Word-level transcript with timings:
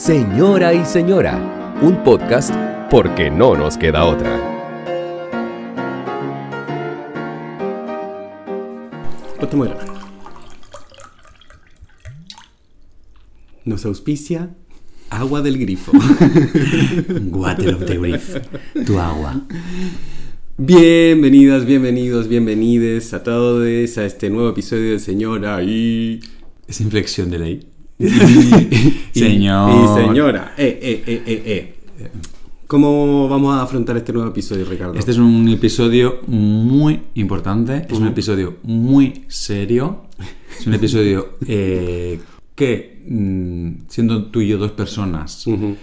Señora 0.00 0.72
y 0.72 0.82
Señora, 0.86 1.76
un 1.82 2.02
podcast 2.02 2.54
porque 2.90 3.30
no 3.30 3.54
nos 3.54 3.76
queda 3.76 4.06
otra. 4.06 4.32
Estamos 9.42 9.68
grabando. 9.68 9.92
Nos 13.66 13.84
auspicia 13.84 14.48
agua 15.10 15.42
del 15.42 15.58
grifo. 15.58 15.92
Water 17.30 17.74
of 17.74 17.84
the 17.84 17.98
Reef, 17.98 18.38
tu 18.86 18.98
agua. 18.98 19.38
Bienvenidas, 20.56 21.66
bienvenidos, 21.66 22.26
bienvenides 22.26 23.12
a 23.12 23.22
todos 23.22 23.98
a 23.98 24.06
este 24.06 24.30
nuevo 24.30 24.48
episodio 24.48 24.92
de 24.92 24.98
Señora 24.98 25.62
y... 25.62 26.20
Es 26.66 26.80
inflexión 26.80 27.30
de 27.30 27.38
ley. 27.38 27.70
y- 29.14 29.18
Señor. 29.18 29.70
Y 30.00 30.02
señora. 30.06 30.54
Eh, 30.56 30.78
eh, 30.82 31.02
eh, 31.06 31.22
eh, 31.26 31.42
eh. 31.98 32.10
¿Cómo 32.66 33.28
vamos 33.28 33.54
a 33.56 33.62
afrontar 33.62 33.96
este 33.96 34.12
nuevo 34.12 34.30
episodio, 34.30 34.64
Ricardo? 34.64 34.94
Este 34.94 35.10
es 35.10 35.18
un 35.18 35.48
episodio 35.48 36.20
muy 36.28 37.00
importante, 37.14 37.86
es 37.90 37.98
un 37.98 38.06
episodio 38.06 38.58
muy 38.62 39.24
serio, 39.28 40.02
es 40.58 40.66
un 40.66 40.74
episodio 40.74 41.30
eh, 41.46 42.20
que, 42.54 43.02
mm, 43.08 43.88
siendo 43.88 44.26
tú 44.26 44.40
y 44.40 44.48
yo 44.48 44.58
dos 44.58 44.70
personas 44.72 45.46
Ujú. 45.48 45.76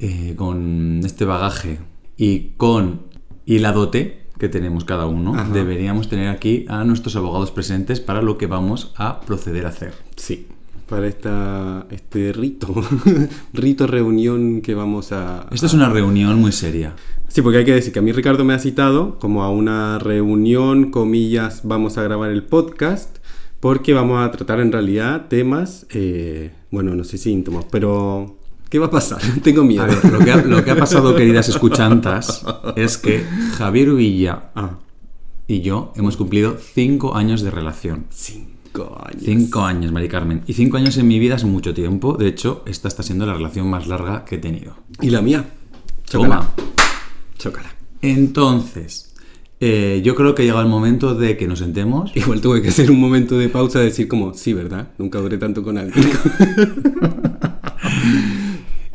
eh, 0.00 0.34
con 0.36 1.00
este 1.04 1.24
bagaje 1.24 1.78
y 2.18 2.50
con 2.58 3.00
y 3.46 3.58
la 3.60 3.72
dote 3.72 4.24
que 4.38 4.48
tenemos 4.50 4.84
cada 4.84 5.06
uno, 5.06 5.34
Ajá. 5.34 5.50
deberíamos 5.52 6.08
tener 6.08 6.28
aquí 6.28 6.66
a 6.68 6.84
nuestros 6.84 7.16
abogados 7.16 7.52
presentes 7.52 8.00
para 8.00 8.20
lo 8.20 8.36
que 8.36 8.46
vamos 8.46 8.92
a 8.96 9.20
proceder 9.22 9.64
a 9.64 9.70
hacer. 9.70 9.94
Sí, 10.16 10.46
para 10.88 11.06
esta, 11.06 11.86
este 11.90 12.32
rito, 12.32 12.74
rito 13.52 13.86
reunión 13.86 14.60
que 14.60 14.74
vamos 14.74 15.12
a... 15.12 15.46
Esta 15.50 15.66
es 15.66 15.74
una 15.74 15.88
reunión 15.88 16.38
muy 16.38 16.52
seria. 16.52 16.94
Sí, 17.28 17.42
porque 17.42 17.58
hay 17.58 17.64
que 17.64 17.74
decir 17.74 17.92
que 17.92 17.98
a 17.98 18.02
mí 18.02 18.12
Ricardo 18.12 18.44
me 18.44 18.54
ha 18.54 18.58
citado 18.58 19.18
como 19.18 19.42
a 19.42 19.50
una 19.50 19.98
reunión, 19.98 20.90
comillas, 20.90 21.62
vamos 21.64 21.98
a 21.98 22.02
grabar 22.02 22.30
el 22.30 22.44
podcast, 22.44 23.18
porque 23.60 23.92
vamos 23.92 24.24
a 24.24 24.30
tratar 24.30 24.60
en 24.60 24.70
realidad 24.70 25.26
temas, 25.28 25.86
eh, 25.90 26.52
bueno, 26.70 26.94
no 26.94 27.02
sé 27.02 27.18
si 27.18 27.32
íntimos, 27.32 27.64
pero 27.70 28.36
¿qué 28.68 28.78
va 28.78 28.86
a 28.86 28.90
pasar? 28.90 29.20
Tengo 29.42 29.64
miedo. 29.64 29.82
A 29.82 29.86
ver, 29.86 30.04
lo 30.12 30.18
que 30.18 30.30
ha, 30.30 30.36
lo 30.44 30.64
que 30.64 30.70
ha 30.70 30.76
pasado, 30.76 31.16
queridas 31.16 31.48
escuchantas, 31.48 32.44
es 32.76 32.98
que 32.98 33.24
Javier 33.56 33.92
Villa 33.94 34.50
Ah, 34.54 34.78
y 35.46 35.60
yo 35.60 35.92
hemos 35.96 36.16
cumplido 36.16 36.56
cinco 36.58 37.16
años 37.16 37.42
de 37.42 37.50
relación. 37.50 38.06
Cinco 38.74 39.00
años. 39.04 39.22
Cinco 39.24 39.60
años, 39.62 39.92
Mari 39.92 40.08
Carmen. 40.08 40.42
Y 40.46 40.52
cinco 40.54 40.76
años 40.76 40.96
en 40.96 41.06
mi 41.06 41.18
vida 41.18 41.36
es 41.36 41.44
mucho 41.44 41.72
tiempo. 41.74 42.16
De 42.16 42.26
hecho, 42.28 42.62
esta 42.66 42.88
está 42.88 43.02
siendo 43.02 43.26
la 43.26 43.34
relación 43.34 43.68
más 43.68 43.86
larga 43.86 44.24
que 44.24 44.36
he 44.36 44.38
tenido. 44.38 44.76
¿Y 45.00 45.10
la 45.10 45.22
mía? 45.22 45.44
Toma. 46.10 46.50
Chócala. 47.38 47.74
Entonces, 48.02 49.14
eh, 49.60 50.02
yo 50.04 50.14
creo 50.14 50.34
que 50.34 50.42
ha 50.42 50.44
llegado 50.44 50.62
el 50.62 50.68
momento 50.68 51.14
de 51.14 51.36
que 51.36 51.46
nos 51.46 51.60
sentemos. 51.60 52.14
Igual 52.16 52.40
tuve 52.40 52.62
que 52.62 52.68
hacer 52.68 52.90
un 52.90 53.00
momento 53.00 53.38
de 53.38 53.48
pausa 53.48 53.80
y 53.80 53.84
decir 53.84 54.08
como, 54.08 54.34
sí, 54.34 54.52
¿verdad? 54.52 54.88
Nunca 54.98 55.20
duré 55.20 55.38
tanto 55.38 55.62
con 55.62 55.78
alguien. 55.78 56.04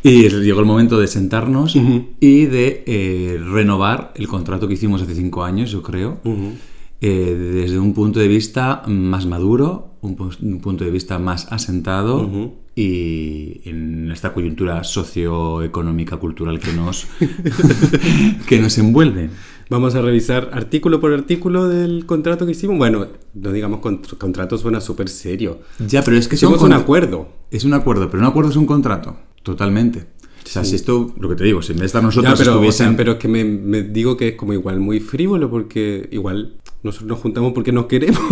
Y 0.02 0.30
llegó 0.30 0.62
el 0.62 0.66
momento 0.66 0.98
de 0.98 1.08
sentarnos 1.08 1.76
y 1.76 2.46
de 2.46 2.84
eh, 2.88 3.38
renovar 3.38 4.14
el 4.16 4.30
contrato 4.30 4.68
que 4.68 4.76
hicimos 4.76 5.02
hace 5.02 5.14
cinco 5.14 5.44
años, 5.44 5.72
yo 5.72 5.84
creo. 5.84 6.20
Ujú. 6.24 6.54
Eh, 7.02 7.36
desde 7.54 7.80
un 7.80 7.94
punto 7.94 8.20
de 8.20 8.28
vista 8.28 8.84
más 8.88 9.26
maduro, 9.26 9.96
un, 10.02 10.18
pu- 10.18 10.38
un 10.42 10.60
punto 10.62 10.84
de 10.84 10.92
vista 10.92 11.18
más 11.20 11.52
asentado 11.52 12.30
y 12.76 13.62
en 13.70 14.10
esta 14.12 14.34
coyuntura 14.34 14.84
socioeconómica 14.84 16.18
cultural 16.18 16.60
que 16.60 16.72
nos, 16.74 17.08
que 18.48 18.60
nos 18.60 18.78
envuelve. 18.78 19.30
Vamos 19.70 19.94
a 19.96 20.02
revisar 20.02 20.50
artículo 20.54 21.00
por 21.00 21.14
artículo 21.14 21.68
del 21.68 22.06
contrato 22.08 22.46
que 22.46 22.54
hicimos. 22.54 22.78
Bueno, 22.78 23.06
no 23.36 23.52
digamos 23.52 23.82
contr- 23.82 24.18
contrato 24.18 24.58
suena 24.58 24.82
súper 24.82 25.10
serio. 25.10 25.60
Ya, 25.88 26.02
pero 26.04 26.18
es 26.18 26.28
que 26.28 26.36
Hicimos 26.36 26.62
un 26.64 26.74
acuerdo. 26.74 27.30
Es 27.52 27.66
un 27.66 27.74
acuerdo, 27.74 28.10
pero 28.10 28.24
un 28.24 28.30
acuerdo 28.30 28.50
es 28.50 28.56
un 28.56 28.66
contrato, 28.66 29.16
totalmente. 29.44 30.08
O 30.44 30.52
sea, 30.52 30.64
si 30.64 30.76
esto, 30.76 31.14
lo 31.20 31.30
que 31.30 31.36
te 31.36 31.44
digo, 31.44 31.62
si 31.62 31.74
en 31.74 31.78
vez 31.78 31.82
de 31.82 31.86
estar 31.88 32.02
Ya, 32.02 32.06
nosotros 32.08 32.40
pero, 32.40 32.52
o 32.52 32.56
estuviesen... 32.56 32.88
sea, 32.88 32.98
pero 32.98 33.12
es 33.14 33.18
que 33.20 33.28
me, 33.28 33.44
me 33.44 33.84
digo 33.84 34.18
que 34.18 34.30
es 34.30 34.36
como 34.36 34.54
igual 34.54 34.80
muy 34.80 35.00
frívolo 35.00 35.48
porque 35.52 36.10
igual 36.12 36.56
nosotros 36.84 37.10
nos 37.10 37.20
juntamos 37.20 37.54
porque 37.54 37.72
nos 37.72 37.86
queremos. 37.88 38.20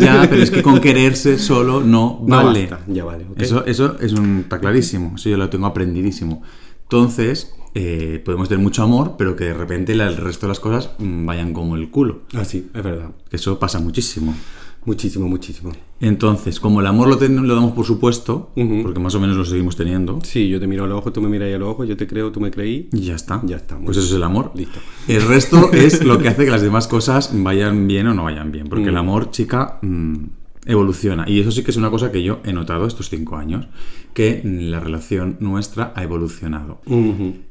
Ya, 0.00 0.26
pero 0.28 0.42
es 0.42 0.50
que 0.50 0.62
con 0.62 0.80
quererse 0.80 1.38
solo 1.38 1.80
no 1.82 2.20
No 2.26 2.36
vale. 2.44 2.66
basta. 2.66 2.84
Ya 2.90 3.04
vale. 3.04 3.26
Eso, 3.36 3.64
eso 3.66 3.96
es 4.00 4.12
un, 4.12 4.40
está 4.40 4.58
clarísimo, 4.58 5.12
eso 5.16 5.28
yo 5.28 5.36
lo 5.36 5.48
tengo 5.50 5.66
aprendidísimo. 5.66 6.42
Entonces, 6.84 7.52
eh, 7.74 8.22
podemos 8.24 8.48
tener 8.48 8.62
mucho 8.62 8.82
amor, 8.82 9.14
pero 9.18 9.36
que 9.36 9.44
de 9.44 9.54
repente 9.54 9.94
la- 9.94 10.06
el 10.08 10.16
resto 10.16 10.46
de 10.46 10.48
las 10.48 10.60
cosas 10.60 10.90
mm, 10.98 11.26
vayan 11.26 11.52
como 11.52 11.76
el 11.76 11.90
culo. 11.90 12.20
Ah, 12.34 12.44
sí, 12.44 12.70
es 12.74 12.82
verdad. 12.82 13.10
Eso 13.30 13.58
pasa 13.58 13.78
muchísimo. 13.80 14.34
Muchísimo, 14.86 15.28
muchísimo. 15.28 15.72
Entonces, 16.00 16.60
como 16.60 16.80
el 16.80 16.86
amor 16.86 17.08
lo, 17.08 17.18
ten- 17.18 17.46
lo 17.46 17.54
damos 17.54 17.72
por 17.72 17.84
supuesto, 17.84 18.50
porque 18.82 19.00
más 19.00 19.14
o 19.14 19.20
menos 19.20 19.36
lo 19.36 19.44
seguimos 19.44 19.76
teniendo, 19.76 20.20
Sí, 20.22 20.48
yo 20.48 20.58
te 20.60 20.66
miro 20.66 20.84
a 20.84 20.86
los 20.86 20.98
ojos, 20.98 21.12
tú 21.12 21.20
me 21.20 21.28
miras 21.28 21.52
a 21.52 21.58
los 21.58 21.68
ojos, 21.70 21.88
yo 21.88 21.96
te 21.96 22.06
creo, 22.06 22.30
tú 22.32 22.40
me 22.40 22.50
creí. 22.50 22.88
y 22.92 23.00
ya 23.00 23.14
está. 23.16 23.42
Ya 23.44 23.56
está, 23.56 23.74
Pues 23.76 23.96
bien. 23.96 23.98
eso 24.04 24.08
es 24.08 24.12
el 24.14 24.22
amor. 24.22 24.52
Listo. 24.54 24.78
El 25.08 25.22
resto 25.22 25.70
es 25.72 26.04
lo 26.04 26.18
que 26.18 26.28
hace 26.28 26.44
que 26.44 26.50
las 26.50 26.62
demás 26.62 26.86
cosas 26.88 27.30
vayan 27.34 27.86
bien 27.88 28.06
o 28.06 28.14
no 28.14 28.24
vayan 28.24 28.52
bien. 28.52 28.68
Porque 28.68 28.86
Mm. 28.86 28.88
el 28.88 28.96
amor, 28.96 29.30
chica, 29.30 29.78
mm, 29.82 30.14
evoluciona. 30.66 31.24
Y 31.28 31.40
eso 31.40 31.50
sí 31.50 31.62
que 31.62 31.70
es 31.70 31.76
una 31.76 31.90
cosa 31.90 32.10
que 32.12 32.22
yo 32.22 32.40
he 32.44 32.52
notado 32.52 32.86
estos 32.86 33.08
cinco 33.08 33.36
años, 33.36 33.66
que 34.14 34.40
mm, 34.44 34.70
la 34.70 34.80
relación 34.80 35.36
nuestra 35.40 35.92
ha 35.96 36.02
evolucionado. 36.02 36.80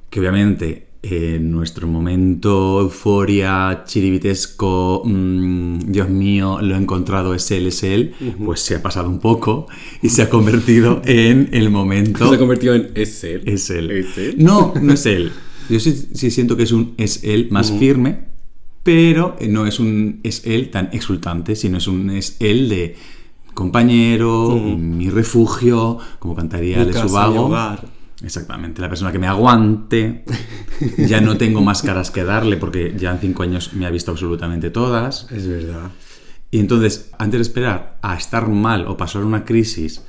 Que 0.10 0.20
obviamente 0.20 0.88
en 1.08 1.52
nuestro 1.52 1.88
momento 1.88 2.82
euforia, 2.82 3.84
chiribitesco, 3.86 5.04
mm, 5.06 5.92
Dios 5.92 6.10
mío, 6.10 6.60
lo 6.62 6.76
he 6.76 6.78
encontrado, 6.78 7.36
es 7.36 7.52
él, 7.52 7.68
es 7.68 7.84
él, 7.84 8.14
pues 8.44 8.62
se 8.62 8.76
ha 8.76 8.82
pasado 8.82 9.10
un 9.10 9.20
poco 9.20 9.68
y 10.02 10.10
se 10.10 10.24
ha 10.24 10.30
convertido 10.30 11.02
en 11.06 11.50
el 11.52 11.70
momento... 11.70 12.28
Se 12.28 12.36
ha 12.36 12.40
convertido 12.40 12.74
en 12.74 12.90
es 12.96 13.24
él. 13.24 13.42
Es 13.46 13.70
él. 13.70 13.92
Es 13.92 14.18
él. 14.18 14.36
No, 14.40 14.74
no 14.82 14.94
es 14.94 15.06
él. 15.06 15.32
Yo 15.70 15.80
sí, 15.80 15.94
sí 16.14 16.32
siento 16.32 16.58
que 16.58 16.64
es 16.64 16.72
un 16.72 16.94
es 16.98 17.24
él 17.24 17.48
más 17.52 17.72
firme, 17.72 18.26
pero 18.84 19.36
no 19.48 19.66
es 19.66 19.80
un 19.80 20.20
es 20.24 20.46
él 20.46 20.70
tan 20.70 20.90
exultante, 20.92 21.56
sino 21.56 21.78
es 21.78 21.88
un 21.88 22.12
es 22.12 22.38
él 22.40 22.70
de 22.70 22.96
compañero, 23.54 24.56
mi 24.56 25.10
refugio, 25.10 25.98
como 26.20 26.36
cantaría 26.36 26.80
Mi 26.80 26.86
de 26.86 26.94
su 26.94 27.10
vago. 27.10 27.50
Exactamente, 28.24 28.82
la 28.82 28.90
persona 28.90 29.12
que 29.12 29.20
me 29.20 29.28
aguante. 29.28 30.24
Ya 30.98 31.22
no 31.22 31.38
tengo 31.38 31.62
más 31.62 31.82
caras 31.82 32.12
que 32.12 32.24
darle 32.24 32.58
porque 32.58 32.94
ya 32.98 33.12
en 33.12 33.20
cinco 33.20 33.44
años 33.44 33.74
me 33.74 33.86
ha 33.86 33.90
visto 33.90 34.12
absolutamente 34.12 34.70
todas. 34.70 35.32
Es 35.32 35.48
verdad. 35.48 35.92
Y 36.52 36.60
entonces, 36.60 37.12
antes 37.18 37.40
de 37.40 37.42
esperar 37.42 37.98
a 38.02 38.16
estar 38.16 38.48
mal 38.50 38.88
o 38.88 38.98
pasar 38.98 39.24
una 39.24 39.46
crisis 39.46 40.04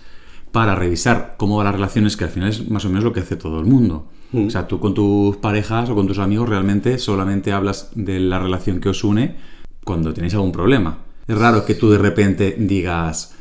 para 0.52 0.74
revisar 0.74 1.34
cómo 1.36 1.56
van 1.56 1.66
las 1.66 1.74
relaciones, 1.74 2.16
que 2.16 2.24
al 2.24 2.30
final 2.30 2.48
es 2.48 2.68
más 2.70 2.84
o 2.84 2.88
menos 2.88 3.04
lo 3.04 3.12
que 3.12 3.20
hace 3.20 3.36
todo 3.36 3.60
el 3.60 3.66
mundo. 3.66 4.08
Mm. 4.32 4.46
O 4.46 4.50
sea, 4.50 4.66
tú 4.66 4.80
con 4.80 4.94
tus 4.94 5.36
parejas 5.36 5.90
o 5.90 5.94
con 5.94 6.06
tus 6.06 6.18
amigos 6.18 6.48
realmente 6.48 6.98
solamente 6.98 7.52
hablas 7.52 7.90
de 7.94 8.20
la 8.20 8.38
relación 8.38 8.80
que 8.80 8.88
os 8.88 9.04
une 9.04 9.36
cuando 9.84 10.14
tenéis 10.14 10.34
algún 10.34 10.52
problema. 10.52 10.98
Es 11.26 11.36
raro 11.36 11.64
que 11.64 11.74
tú 11.74 11.90
de 11.90 11.98
repente 11.98 12.56
digas, 12.58 13.35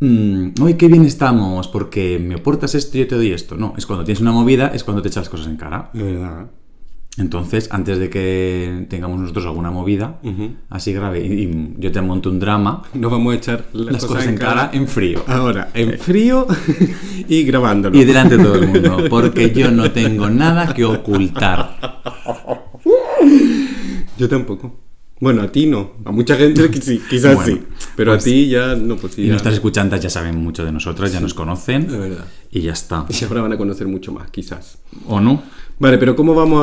"Mm, 0.00 0.48
¡ay, 0.64 0.74
qué 0.74 0.88
bien 0.88 1.04
estamos! 1.04 1.68
Porque 1.68 2.18
me 2.18 2.34
aportas 2.34 2.74
esto 2.74 2.96
y 2.96 3.00
yo 3.00 3.08
te 3.08 3.14
doy 3.16 3.32
esto. 3.32 3.56
No, 3.56 3.74
es 3.76 3.86
cuando 3.86 4.04
tienes 4.04 4.20
una 4.20 4.32
movida, 4.32 4.68
es 4.74 4.84
cuando 4.84 5.02
te 5.02 5.08
echas 5.08 5.22
las 5.24 5.28
cosas 5.28 5.46
en 5.46 5.56
cara. 5.56 5.90
Es 5.94 6.02
verdad. 6.02 6.50
Entonces, 7.18 7.68
antes 7.72 7.98
de 7.98 8.08
que 8.08 8.86
tengamos 8.88 9.18
nosotros 9.18 9.44
alguna 9.44 9.70
movida 9.70 10.20
así 10.70 10.92
grave 10.92 11.26
y, 11.26 11.42
y 11.42 11.74
yo 11.78 11.90
te 11.90 12.00
monto 12.00 12.30
un 12.30 12.38
drama, 12.38 12.82
Nos 12.94 13.10
vamos 13.10 13.34
a 13.34 13.36
echar 13.36 13.64
las, 13.72 13.92
las 13.94 14.06
cosas 14.06 14.26
en 14.26 14.38
cara 14.38 14.70
en 14.72 14.86
frío. 14.86 15.22
Ahora, 15.26 15.70
en 15.74 15.98
frío 15.98 16.46
y 17.28 17.42
grabándolo. 17.42 17.98
Y 17.98 18.04
delante 18.04 18.36
de 18.38 18.44
todo 18.44 18.54
el 18.54 18.68
mundo, 18.68 18.98
porque 19.10 19.50
yo 19.52 19.70
no 19.70 19.90
tengo 19.90 20.30
nada 20.30 20.72
que 20.72 20.84
ocultar. 20.84 21.76
Yo 24.16 24.28
tampoco. 24.28 24.89
Bueno, 25.20 25.42
a 25.42 25.52
ti 25.52 25.66
no. 25.66 25.92
A 26.04 26.12
mucha 26.12 26.34
gente 26.36 26.68
sí, 26.80 27.00
quizás 27.08 27.34
Bueno, 27.36 27.52
sí. 27.58 27.62
Pero 27.94 28.12
pues- 28.12 28.22
a 28.22 28.24
ti 28.24 28.48
ya 28.48 28.74
no, 28.74 28.96
pues 28.96 29.14
sí. 29.14 29.22
Y 29.22 29.26
ya- 29.26 29.32
nuestras 29.32 29.54
escuchantas 29.54 30.00
ya 30.00 30.08
saben 30.10 30.36
mucho 30.36 30.64
de 30.64 30.72
nosotras, 30.72 31.12
ya 31.12 31.20
nos 31.20 31.34
conocen 31.34 31.86
verdad. 31.88 32.24
y 32.50 32.60
ya 32.62 32.72
está. 32.72 33.04
Y 33.08 33.24
ahora 33.24 33.42
van 33.42 33.52
a 33.52 33.58
conocer 33.58 33.86
mucho 33.86 34.12
más, 34.12 34.30
quizás. 34.30 34.78
¿O 35.06 35.20
no? 35.20 35.42
Vale, 35.78 35.96
pero 35.96 36.14
¿cómo 36.14 36.34
vamos 36.34 36.62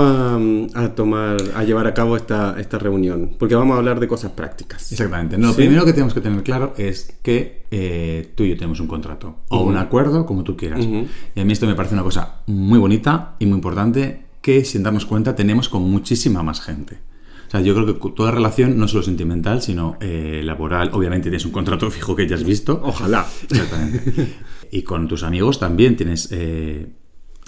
a, 0.76 0.84
a 0.84 0.90
tomar, 0.96 1.38
a 1.56 1.64
llevar 1.64 1.88
a 1.88 1.94
cabo 1.94 2.16
esta, 2.18 2.56
esta 2.60 2.78
reunión? 2.78 3.32
Porque 3.40 3.56
vamos 3.56 3.74
a 3.76 3.78
hablar 3.80 4.00
de 4.00 4.08
cosas 4.08 4.32
prácticas. 4.32 4.92
Exactamente. 4.92 5.38
No, 5.40 5.48
Lo 5.48 5.56
primero 5.56 5.86
que 5.86 5.94
tenemos 5.94 6.14
que 6.14 6.22
tener 6.22 6.44
claro 6.44 6.74
es 6.78 7.16
que 7.24 7.64
eh, 7.72 8.32
tú 8.36 8.44
y 8.44 8.50
yo 8.50 8.56
tenemos 8.58 8.80
un 8.80 8.86
contrato 8.88 9.38
o 9.50 9.64
un 9.64 9.78
acuerdo, 9.78 10.26
como 10.28 10.44
tú 10.44 10.56
quieras. 10.56 10.86
Ujú. 10.86 11.08
Y 11.36 11.40
a 11.40 11.46
mí 11.46 11.54
esto 11.54 11.66
me 11.66 11.74
parece 11.76 11.96
una 11.96 12.04
cosa 12.04 12.42
muy 12.46 12.78
bonita 12.78 13.36
y 13.40 13.46
muy 13.48 13.56
importante 13.56 14.26
que, 14.42 14.64
sin 14.66 14.84
darnos 14.84 15.06
cuenta, 15.06 15.36
tenemos 15.36 15.68
con 15.68 15.82
muchísima 15.90 16.44
más 16.44 16.62
gente. 16.62 17.00
O 17.48 17.50
sea, 17.50 17.62
yo 17.62 17.74
creo 17.74 17.86
que 18.00 18.10
toda 18.12 18.32
relación, 18.32 18.78
no 18.78 18.88
solo 18.88 19.04
sentimental, 19.04 19.62
sino 19.62 19.98
eh, 20.02 20.42
laboral, 20.44 20.90
obviamente 20.94 21.30
tienes 21.30 21.46
un 21.46 21.52
contrato 21.52 21.90
fijo 21.92 22.16
que 22.16 22.28
ya 22.28 22.36
has 22.36 22.44
visto. 22.44 22.82
Ojalá. 22.84 23.26
Exactamente. 23.50 24.36
y 24.72 24.82
con 24.84 25.08
tus 25.08 25.24
amigos 25.24 25.60
también 25.60 25.96
tienes 25.96 26.28
eh, 26.32 26.88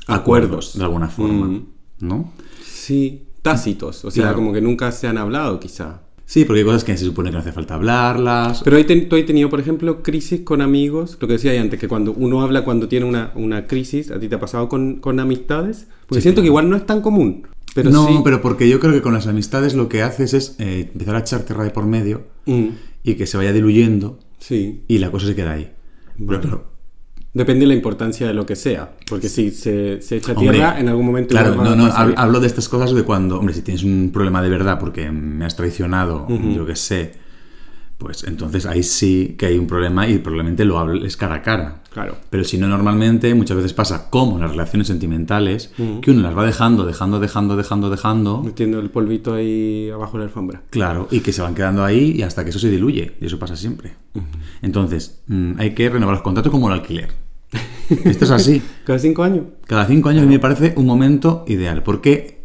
Acuerdos. 0.07 0.77
de 0.77 0.83
alguna 0.83 1.09
forma, 1.09 1.47
Mm. 1.47 1.65
¿no? 2.01 2.31
Sí, 2.63 3.23
tácitos. 3.41 4.05
O 4.05 4.11
sea, 4.11 4.23
Claro. 4.23 4.37
como 4.37 4.53
que 4.53 4.61
nunca 4.61 4.91
se 4.91 5.07
han 5.07 5.17
hablado, 5.17 5.59
quizá. 5.59 6.01
Sí, 6.25 6.45
porque 6.45 6.59
hay 6.59 6.65
cosas 6.65 6.83
que 6.83 6.95
se 6.95 7.05
supone 7.05 7.29
que 7.29 7.33
no 7.33 7.39
hace 7.39 7.51
falta 7.51 7.73
hablarlas. 7.73 8.61
Pero 8.63 8.77
ahí 8.77 8.83
ten- 8.83 9.09
tú 9.09 9.15
has 9.15 9.25
tenido, 9.25 9.49
por 9.49 9.59
ejemplo, 9.59 10.03
crisis 10.03 10.41
con 10.41 10.61
amigos. 10.61 11.17
Lo 11.19 11.27
que 11.27 11.33
decía 11.33 11.51
ahí 11.51 11.57
antes, 11.57 11.79
que 11.79 11.87
cuando 11.87 12.13
uno 12.13 12.41
habla 12.41 12.63
cuando 12.63 12.87
tiene 12.87 13.05
una, 13.07 13.31
una 13.35 13.65
crisis, 13.65 14.11
¿a 14.11 14.19
ti 14.19 14.27
te 14.29 14.35
ha 14.35 14.39
pasado 14.39 14.69
con, 14.69 14.97
con 14.97 15.19
amistades? 15.19 15.87
Porque 16.07 16.21
Sí, 16.21 16.23
siento 16.23 16.41
claro. 16.41 16.43
que 16.43 16.47
igual 16.47 16.69
no 16.69 16.75
es 16.75 16.85
tan 16.85 17.01
común. 17.01 17.47
Pero 17.75 17.91
no, 17.91 18.07
sí. 18.07 18.21
pero 18.23 18.41
porque 18.41 18.67
yo 18.67 18.79
creo 18.79 18.93
que 18.93 19.01
con 19.01 19.13
las 19.13 19.27
amistades 19.27 19.75
lo 19.75 19.89
que 19.89 20.01
haces 20.01 20.33
es 20.33 20.55
eh, 20.59 20.89
empezar 20.91 21.15
a 21.15 21.19
echar 21.19 21.41
tierra 21.41 21.63
de 21.63 21.69
por 21.69 21.85
medio 21.85 22.23
Mm, 22.49 22.69
y 23.03 23.15
que 23.15 23.27
se 23.27 23.37
vaya 23.37 23.53
diluyendo 23.53 24.19
sí. 24.39 24.83
y 24.87 24.97
la 24.97 25.11
cosa 25.11 25.27
se 25.27 25.35
queda 25.35 25.53
ahí. 25.53 25.71
Pero 26.27 26.67
Depende 27.31 27.61
de 27.61 27.67
la 27.67 27.75
importancia 27.75 28.25
de 28.27 28.33
lo 28.33 28.45
que 28.45 28.55
sea. 28.55 28.95
Porque 29.07 29.29
si 29.29 29.51
se, 29.51 30.01
se 30.01 30.17
echa 30.17 30.33
Hombre, 30.33 30.57
tierra, 30.57 30.79
en 30.79 30.89
algún 30.89 31.05
momento... 31.05 31.29
Claro, 31.29 31.55
no, 31.55 31.75
no, 31.75 31.85
hablo 31.85 32.39
de 32.39 32.47
estas 32.47 32.67
cosas 32.67 32.91
de 32.93 33.03
cuando, 33.03 33.37
hombre, 33.37 33.53
si 33.53 33.61
tienes 33.61 33.83
un 33.83 34.09
problema 34.11 34.41
de 34.41 34.49
verdad 34.49 34.79
porque 34.79 35.11
me 35.11 35.45
has 35.45 35.55
traicionado, 35.55 36.27
yo 36.27 36.65
qué 36.65 36.75
sé, 36.75 37.11
pues 37.99 38.23
entonces 38.23 38.65
ahí 38.65 38.81
sí 38.81 39.35
que 39.37 39.47
hay 39.47 39.57
un 39.57 39.67
problema 39.67 40.07
y 40.07 40.17
probablemente 40.19 40.63
lo 40.63 40.79
hables 40.79 41.17
cara 41.17 41.35
a 41.35 41.41
cara. 41.41 41.83
Claro. 41.91 42.15
Pero 42.29 42.45
si 42.45 42.57
no, 42.57 42.67
normalmente 42.69 43.35
muchas 43.35 43.57
veces 43.57 43.73
pasa 43.73 44.09
como 44.09 44.35
en 44.35 44.41
las 44.41 44.51
relaciones 44.51 44.87
sentimentales, 44.87 45.73
que 46.01 46.11
uno 46.11 46.21
las 46.21 46.35
va 46.35 46.45
dejando, 46.45 46.85
dejando, 46.85 47.19
dejando, 47.19 47.57
dejando, 47.57 47.89
dejando, 47.89 48.41
Metiendo 48.41 48.79
el 48.79 48.89
polvito 48.89 49.33
ahí 49.33 49.89
abajo 49.89 50.13
de 50.13 50.19
la 50.19 50.23
alfombra. 50.25 50.61
claro, 50.69 51.09
y 51.11 51.19
que 51.19 51.33
se 51.33 51.41
van 51.41 51.53
quedando 51.53 51.83
ahí 51.83 52.13
y 52.15 52.21
hasta 52.21 52.45
que 52.45 52.51
eso 52.51 52.59
se 52.59 52.69
diluye, 52.69 53.15
y 53.19 53.25
eso 53.25 53.37
pasa 53.37 53.57
siempre. 53.57 53.93
Entonces, 54.61 55.19
mm, 55.27 55.53
hay 55.57 55.73
que 55.73 55.89
renovar 55.89 56.15
los 56.15 56.23
contratos 56.23 56.51
como 56.51 56.67
el 56.69 56.75
alquiler. 56.75 57.09
Esto 57.89 58.25
es 58.25 58.31
así. 58.31 58.61
Cada 58.85 58.99
cinco 58.99 59.23
años. 59.23 59.43
Cada 59.67 59.85
cinco 59.85 60.07
años 60.07 60.25
me 60.25 60.39
parece 60.39 60.73
un 60.77 60.85
momento 60.85 61.43
ideal, 61.47 61.83
porque 61.83 62.38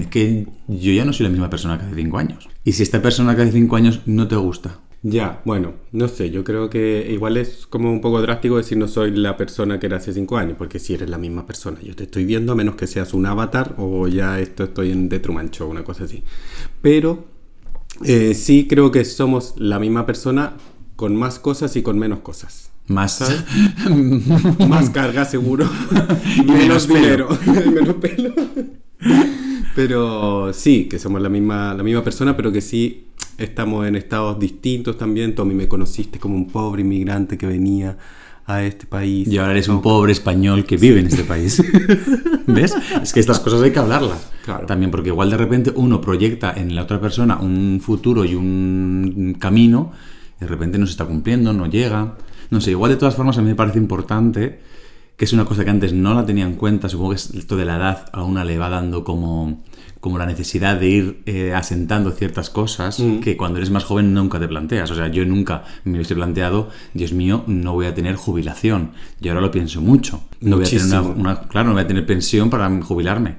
es 0.00 0.06
que 0.08 0.46
yo 0.66 0.92
ya 0.92 1.04
no 1.04 1.12
soy 1.12 1.24
la 1.24 1.30
misma 1.30 1.50
persona 1.50 1.78
que 1.78 1.84
hace 1.86 1.94
cinco 1.94 2.18
años. 2.18 2.48
Y 2.64 2.72
si 2.72 2.82
esta 2.82 3.02
persona 3.02 3.36
que 3.36 3.42
hace 3.42 3.52
cinco 3.52 3.76
años 3.76 4.00
no 4.06 4.26
te 4.28 4.36
gusta, 4.36 4.80
Ya, 5.02 5.42
bueno, 5.44 5.74
no 5.92 6.08
sé, 6.08 6.30
yo 6.30 6.42
creo 6.42 6.68
que 6.70 7.06
igual 7.10 7.36
es 7.36 7.66
como 7.66 7.92
un 7.92 8.00
poco 8.00 8.20
drástico 8.20 8.56
decir 8.56 8.76
no 8.78 8.88
soy 8.88 9.12
la 9.12 9.36
persona 9.36 9.78
que 9.78 9.86
era 9.86 9.98
hace 9.98 10.12
cinco 10.12 10.38
años, 10.38 10.56
porque 10.58 10.80
si 10.80 10.94
eres 10.94 11.08
la 11.08 11.18
misma 11.18 11.46
persona, 11.46 11.78
yo 11.82 11.94
te 11.94 12.04
estoy 12.04 12.24
viendo 12.24 12.52
a 12.52 12.56
menos 12.56 12.74
que 12.74 12.88
seas 12.88 13.14
un 13.14 13.24
avatar 13.26 13.74
o 13.78 14.08
ya 14.08 14.40
esto 14.40 14.64
estoy 14.64 14.90
en 14.90 15.08
The 15.08 15.20
Truman 15.20 15.50
Show, 15.50 15.70
una 15.70 15.84
cosa 15.84 16.04
así. 16.04 16.24
Pero 16.82 17.26
eh, 18.04 18.34
sí 18.34 18.66
creo 18.68 18.90
que 18.90 19.04
somos 19.04 19.54
la 19.56 19.78
misma 19.78 20.04
persona 20.04 20.54
con 20.96 21.14
más 21.14 21.38
cosas 21.38 21.76
y 21.76 21.82
con 21.82 21.98
menos 21.98 22.20
cosas. 22.20 22.70
más... 22.88 23.20
Más 24.68 24.90
carga 24.90 25.24
seguro, 25.24 25.68
Y 26.36 26.42
menos 26.42 26.88
menos 26.88 26.88
dinero, 26.88 27.28
menos 27.46 27.94
pelo. 27.96 28.34
Pero 29.74 30.52
sí, 30.52 30.86
que 30.88 30.98
somos 30.98 31.20
la 31.22 31.28
misma, 31.28 31.74
la 31.74 31.82
misma 31.82 32.02
persona, 32.02 32.36
pero 32.36 32.50
que 32.52 32.60
sí 32.60 33.08
estamos 33.38 33.86
en 33.86 33.96
estados 33.96 34.38
distintos 34.38 34.98
también. 34.98 35.34
Tommy, 35.34 35.54
me 35.54 35.68
conociste 35.68 36.18
como 36.18 36.36
un 36.36 36.48
pobre 36.48 36.82
inmigrante 36.82 37.38
que 37.38 37.46
venía 37.46 37.96
a 38.48 38.64
este 38.64 38.86
país. 38.86 39.28
y 39.28 39.36
ahora 39.36 39.52
eres 39.52 39.68
un 39.68 39.82
pobre 39.82 40.10
español 40.12 40.64
que 40.64 40.78
vive 40.78 41.00
en 41.00 41.06
este 41.06 41.22
país. 41.22 41.62
¿Ves? 42.46 42.74
Es 43.02 43.12
que 43.12 43.20
estas 43.20 43.40
cosas 43.40 43.60
hay 43.60 43.72
que 43.72 43.78
hablarlas. 43.78 44.30
Claro. 44.42 44.66
También 44.66 44.90
porque 44.90 45.10
igual 45.10 45.30
de 45.30 45.36
repente 45.36 45.70
uno 45.76 46.00
proyecta 46.00 46.54
en 46.56 46.74
la 46.74 46.82
otra 46.82 46.98
persona 46.98 47.36
un 47.36 47.78
futuro 47.82 48.24
y 48.24 48.34
un 48.34 49.36
camino, 49.38 49.92
y 50.38 50.40
de 50.40 50.46
repente 50.46 50.78
no 50.78 50.86
se 50.86 50.92
está 50.92 51.04
cumpliendo, 51.04 51.52
no 51.52 51.66
llega. 51.66 52.16
No 52.50 52.62
sé, 52.62 52.70
igual 52.70 52.90
de 52.90 52.96
todas 52.96 53.14
formas 53.14 53.36
a 53.36 53.42
mí 53.42 53.48
me 53.48 53.54
parece 53.54 53.78
importante, 53.78 54.60
que 55.18 55.24
es 55.26 55.32
una 55.34 55.44
cosa 55.44 55.64
que 55.64 55.70
antes 55.70 55.92
no 55.92 56.14
la 56.14 56.24
tenía 56.24 56.44
en 56.46 56.54
cuenta, 56.54 56.88
supongo 56.88 57.10
que 57.10 57.16
es 57.16 57.30
esto 57.34 57.56
de 57.58 57.64
la 57.66 57.76
edad 57.76 58.06
a 58.12 58.22
una 58.22 58.44
le 58.44 58.56
va 58.56 58.68
dando 58.70 59.02
como, 59.04 59.62
como 60.00 60.16
la 60.16 60.24
necesidad 60.26 60.78
de 60.78 60.88
ir 60.88 61.22
eh, 61.26 61.52
asentando 61.54 62.12
ciertas 62.12 62.48
cosas 62.50 63.00
Mm. 63.00 63.18
que 63.18 63.36
cuando 63.36 63.58
eres 63.58 63.70
más 63.70 63.82
joven 63.84 64.14
nunca 64.14 64.38
te 64.38 64.46
planteas. 64.48 64.90
O 64.92 64.94
sea, 64.94 65.08
yo 65.08 65.24
nunca 65.26 65.64
me 65.84 65.94
hubiese 65.94 66.14
planteado, 66.14 66.70
Dios 66.94 67.12
mío, 67.12 67.42
no 67.48 67.72
voy 67.74 67.86
a 67.86 67.94
tener 67.94 68.14
jubilación. 68.14 68.92
Y 69.20 69.28
ahora 69.28 69.40
lo 69.40 69.50
pienso 69.50 69.80
mucho. 69.82 70.22
No 70.40 70.56
voy 70.56 70.66
a 70.66 70.68
tener 70.68 71.00
una- 71.16 71.40
claro, 71.48 71.66
no 71.68 71.72
voy 71.74 71.82
a 71.82 71.86
tener 71.88 72.06
pensión 72.06 72.48
para 72.48 72.70
jubilarme. 72.82 73.36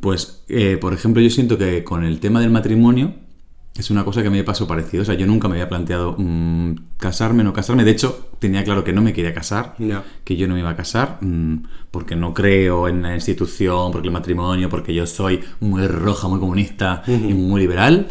Pues, 0.00 0.44
eh, 0.48 0.76
por 0.78 0.92
ejemplo, 0.92 1.22
yo 1.22 1.30
siento 1.30 1.56
que 1.56 1.82
con 1.84 2.04
el 2.04 2.20
tema 2.20 2.40
del 2.40 2.50
matrimonio 2.50 3.14
es 3.76 3.90
una 3.90 4.04
cosa 4.04 4.22
que 4.22 4.30
me 4.30 4.44
pasó 4.44 4.66
parecido. 4.66 5.02
O 5.02 5.04
sea, 5.04 5.14
yo 5.14 5.26
nunca 5.26 5.48
me 5.48 5.54
había 5.54 5.68
planteado 5.68 6.14
mm, 6.16 6.74
casarme 6.96 7.42
no 7.42 7.52
casarme. 7.52 7.84
De 7.84 7.90
hecho, 7.90 8.28
tenía 8.38 8.62
claro 8.62 8.84
que 8.84 8.92
no 8.92 9.02
me 9.02 9.12
quería 9.12 9.34
casar, 9.34 9.74
que 10.24 10.36
yo 10.36 10.46
no 10.46 10.54
me 10.54 10.60
iba 10.60 10.70
a 10.70 10.76
casar, 10.76 11.18
mm, 11.20 11.64
porque 11.90 12.14
no 12.14 12.32
creo 12.32 12.86
en 12.88 13.02
la 13.02 13.14
institución, 13.14 13.90
porque 13.90 14.08
el 14.08 14.12
matrimonio, 14.12 14.68
porque 14.68 14.94
yo 14.94 15.06
soy 15.06 15.40
muy 15.60 15.86
roja, 15.88 16.28
muy 16.28 16.38
comunista 16.38 17.02
y 17.06 17.34
muy 17.34 17.62
liberal. 17.62 18.08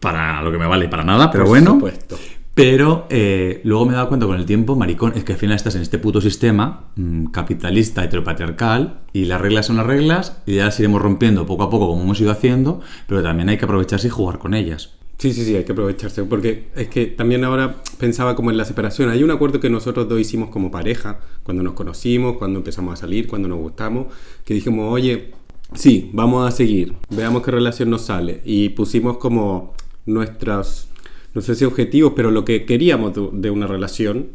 Para 0.00 0.42
lo 0.42 0.50
que 0.50 0.58
me 0.58 0.66
vale, 0.66 0.88
para 0.88 1.04
nada, 1.04 1.30
pero 1.30 1.44
Por 1.44 1.50
bueno. 1.50 1.72
supuesto. 1.74 2.18
Pero 2.54 3.06
eh, 3.08 3.62
luego 3.64 3.86
me 3.86 3.92
he 3.92 3.94
dado 3.94 4.08
cuenta 4.08 4.26
con 4.26 4.36
el 4.38 4.44
tiempo, 4.44 4.76
maricón, 4.76 5.12
es 5.16 5.24
que 5.24 5.32
al 5.32 5.38
final 5.38 5.56
estás 5.56 5.74
en 5.74 5.82
este 5.82 5.98
puto 5.98 6.20
sistema 6.20 6.86
mm, 6.96 7.26
capitalista 7.26 8.04
heteropatriarcal 8.04 9.00
y 9.14 9.24
las 9.24 9.40
reglas 9.40 9.66
son 9.66 9.76
las 9.78 9.86
reglas 9.86 10.42
y 10.44 10.56
ya 10.56 10.66
las 10.66 10.78
iremos 10.78 11.00
rompiendo 11.00 11.46
poco 11.46 11.62
a 11.62 11.70
poco 11.70 11.88
como 11.88 12.02
hemos 12.02 12.20
ido 12.20 12.30
haciendo, 12.30 12.80
pero 13.06 13.22
también 13.22 13.48
hay 13.48 13.56
que 13.56 13.64
aprovecharse 13.64 14.08
y 14.08 14.10
jugar 14.10 14.38
con 14.38 14.52
ellas. 14.52 14.90
Sí, 15.22 15.32
sí, 15.32 15.44
sí, 15.44 15.54
hay 15.54 15.62
que 15.62 15.70
aprovecharse. 15.70 16.24
Porque 16.24 16.64
es 16.74 16.88
que 16.88 17.06
también 17.06 17.44
ahora 17.44 17.76
pensaba 17.96 18.34
como 18.34 18.50
en 18.50 18.56
la 18.56 18.64
separación. 18.64 19.08
Hay 19.08 19.22
un 19.22 19.30
acuerdo 19.30 19.60
que 19.60 19.70
nosotros 19.70 20.08
dos 20.08 20.18
hicimos 20.18 20.50
como 20.50 20.72
pareja, 20.72 21.20
cuando 21.44 21.62
nos 21.62 21.74
conocimos, 21.74 22.38
cuando 22.38 22.58
empezamos 22.58 22.94
a 22.94 22.96
salir, 22.96 23.28
cuando 23.28 23.46
nos 23.46 23.60
gustamos, 23.60 24.08
que 24.44 24.52
dijimos, 24.52 24.92
oye, 24.92 25.30
sí, 25.74 26.10
vamos 26.12 26.48
a 26.48 26.50
seguir, 26.50 26.94
veamos 27.08 27.44
qué 27.44 27.52
relación 27.52 27.88
nos 27.88 28.02
sale. 28.02 28.40
Y 28.44 28.70
pusimos 28.70 29.18
como 29.18 29.74
nuestras, 30.06 30.88
no 31.34 31.40
sé 31.40 31.54
si 31.54 31.64
objetivos, 31.66 32.14
pero 32.16 32.32
lo 32.32 32.44
que 32.44 32.64
queríamos 32.64 33.12
de, 33.14 33.50
una 33.50 33.68
relación. 33.68 34.30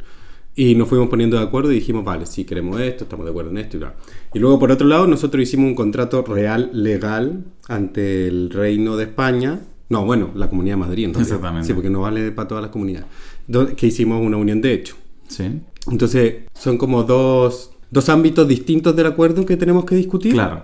Y 0.56 0.76
nos 0.76 0.88
fuimos 0.88 1.10
poniendo 1.10 1.36
de 1.36 1.44
acuerdo 1.44 1.74
y 1.74 1.76
dijimos, 1.76 2.06
vale, 2.06 2.26
sí, 2.26 2.46
queremos 2.46 2.80
esto, 2.80 3.04
estamos 3.04 3.26
de 3.26 3.32
acuerdo 3.32 3.52
en 3.52 3.58
esto 3.58 3.76
y 3.76 3.82
bla. 3.82 3.94
Y 4.34 4.40
luego, 4.40 4.58
por 4.58 4.72
otro 4.72 4.88
lado, 4.88 5.06
nosotros 5.06 5.44
hicimos 5.44 5.68
un 5.68 5.76
contrato 5.76 6.22
real, 6.22 6.70
legal, 6.72 7.44
ante 7.68 8.30
el 8.30 8.52
Reino 8.52 8.96
de 8.96 9.04
España. 9.04 9.60
No, 9.90 10.06
bueno, 10.06 10.32
la 10.36 10.50
Comunidad 10.50 10.74
de 10.76 10.80
Madrid, 10.82 11.06
en 11.06 11.14
realidad. 11.14 11.36
Exactamente. 11.36 11.68
Sí, 11.68 11.74
porque 11.74 11.90
no 11.90 12.02
vale 12.02 12.32
para 12.32 12.48
todas 12.48 12.62
las 12.62 12.72
comunidades. 12.72 13.08
Que 13.78 13.88
hicimos 13.88 14.22
una 14.22 14.38
unión 14.38 14.62
de 14.62 14.74
hecho. 14.74 14.96
¿Sí? 15.28 15.44
Entonces, 15.90 16.36
son 16.54 16.78
como 16.78 17.04
dos, 17.04 17.72
dos 17.92 18.10
ámbitos 18.10 18.48
distintos 18.48 18.96
del 18.96 19.06
acuerdo 19.08 19.46
que 19.46 19.56
tenemos 19.58 19.86
que 19.86 19.96
discutir. 19.96 20.34
Claro. 20.34 20.64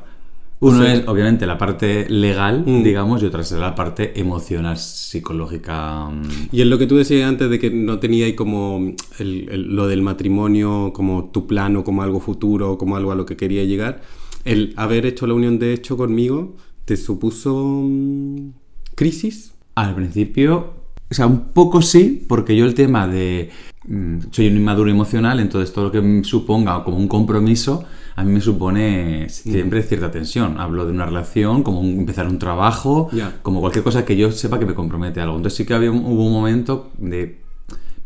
Uno 0.60 0.86
es, 0.86 1.06
obviamente, 1.08 1.46
la 1.46 1.58
parte 1.58 2.10
legal, 2.10 2.64
Mm. 2.66 2.84
digamos, 2.84 3.22
y 3.22 3.26
otra 3.26 3.42
es 3.42 3.52
la 3.52 3.76
parte 3.76 4.18
emocional, 4.20 4.78
psicológica. 4.78 6.06
mm, 6.06 6.22
Y 6.52 6.62
en 6.62 6.70
lo 6.70 6.78
que 6.78 6.88
tú 6.88 6.96
decías 6.96 7.28
antes 7.28 7.50
de 7.50 7.60
que 7.60 7.70
no 7.70 8.00
tenía 8.00 8.26
ahí 8.26 8.34
como 8.34 8.94
el- 9.20 9.48
el- 9.50 9.76
lo 9.76 9.88
del 9.88 10.02
matrimonio 10.02 10.92
como 10.94 11.26
tu 11.32 11.48
plano, 11.48 11.84
como 11.84 12.02
algo 12.04 12.20
futuro, 12.22 12.78
como 12.78 12.96
algo 12.96 13.12
a 13.12 13.16
lo 13.16 13.26
que 13.26 13.36
quería 13.36 13.64
llegar, 13.66 14.02
el 14.46 14.74
haber 14.78 15.06
hecho 15.06 15.28
la 15.28 15.34
unión 15.34 15.60
de 15.60 15.74
hecho 15.74 15.98
conmigo, 15.98 16.56
¿te 16.86 16.96
supuso 16.98 17.82
mm, 17.84 18.52
crisis? 18.96 19.54
Al 19.76 19.96
principio, 19.96 20.74
o 21.10 21.14
sea, 21.14 21.28
un 21.28 21.46
poco 21.54 21.82
sí, 21.82 22.26
porque 22.28 22.56
yo 22.56 22.66
el 22.66 22.74
tema 22.76 23.08
de... 23.08 23.50
mm, 23.88 24.18
soy 24.32 24.48
un 24.48 24.58
inmaduro 24.58 24.90
emocional, 24.92 25.40
entonces 25.40 25.74
todo 25.74 25.86
lo 25.86 25.92
que 25.92 26.02
me 26.02 26.24
suponga 26.24 26.84
como 26.84 26.98
un 26.98 27.08
compromiso, 27.08 27.84
a 28.16 28.24
mí 28.24 28.32
me 28.32 28.42
supone 28.42 29.28
siempre 29.30 29.82
cierta 29.82 30.12
tensión. 30.12 30.60
Hablo 30.60 30.86
de 30.86 30.92
una 30.92 31.06
relación, 31.08 31.64
como 31.64 31.80
un- 31.80 32.00
empezar 32.00 32.28
un 32.28 32.38
trabajo, 32.38 33.10
como 33.42 33.60
cualquier 33.60 33.84
cosa 33.84 34.06
que 34.06 34.16
yo 34.16 34.32
sepa 34.32 34.60
que 34.60 34.66
me 34.68 34.76
compromete 34.76 35.20
a 35.20 35.24
algo. 35.24 35.38
Entonces 35.38 35.58
sí 35.58 35.66
que 35.66 35.74
había 35.74 35.92
un- 35.92 36.06
hubo 36.06 36.26
un 36.26 36.34
momento 36.34 36.92
de... 37.00 37.40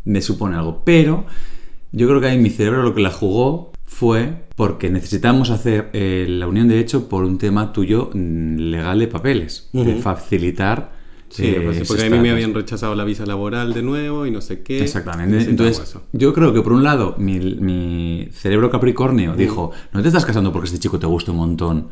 me 0.06 0.22
supone 0.22 0.56
algo, 0.56 0.80
pero 0.84 1.26
yo 1.92 2.08
creo 2.08 2.20
que 2.20 2.26
ahí 2.28 2.38
mi 2.38 2.48
cerebro 2.50 2.82
lo 2.82 2.94
que 2.94 3.02
la 3.02 3.10
jugó 3.10 3.72
fue 3.88 4.44
porque 4.54 4.90
necesitamos 4.90 5.50
hacer 5.50 5.90
eh, 5.94 6.26
la 6.28 6.46
unión 6.46 6.68
de 6.68 6.78
hecho 6.78 7.08
por 7.08 7.24
un 7.24 7.38
tema 7.38 7.72
tuyo 7.72 8.10
mm, 8.12 8.56
legal 8.56 8.98
de 8.98 9.08
papeles, 9.08 9.70
de 9.72 9.96
facilitar 9.96 10.98
Sí, 11.30 11.46
eh, 11.46 11.60
pues 11.62 11.86
porque 11.86 12.06
a 12.06 12.10
mí 12.10 12.18
me 12.18 12.30
habían 12.30 12.54
rechazado 12.54 12.94
la 12.94 13.04
visa 13.04 13.26
laboral 13.26 13.74
de 13.74 13.82
nuevo 13.82 14.24
y 14.24 14.30
no 14.30 14.40
sé 14.40 14.62
qué. 14.62 14.82
Exactamente. 14.82 15.42
Entonces, 15.42 15.80
eso. 15.80 16.02
yo 16.12 16.32
creo 16.32 16.54
que 16.54 16.62
por 16.62 16.72
un 16.72 16.82
lado, 16.82 17.16
mi, 17.18 17.38
mi 17.38 18.28
cerebro 18.32 18.70
capricornio 18.70 19.34
dijo, 19.34 19.72
no 19.92 20.00
te 20.00 20.08
estás 20.08 20.24
casando 20.24 20.52
porque 20.52 20.68
este 20.68 20.78
chico 20.78 20.98
te 20.98 21.06
gusta 21.06 21.32
un 21.32 21.38
montón 21.38 21.88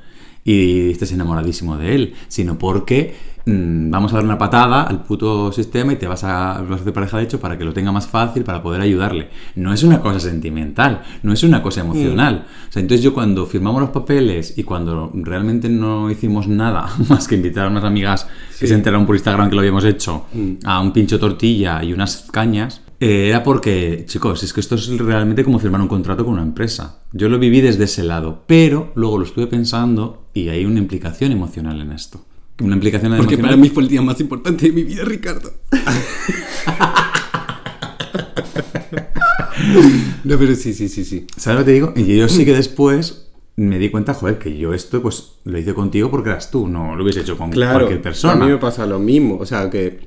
y 0.47 0.91
estés 0.93 1.13
enamoradísimo 1.13 1.77
de 1.77 1.95
él, 1.95 2.15
sino 2.29 2.57
porque 2.59 3.15
mm, 3.45 3.91
vamos 3.91 4.13
a 4.13 4.17
dar 4.17 4.25
una 4.25 4.39
patada 4.39 4.83
al 4.85 5.03
puto 5.03 5.51
sistema 5.53 5.93
y 5.93 5.97
te 5.97 6.07
vas 6.07 6.23
a, 6.25 6.63
vas 6.63 6.79
a 6.79 6.83
hacer 6.83 6.93
pareja 6.93 7.19
de 7.19 7.25
hecho 7.25 7.41
para 7.41 7.59
que 7.59 7.65
lo 7.65 7.73
tenga 7.73 7.91
más 7.93 8.07
fácil, 8.07 8.45
para 8.45 8.63
poder 8.63 8.81
ayudarle. 8.81 9.29
No 9.57 9.73
es 9.73 9.83
una 9.83 10.01
cosa 10.01 10.21
sentimental, 10.21 11.03
no 11.23 11.33
es 11.33 11.43
una 11.43 11.63
cosa 11.63 11.81
emocional. 11.83 12.47
O 12.69 12.73
sea, 12.73 12.81
entonces 12.81 13.03
yo 13.05 13.13
cuando 13.13 13.45
firmamos 13.47 13.81
los 13.81 13.91
papeles 13.91 14.57
y 14.57 14.63
cuando 14.63 15.11
realmente 15.15 15.69
no 15.69 16.11
hicimos 16.11 16.47
nada 16.49 16.89
más 17.09 17.27
que 17.29 17.35
invitar 17.35 17.67
a 17.67 17.71
unas 17.71 17.85
amigas 17.85 18.25
que 18.25 18.67
Sí. 18.67 18.69
se 18.69 18.75
enteraron 18.75 19.05
por 19.05 19.15
Instagram 19.17 19.51
que 19.51 19.55
lo 19.57 19.61
habíamos 19.61 19.85
hecho 19.85 20.27
Mm. 20.33 20.53
a 20.65 20.81
un 20.81 20.93
pincho 20.93 21.19
tortilla 21.19 21.83
y 21.85 21.93
unas 21.93 22.29
cañas, 22.33 22.83
Eh, 22.99 23.29
era 23.29 23.43
porque, 23.43 24.05
chicos, 24.09 24.43
es 24.43 24.55
que 24.55 24.61
esto 24.61 24.75
es 24.77 24.89
realmente 24.99 25.45
como 25.45 25.59
firmar 25.59 25.83
un 25.83 25.89
contrato 25.89 26.25
con 26.25 26.33
una 26.33 26.43
empresa. 26.43 27.01
Yo 27.13 27.29
lo 27.29 27.39
viví 27.39 27.61
desde 27.61 27.85
ese 27.85 28.03
lado, 28.03 28.45
pero 28.47 28.91
luego 28.95 29.19
lo 29.19 29.25
estuve 29.27 29.47
pensando 29.49 30.26
y 30.37 30.51
hay 30.51 30.67
una 30.67 30.79
implicación 30.79 31.33
emocional 31.33 31.81
en 31.81 31.93
esto. 31.93 32.23
Una 32.61 32.75
implicación 32.75 33.13
Porque 33.17 33.35
emocional. 33.37 33.53
para 33.53 33.57
mí 33.63 33.71
fue 33.71 33.83
el 33.85 33.89
día 33.89 34.03
más 34.03 34.21
importante 34.21 34.67
de 34.67 34.73
mi 34.73 34.83
vida, 34.85 35.03
Ricardo. 35.05 35.51
no, 40.25 40.39
pero 40.39 40.55
sí, 40.55 40.75
sí, 40.75 40.89
sí, 40.89 41.05
sí. 41.05 41.27
¿Sabes 41.37 41.61
lo 41.61 41.65
que 41.65 41.71
te 41.71 41.75
digo? 41.75 41.93
Y 41.97 42.17
yo 42.17 42.29
sí 42.29 42.45
que 42.45 42.55
después 42.55 43.29
me 43.57 43.79
di 43.79 43.89
cuenta, 43.89 44.13
joder, 44.13 44.39
que 44.39 44.57
yo 44.59 44.75
esto 44.75 45.01
pues 45.01 45.33
lo 45.45 45.59
hice 45.59 45.73
contigo 45.73 46.11
porque 46.11 46.29
eras 46.31 46.51
tú, 46.51 46.69
no 46.69 46.95
lo 46.97 47.03
hubiese 47.03 47.21
hecho 47.21 47.39
con 47.39 47.51
Claro, 47.51 47.79
cualquier 47.81 48.03
persona. 48.03 48.35
a 48.35 48.47
mí 48.47 48.53
me 48.53 48.59
pasa 48.59 48.85
lo 48.87 48.99
mismo. 48.99 49.39
O 49.39 49.47
sea, 49.47 49.71
que 49.71 50.01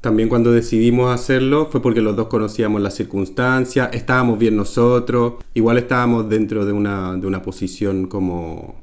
también 0.00 0.28
cuando 0.28 0.52
decidimos 0.52 1.12
hacerlo 1.12 1.68
fue 1.70 1.82
porque 1.82 2.00
los 2.00 2.14
dos 2.14 2.28
conocíamos 2.28 2.80
las 2.80 2.94
circunstancias, 2.94 3.88
estábamos 3.92 4.38
bien 4.38 4.54
nosotros, 4.56 5.34
igual 5.54 5.78
estábamos 5.78 6.28
dentro 6.28 6.64
de 6.64 6.72
una, 6.72 7.16
de 7.16 7.26
una 7.26 7.42
posición 7.42 8.06
como, 8.06 8.76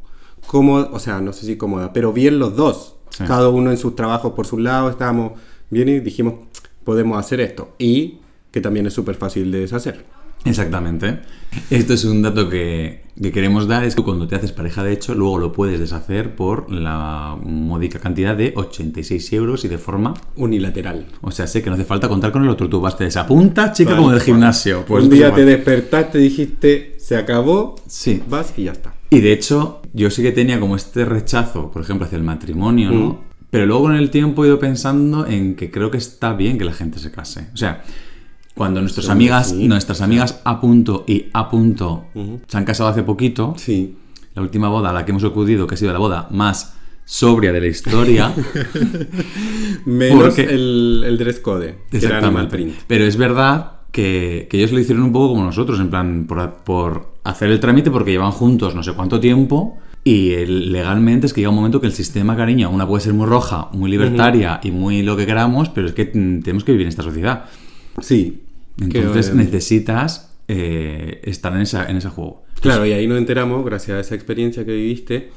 como, 0.47 0.75
o 0.75 0.99
sea, 0.99 1.21
no 1.21 1.33
sé 1.33 1.45
si 1.45 1.57
cómoda, 1.57 1.93
pero 1.93 2.13
bien 2.13 2.39
los 2.39 2.55
dos. 2.55 2.95
Sí. 3.09 3.23
Cada 3.25 3.49
uno 3.49 3.71
en 3.71 3.77
sus 3.77 3.95
trabajos 3.95 4.33
por 4.33 4.45
su 4.45 4.57
lado, 4.57 4.89
estábamos 4.89 5.33
bien 5.69 5.89
y 5.89 5.99
dijimos, 5.99 6.35
podemos 6.83 7.17
hacer 7.17 7.39
esto. 7.41 7.73
Y 7.77 8.19
que 8.51 8.61
también 8.61 8.87
es 8.87 8.93
súper 8.93 9.15
fácil 9.15 9.51
de 9.51 9.59
deshacer. 9.59 10.05
Exactamente. 10.45 11.19
Esto 11.69 11.93
es 11.93 12.03
un 12.05 12.21
dato 12.21 12.49
que, 12.49 13.03
que 13.21 13.31
queremos 13.31 13.67
dar, 13.67 13.83
es 13.83 13.95
que 13.95 14.03
cuando 14.03 14.27
te 14.27 14.35
haces 14.35 14.51
pareja 14.51 14.83
de 14.83 14.93
hecho, 14.93 15.15
luego 15.15 15.39
lo 15.39 15.51
puedes 15.53 15.79
deshacer 15.79 16.35
por 16.35 16.71
la 16.71 17.37
módica 17.41 17.99
cantidad 17.99 18.35
de 18.35 18.53
86 18.55 19.33
euros 19.33 19.65
y 19.65 19.67
de 19.67 19.77
forma... 19.77 20.13
Unilateral. 20.35 21.05
O 21.21 21.31
sea, 21.31 21.47
sé 21.47 21.61
que 21.63 21.69
no 21.69 21.75
hace 21.75 21.85
falta 21.85 22.07
contar 22.09 22.31
con 22.31 22.43
el 22.43 22.49
otro, 22.49 22.69
tú 22.69 22.81
vas, 22.81 22.97
te 22.97 23.05
desapuntas, 23.05 23.73
chica, 23.77 23.91
Vale. 23.91 24.01
como 24.01 24.11
del 24.11 24.21
gimnasio. 24.21 24.85
Pues 24.85 25.05
un 25.05 25.09
día 25.09 25.33
te 25.33 25.45
despertaste, 25.45 26.17
dijiste, 26.17 26.95
se 26.99 27.15
acabó, 27.15 27.75
Sí. 27.87 28.21
vas 28.29 28.53
y 28.57 28.65
ya 28.65 28.73
está. 28.73 28.93
Y 29.09 29.21
de 29.21 29.31
hecho, 29.31 29.81
yo 29.93 30.09
sí 30.09 30.21
que 30.21 30.31
tenía 30.31 30.59
como 30.59 30.75
este 30.75 31.05
rechazo, 31.05 31.71
por 31.71 31.81
ejemplo, 31.81 32.05
hacia 32.05 32.17
el 32.17 32.23
matrimonio, 32.23 32.91
¿no? 32.91 33.09
Mm. 33.09 33.17
Pero 33.49 33.65
luego 33.67 33.83
con 33.83 33.95
el 33.95 34.09
tiempo 34.09 34.43
he 34.43 34.47
ido 34.47 34.59
pensando 34.59 35.25
en 35.25 35.55
que 35.55 35.71
creo 35.71 35.89
que 35.89 35.97
está 35.97 36.33
bien 36.33 36.57
que 36.57 36.65
la 36.65 36.73
gente 36.73 36.99
se 36.99 37.11
case. 37.11 37.47
O 37.53 37.57
sea, 37.57 37.83
cuando 38.55 38.79
nuestras 38.81 39.09
amigas, 39.09 39.49
sí. 39.49 39.67
nuestras 39.67 40.01
amigas 40.01 40.41
A 40.45 40.59
punto 40.61 41.03
y 41.07 41.25
A 41.33 41.49
punto 41.49 42.05
se 42.47 42.57
han 42.57 42.65
casado 42.65 42.89
hace 42.89 43.03
poquito, 43.03 43.53
Sí. 43.57 43.95
la 44.33 44.41
última 44.41 44.69
boda 44.69 44.89
a 44.89 44.93
la 44.93 45.05
que 45.05 45.11
hemos 45.11 45.23
acudido, 45.23 45.67
que 45.67 45.75
ha 45.75 45.77
sido 45.77 45.91
la 45.93 45.99
boda 45.99 46.27
más 46.31 46.75
sobria 47.03 47.51
de 47.53 47.61
la 47.61 47.67
historia. 47.67 48.33
Menos 49.85 50.23
Porque- 50.23 50.43
el, 50.43 51.03
el 51.05 51.17
dress 51.17 51.39
code, 51.39 51.77
que 51.89 51.97
era 51.97 52.19
animal 52.19 52.47
print. 52.47 52.73
Pero 52.87 53.05
es 53.05 53.17
verdad 53.17 53.71
que, 53.91 54.47
que 54.49 54.57
ellos 54.57 54.71
lo 54.71 54.79
hicieron 54.79 55.03
un 55.03 55.11
poco 55.11 55.29
como 55.29 55.43
nosotros, 55.43 55.79
en 55.79 55.89
plan, 55.89 56.25
por, 56.27 56.51
por 56.63 57.13
hacer 57.23 57.49
el 57.51 57.59
trámite 57.59 57.91
porque 57.91 58.11
llevan 58.11 58.31
juntos 58.31 58.75
no 58.75 58.83
sé 58.83 58.93
cuánto 58.93 59.19
tiempo 59.19 59.77
y 60.03 60.35
legalmente 60.45 61.25
es 61.27 61.33
que 61.33 61.41
llega 61.41 61.49
un 61.49 61.55
momento 61.55 61.81
que 61.81 61.87
el 61.87 61.93
sistema, 61.93 62.35
cariño, 62.35 62.69
una 62.69 62.87
puede 62.87 63.01
ser 63.03 63.13
muy 63.13 63.25
roja, 63.25 63.69
muy 63.73 63.89
libertaria 63.89 64.59
y 64.63 64.71
muy 64.71 65.01
lo 65.01 65.17
que 65.17 65.25
queramos, 65.25 65.69
pero 65.69 65.87
es 65.87 65.93
que 65.93 66.05
mm, 66.13 66.41
tenemos 66.41 66.63
que 66.63 66.71
vivir 66.73 66.85
en 66.85 66.89
esta 66.89 67.03
sociedad. 67.03 67.45
Sí. 68.01 68.41
Entonces 68.79 69.29
Que, 69.29 69.35
necesitas 69.35 70.35
eh, 70.47 71.21
estar 71.23 71.53
en, 71.53 71.61
esa, 71.61 71.89
en 71.89 71.97
ese 71.97 72.09
juego. 72.09 72.43
Claro, 72.61 72.85
y 72.85 72.93
ahí 72.93 73.07
nos 73.07 73.17
enteramos, 73.17 73.65
gracias 73.65 73.97
a 73.97 73.99
esa 73.99 74.15
experiencia 74.15 74.65
que 74.65 74.73
viviste, 74.73 75.31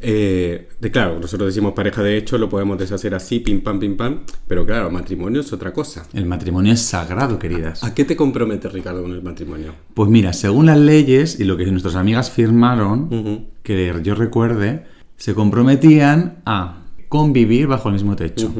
eh, 0.00 0.68
de 0.78 0.90
claro, 0.90 1.18
nosotros 1.18 1.48
decimos 1.48 1.72
pareja 1.72 2.02
de 2.02 2.18
hecho, 2.18 2.36
lo 2.36 2.48
podemos 2.48 2.78
deshacer 2.78 3.14
así, 3.14 3.40
pim 3.40 3.62
pam, 3.62 3.80
pim 3.80 3.96
pam, 3.96 4.20
pero 4.46 4.66
claro, 4.66 4.90
matrimonio 4.90 5.40
es 5.40 5.52
otra 5.52 5.72
cosa. 5.72 6.06
El 6.12 6.26
matrimonio 6.26 6.72
es 6.72 6.80
sagrado, 6.80 7.38
queridas. 7.38 7.82
¿A 7.82 7.94
qué 7.94 8.04
te 8.04 8.16
comprometes, 8.16 8.72
Ricardo, 8.72 9.02
con 9.02 9.12
el 9.12 9.22
matrimonio? 9.22 9.72
Pues 9.94 10.10
mira, 10.10 10.32
según 10.32 10.66
las 10.66 10.78
leyes 10.78 11.40
y 11.40 11.44
lo 11.44 11.56
que 11.56 11.64
nuestras 11.66 11.94
amigas 11.94 12.30
firmaron, 12.30 13.48
que 13.62 14.00
yo 14.02 14.14
recuerde, 14.14 14.84
se 15.16 15.34
comprometían 15.34 16.42
a 16.44 16.82
convivir 17.08 17.66
bajo 17.66 17.88
el 17.88 17.94
mismo 17.94 18.16
techo. 18.16 18.52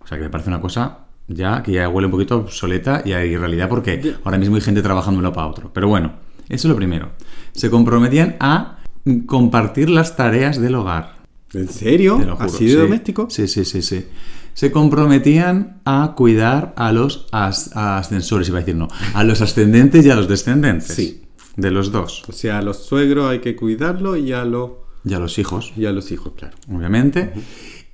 O 0.00 0.06
sea, 0.06 0.18
que 0.18 0.24
me 0.24 0.30
parece 0.30 0.50
una 0.50 0.60
cosa 0.60 1.06
ya 1.28 1.62
que 1.62 1.72
ya 1.72 1.88
huele 1.88 2.06
un 2.06 2.12
poquito 2.12 2.36
obsoleta 2.38 3.02
y 3.04 3.12
hay 3.12 3.36
realidad 3.36 3.68
porque 3.68 4.14
ahora 4.24 4.38
mismo 4.38 4.56
hay 4.56 4.62
gente 4.62 4.82
trabajando 4.82 5.20
uno 5.20 5.32
para 5.32 5.46
otro. 5.46 5.70
Pero 5.72 5.88
bueno, 5.88 6.12
eso 6.48 6.68
es 6.68 6.70
lo 6.70 6.76
primero. 6.76 7.10
Se 7.52 7.70
comprometían 7.70 8.36
a 8.40 8.78
compartir 9.26 9.90
las 9.90 10.16
tareas 10.16 10.60
del 10.60 10.74
hogar. 10.74 11.16
¿En 11.54 11.68
serio? 11.68 12.16
Te 12.18 12.26
lo 12.26 12.36
juro. 12.36 12.46
¿Así 12.46 12.64
de 12.66 12.70
Sí. 12.72 12.76
doméstico? 12.76 13.26
Sí, 13.30 13.46
sí, 13.48 13.64
sí, 13.64 13.82
sí. 13.82 14.06
Se 14.54 14.70
comprometían 14.70 15.80
a 15.84 16.12
cuidar 16.16 16.74
a 16.76 16.92
los 16.92 17.26
as- 17.32 17.70
ascensores, 17.74 18.48
iba 18.48 18.58
a 18.58 18.60
decir 18.60 18.76
no, 18.76 18.88
a 19.14 19.24
los 19.24 19.40
ascendentes 19.40 20.04
y 20.06 20.10
a 20.10 20.16
los 20.16 20.28
descendentes. 20.28 20.94
Sí. 20.94 21.22
De 21.56 21.70
los 21.70 21.92
dos. 21.92 22.22
O 22.28 22.32
sea, 22.32 22.58
a 22.58 22.62
los 22.62 22.84
suegros 22.84 23.30
hay 23.30 23.40
que 23.40 23.56
cuidarlo 23.56 24.16
y 24.16 24.32
a, 24.32 24.44
los 24.44 24.70
Y 25.04 25.12
a 25.14 25.18
los 25.18 25.38
hijos, 25.38 25.72
y 25.76 25.84
a 25.86 25.92
los 25.92 26.10
hijos, 26.12 26.32
claro. 26.36 26.54
obviamente. 26.70 27.32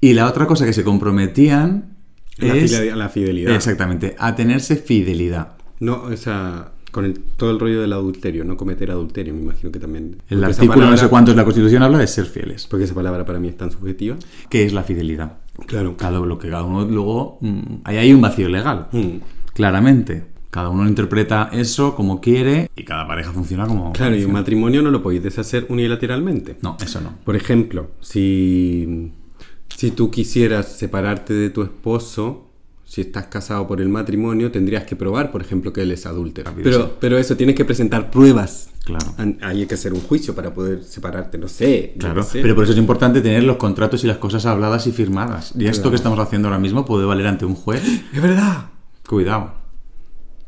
Y 0.00 0.12
la 0.14 0.26
otra 0.28 0.46
cosa 0.46 0.64
que 0.66 0.72
se 0.72 0.84
comprometían 0.84 1.96
La, 2.38 2.54
es... 2.56 2.96
la 2.96 3.08
fidelidad. 3.08 3.54
Exactamente, 3.54 4.14
a 4.18 4.34
tenerse 4.34 4.76
fidelidad. 4.76 5.52
No, 5.80 6.02
o 6.02 6.16
sea, 6.16 6.72
con 6.90 7.04
el- 7.04 7.18
todo 7.36 7.50
el 7.50 7.60
rollo 7.60 7.80
del 7.80 7.92
adulterio, 7.92 8.44
no 8.44 8.56
cometer 8.56 8.90
adulterio, 8.90 9.34
me 9.34 9.42
imagino 9.42 9.70
que 9.70 9.78
también. 9.78 10.22
El 10.28 10.42
artículo 10.42 10.90
no 10.90 10.96
sé 10.96 11.08
cuánto 11.08 11.30
de 11.32 11.36
la 11.36 11.44
Constitución 11.44 11.82
habla 11.82 11.98
de 11.98 12.06
ser 12.06 12.26
fieles. 12.26 12.66
Porque 12.66 12.84
esa 12.84 12.94
palabra 12.94 13.24
para 13.24 13.38
mí 13.38 13.48
es 13.48 13.56
tan 13.56 13.70
subjetiva. 13.70 14.16
¿Qué 14.48 14.64
es 14.64 14.72
la 14.72 14.82
fidelidad? 14.82 15.38
Claro. 15.66 15.96
Cada, 15.96 16.18
lo 16.20 16.38
que 16.38 16.48
cada 16.48 16.64
uno 16.64 16.84
luego... 16.84 17.38
mm, 17.40 17.60
ahí 17.84 17.96
hay 17.98 18.12
un 18.12 18.20
vacío 18.20 18.48
legal. 18.48 18.88
Mm. 18.92 19.18
Claramente. 19.54 20.24
Cada 20.50 20.70
uno 20.70 20.88
interpreta 20.88 21.50
eso 21.52 21.94
como 21.94 22.22
quiere 22.22 22.70
y 22.74 22.82
cada 22.84 23.06
pareja 23.06 23.32
funciona 23.32 23.66
como... 23.66 23.92
Claro, 23.92 24.16
y 24.16 24.24
un 24.24 24.32
matrimonio 24.32 24.80
no 24.80 24.90
lo 24.90 25.02
podéis 25.02 25.22
deshacer 25.22 25.66
unilateralmente. 25.68 26.56
No, 26.62 26.78
eso 26.80 27.02
no. 27.02 27.12
Por 27.22 27.36
ejemplo, 27.36 27.90
si, 28.00 29.12
si 29.76 29.90
tú 29.90 30.10
quisieras 30.10 30.72
separarte 30.72 31.34
de 31.34 31.50
tu 31.50 31.62
esposo, 31.62 32.48
si 32.84 33.02
estás 33.02 33.26
casado 33.26 33.68
por 33.68 33.80
el 33.82 33.88
matrimonio, 33.90 34.50
tendrías 34.50 34.84
que 34.84 34.96
probar, 34.96 35.30
por 35.30 35.42
ejemplo, 35.42 35.72
que 35.74 35.82
él 35.82 35.92
es 35.92 36.06
adúltero. 36.06 36.52
Pero, 36.62 36.96
pero 36.98 37.18
eso, 37.18 37.36
tienes 37.36 37.54
que 37.54 37.64
presentar 37.64 38.10
pruebas. 38.10 38.70
Claro. 38.84 39.14
Hay 39.42 39.66
que 39.66 39.74
hacer 39.74 39.92
un 39.92 40.00
juicio 40.00 40.34
para 40.34 40.54
poder 40.54 40.82
separarte, 40.82 41.36
no 41.36 41.48
sé. 41.48 41.94
Claro, 41.98 42.22
sé. 42.22 42.40
pero 42.40 42.54
por 42.54 42.64
eso 42.64 42.72
es 42.72 42.78
importante 42.78 43.20
tener 43.20 43.44
los 43.44 43.58
contratos 43.58 44.02
y 44.04 44.06
las 44.06 44.16
cosas 44.16 44.46
habladas 44.46 44.86
y 44.86 44.92
firmadas. 44.92 45.52
Y 45.58 45.66
esto 45.66 45.90
que 45.90 45.96
estamos 45.96 46.18
haciendo 46.18 46.48
ahora 46.48 46.58
mismo 46.58 46.86
puede 46.86 47.04
valer 47.04 47.26
ante 47.26 47.44
un 47.44 47.54
juez. 47.54 47.82
Es 48.12 48.22
verdad. 48.22 48.70
Cuidado. 49.06 49.52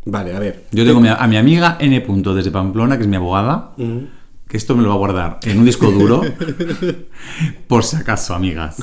Vale, 0.07 0.35
a 0.35 0.39
ver. 0.39 0.65
Yo 0.73 0.87
tengo 0.87 1.07
a 1.07 1.27
mi 1.27 1.37
amiga 1.37 1.77
N. 1.79 2.01
Punto 2.01 2.35
desde 2.35 2.51
Pamplona, 2.51 2.97
que 2.97 3.03
es 3.03 3.09
mi 3.09 3.17
abogada. 3.17 3.75
Que 4.51 4.57
esto 4.57 4.77
me 4.77 4.83
lo 4.83 4.89
va 4.89 4.97
a 4.97 4.99
guardar 4.99 5.39
en 5.45 5.59
un 5.61 5.65
disco 5.65 5.91
duro. 5.93 6.23
por 7.69 7.85
si 7.85 7.97
acaso, 7.97 8.35
amigas. 8.35 8.77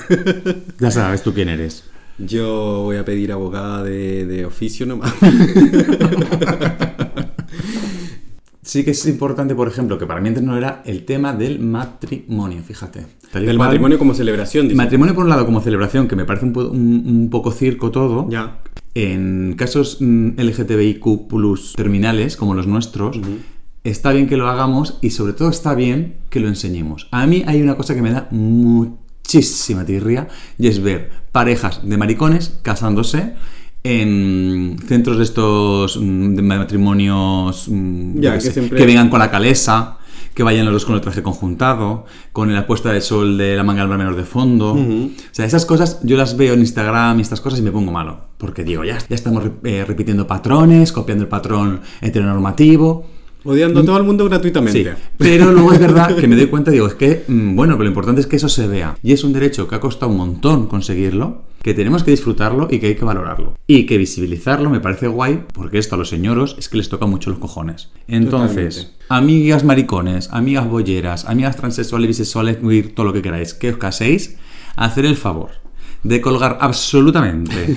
Ya 0.80 0.90
sabes 0.92 1.22
tú 1.22 1.34
quién 1.34 1.50
eres. 1.50 1.84
Yo 2.18 2.82
voy 2.86 2.96
a 2.98 3.06
pedir 3.06 3.32
abogada 3.32 3.84
de, 3.84 4.26
de 4.26 4.46
oficio 4.46 4.86
nomás. 4.88 5.14
Sí 8.64 8.84
que 8.84 8.92
es 8.92 9.06
importante, 9.06 9.56
por 9.56 9.68
ejemplo, 9.70 9.98
que 9.98 10.06
para 10.06 10.20
mí 10.20 10.28
antes 10.28 10.44
no 10.44 10.58
era 10.58 10.82
el 10.86 11.06
tema 11.06 11.32
del 11.34 11.60
matrimonio, 11.60 12.62
fíjate. 12.64 13.06
Del 13.34 13.58
matrimonio 13.58 13.98
como 13.98 14.14
celebración, 14.14 14.66
dice. 14.68 14.76
Matrimonio 14.76 15.16
por 15.16 15.24
un 15.24 15.30
lado 15.30 15.46
como 15.46 15.62
celebración, 15.62 16.08
que 16.10 16.16
me 16.18 16.26
parece 16.26 16.46
un, 16.48 16.54
po- 16.54 16.68
un- 16.70 17.04
un 17.08 17.30
poco 17.30 17.52
circo 17.52 17.92
todo. 17.92 18.28
Ya. 18.30 18.60
En 18.94 19.54
casos 19.58 19.98
mm, 20.02 20.32
LGTBIQ 20.38 21.04
terminales, 21.76 22.36
como 22.36 22.56
los 22.56 22.68
nuestros, 22.68 23.18
está 23.90 24.12
bien 24.12 24.28
que 24.28 24.38
lo 24.38 24.48
hagamos 24.48 24.98
y 25.02 25.10
sobre 25.12 25.34
todo 25.34 25.50
está 25.50 25.74
bien 25.76 26.16
que 26.30 26.40
lo 26.40 26.48
enseñemos. 26.48 27.08
A 27.12 27.26
mí 27.28 27.44
hay 27.48 27.62
una 27.62 27.76
cosa 27.76 27.96
que 27.96 28.02
me 28.02 28.12
da 28.12 28.28
muchísima 28.32 29.86
tirria 29.86 30.28
y 30.58 30.68
es 30.68 30.82
ver 30.82 31.12
parejas 31.32 31.82
de 31.88 31.98
maricones 31.98 32.60
casándose 32.62 33.34
en 33.84 34.78
centros 34.88 35.18
de 35.18 35.24
estos 35.24 35.98
mm, 36.02 36.36
de 36.36 36.42
matrimonios 36.42 37.68
mm, 37.70 38.20
Ya, 38.20 38.34
que 38.36 38.42
sé, 38.42 38.52
siempre- 38.52 38.78
que 38.78 38.86
vengan 38.86 39.10
con 39.10 39.20
la 39.20 39.32
calesa, 39.32 39.98
que 40.34 40.44
vayan 40.44 40.66
los 40.66 40.74
dos 40.74 40.86
con 40.86 40.96
el 40.96 41.02
traje 41.02 41.24
conjuntado, 41.24 42.06
con 42.32 42.54
la 42.54 42.68
puesta 42.68 42.92
de 42.92 43.02
sol 43.02 43.38
de 43.38 43.56
la 43.56 43.64
manga 43.64 43.82
al 43.84 43.90
menor 43.90 44.16
de 44.16 44.24
fondo. 44.24 44.74
O 44.74 45.10
sea, 45.32 45.46
esas 45.46 45.66
cosas 45.66 46.00
yo 46.04 46.16
las 46.18 46.38
veo 46.38 46.54
en 46.54 46.60
Instagram 46.60 47.18
y 47.20 47.22
estas 47.22 47.42
cosas 47.42 47.60
y 47.60 47.64
me 47.64 47.72
pongo 47.72 47.92
malo. 47.92 48.20
Porque 48.38 48.64
digo, 48.64 48.84
ya, 48.84 48.98
ya 49.00 49.16
estamos 49.16 49.44
eh, 49.64 49.84
repitiendo 49.88 50.28
patrones, 50.28 50.92
copiando 50.92 51.24
el 51.24 51.30
patrón 51.30 51.82
heteronormativo. 52.02 53.06
Odiando 53.48 53.80
a 53.80 53.86
todo 53.86 53.98
el 53.98 54.04
mundo 54.04 54.26
gratuitamente. 54.26 54.84
Sí, 54.84 55.02
pero 55.18 55.52
luego 55.54 55.72
es 55.72 55.80
verdad 55.80 56.14
que 56.18 56.28
me 56.28 56.36
doy 56.36 56.48
cuenta, 56.48 56.70
digo, 56.70 56.86
es 56.86 56.96
que, 56.96 57.24
mm, 57.26 57.56
bueno, 57.56 57.76
pero 57.76 57.86
lo 57.86 57.90
importante 57.90 58.20
es 58.20 58.28
que 58.28 58.36
eso 58.36 58.50
se 58.50 58.68
vea. 58.68 58.98
Y 59.02 59.14
es 59.14 59.24
un 59.24 59.32
derecho 59.32 59.70
que 59.70 59.76
ha 59.76 59.80
costado 59.80 60.12
un 60.12 60.18
montón 60.18 60.68
conseguirlo, 60.68 61.44
que 61.62 61.74
tenemos 61.74 62.04
que 62.04 62.12
disfrutarlo 62.12 62.68
y 62.70 62.80
que 62.80 62.88
hay 62.88 62.96
que 62.96 63.06
valorarlo. 63.06 63.54
Y 63.66 63.86
que 63.86 63.98
visibilizarlo 63.98 64.70
me 64.70 64.82
parece 64.82 65.08
guay, 65.08 65.46
porque 65.54 65.78
esto 65.78 65.96
a 65.96 65.98
los 65.98 66.10
señoros 66.10 66.58
es 66.60 66.68
que 66.68 66.76
les 66.76 66.90
toca 66.90 67.06
mucho 67.06 67.30
los 67.30 67.40
cojones. 67.40 67.90
Entonces, 68.10 68.76
Totalmente. 68.76 69.06
amigas 69.08 69.64
maricones, 69.64 70.30
amigas 70.34 70.70
bolleras, 70.70 71.24
amigas 71.24 71.56
transexuales, 71.56 72.10
bisexuales, 72.10 72.58
todo 72.94 73.06
lo 73.06 73.14
que 73.14 73.22
queráis, 73.22 73.54
que 73.54 73.70
os 73.70 73.78
caséis, 73.78 74.36
hacer 74.76 75.06
el 75.06 75.16
favor 75.16 75.67
de 76.04 76.22
colgar 76.22 76.58
absolutamente 76.62 77.76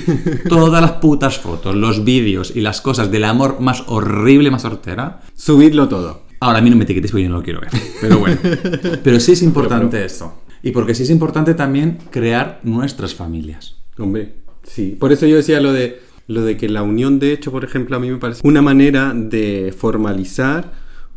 todas 0.48 0.80
las 0.80 0.92
putas 0.92 1.38
fotos, 1.38 1.74
los 1.74 2.04
vídeos 2.04 2.52
y 2.54 2.60
las 2.60 2.80
cosas 2.80 3.10
del 3.10 3.24
amor 3.24 3.60
más 3.60 3.84
horrible, 3.86 4.50
más 4.50 4.64
hortera. 4.64 5.20
Subidlo 5.34 5.88
todo. 5.88 6.22
Ahora 6.40 6.58
a 6.58 6.62
mí 6.62 6.70
no 6.70 6.76
me 6.76 6.84
etiquetes 6.84 7.10
porque 7.10 7.24
yo 7.24 7.30
no 7.30 7.38
lo 7.38 7.42
quiero 7.42 7.60
ver. 7.60 7.70
Pero 8.00 8.18
bueno. 8.18 8.38
Pero 9.04 9.20
sí 9.20 9.32
es 9.32 9.42
importante 9.42 10.04
esto. 10.04 10.42
Y 10.62 10.72
porque 10.72 10.94
sí 10.94 11.02
es 11.02 11.10
importante 11.10 11.54
también 11.54 11.98
crear 12.10 12.60
nuestras 12.62 13.14
familias. 13.14 13.76
Hombre, 13.98 14.34
sí. 14.62 14.96
Por 14.98 15.12
eso 15.12 15.26
yo 15.26 15.36
decía 15.36 15.60
lo 15.60 15.72
de 15.72 16.00
lo 16.26 16.42
de 16.42 16.56
que 16.56 16.68
la 16.68 16.84
unión 16.84 17.18
de 17.18 17.32
hecho, 17.32 17.50
por 17.50 17.64
ejemplo, 17.64 17.96
a 17.96 17.98
mí 17.98 18.08
me 18.08 18.18
parece 18.18 18.46
una 18.46 18.62
manera 18.62 19.12
de 19.14 19.74
formalizar 19.76 20.72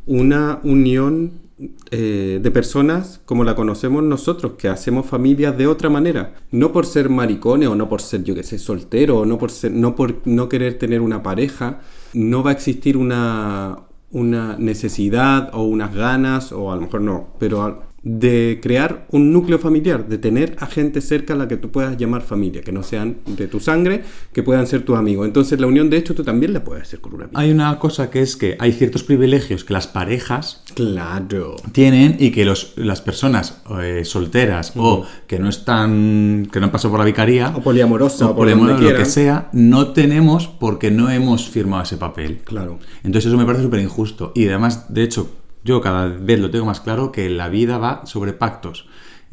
una 0.08 0.60
unión 0.64 1.43
eh, 1.92 2.40
de 2.42 2.52
personas 2.52 3.22
como 3.26 3.44
la 3.44 3.56
conocemos 3.56 4.04
nosotros, 4.04 4.54
que 4.58 4.68
hacemos 4.68 5.06
familias 5.06 5.58
de 5.58 5.68
otra 5.68 5.90
manera. 5.90 6.36
No 6.52 6.72
por 6.72 6.86
ser 6.86 7.10
maricones 7.10 7.70
o 7.70 7.76
no 7.76 7.90
por 7.90 8.02
ser, 8.02 8.24
yo 8.24 8.34
que 8.36 8.44
sé, 8.44 8.58
soltero 8.58 9.20
o 9.20 9.26
no 9.26 9.38
por, 9.38 9.52
ser, 9.52 9.72
no 9.72 9.96
por 9.96 10.22
no 10.26 10.50
querer 10.50 10.80
tener 10.80 11.02
una 11.02 11.22
pareja, 11.22 11.82
no 12.14 12.44
va 12.44 12.52
a 12.52 12.54
existir 12.54 12.98
una, 12.98 13.80
una 14.12 14.58
necesidad 14.58 15.52
o 15.54 15.64
unas 15.64 15.94
ganas, 15.94 16.52
o 16.52 16.72
a 16.72 16.76
lo 16.76 16.82
mejor 16.82 17.02
no, 17.02 17.30
pero 17.40 17.93
de 18.04 18.60
crear 18.62 19.08
un 19.12 19.32
núcleo 19.32 19.60
familiar, 19.60 20.08
de 20.08 20.18
tener 20.18 20.56
a 20.60 20.66
gente 20.66 21.00
cerca 21.00 21.34
a 21.34 21.38
la 21.38 21.48
que 21.48 21.56
tú 21.58 21.72
puedas 21.72 21.98
llamar 21.98 22.22
familia, 22.22 22.62
que 22.62 22.74
no 22.74 22.84
sean 22.84 23.18
de 23.26 23.48
tu 23.48 23.60
sangre, 23.62 24.04
que 24.34 24.44
puedan 24.44 24.68
ser 24.68 24.84
tu 24.84 24.96
amigo. 24.96 25.24
Entonces 25.26 25.60
la 25.60 25.68
unión 25.68 25.90
de 25.90 25.98
hecho 25.98 26.14
tú 26.14 26.24
también 26.24 26.54
la 26.54 26.64
puedes 26.64 26.84
hacer 26.84 27.00
con 27.00 27.14
un 27.16 27.24
amigo. 27.24 27.40
Hay 27.40 27.52
una 27.52 27.80
cosa 27.80 28.10
que 28.10 28.22
es 28.22 28.36
que 28.36 28.58
hay 28.60 28.74
ciertos 28.74 29.04
privilegios 29.04 29.64
que 29.64 29.74
las 29.74 29.88
parejas 29.88 30.64
Claro. 30.76 31.56
tienen 31.72 32.18
y 32.20 32.32
que 32.32 32.44
los, 32.46 32.74
las 32.76 33.02
personas 33.02 33.62
eh, 33.82 34.02
solteras 34.04 34.74
o 34.76 35.06
que 35.28 35.40
no 35.40 35.48
están, 35.50 36.48
que 36.52 36.60
no 36.60 36.66
han 36.66 36.72
pasado 36.72 36.92
por 36.92 37.00
la 37.00 37.06
vicaría 37.06 37.54
O 37.56 37.62
poliamorosa, 37.62 38.26
o, 38.26 38.28
por 38.30 38.38
poliamorosa, 38.38 38.82
lo 38.82 38.98
que 38.98 39.06
sea, 39.06 39.50
no 39.54 39.94
tenemos 39.94 40.48
porque 40.48 40.92
no 40.92 41.10
hemos 41.10 41.48
firmado 41.50 41.84
ese 41.84 41.98
papel. 41.98 42.42
Claro. 42.44 42.80
Entonces 43.04 43.30
eso 43.30 43.38
me 43.38 43.46
parece 43.46 43.64
súper 43.64 43.80
injusto. 43.80 44.32
Y 44.36 44.48
además, 44.48 44.94
de 44.94 45.04
hecho, 45.04 45.30
yo 45.64 45.82
cada 45.82 46.08
vez 46.08 46.40
lo 46.40 46.52
tengo 46.52 46.66
más 46.66 46.82
claro 46.82 47.12
que 47.12 47.30
la 47.30 47.50
vida 47.50 47.78
va 47.78 48.06
sobre 48.06 48.34
pactos. 48.34 48.86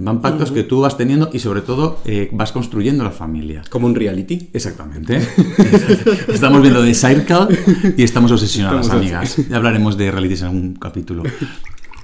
Van 0.03 0.23
pactos 0.23 0.51
que 0.51 0.63
tú 0.63 0.81
vas 0.81 0.97
teniendo 0.97 1.29
y 1.31 1.41
sobre 1.41 1.61
todo 1.61 1.99
eh, 2.07 2.31
vas 2.33 2.53
construyendo 2.53 3.05
la 3.05 3.11
familia. 3.11 3.63
Como 3.69 3.87
un 3.87 3.95
reality. 3.95 4.49
Exactamente. 4.55 5.19
estamos 6.29 6.63
viendo 6.63 6.83
The 6.83 6.95
Circle 6.95 7.95
y 7.99 8.03
estamos 8.03 8.33
obsesionadas, 8.33 8.87
Estamos 8.87 9.03
amigas. 9.03 9.37
Ya 9.51 9.57
hablaremos 9.57 9.99
de 9.99 10.11
realities 10.11 10.41
en 10.41 10.47
algún 10.47 10.75
capítulo. 10.77 11.25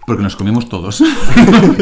Porque 0.06 0.22
nos 0.22 0.36
comemos 0.36 0.68
todos. 0.68 1.02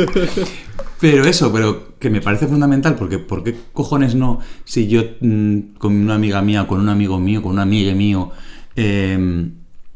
pero 1.00 1.24
eso, 1.24 1.52
pero 1.52 1.98
que 1.98 2.10
me 2.10 2.20
parece 2.20 2.46
fundamental, 2.46 2.94
porque 2.94 3.18
¿por 3.18 3.42
qué 3.42 3.56
cojones 3.72 4.14
no? 4.14 4.38
Si 4.64 4.86
yo 4.86 5.02
mm, 5.20 5.74
con 5.78 5.96
una 5.96 6.14
amiga 6.14 6.40
mía, 6.42 6.68
con 6.68 6.80
un 6.80 6.90
amigo 6.90 7.18
mío, 7.18 7.42
con 7.42 7.52
un 7.52 7.58
amigo 7.58 7.92
mío, 7.96 8.30
eh, 8.76 9.50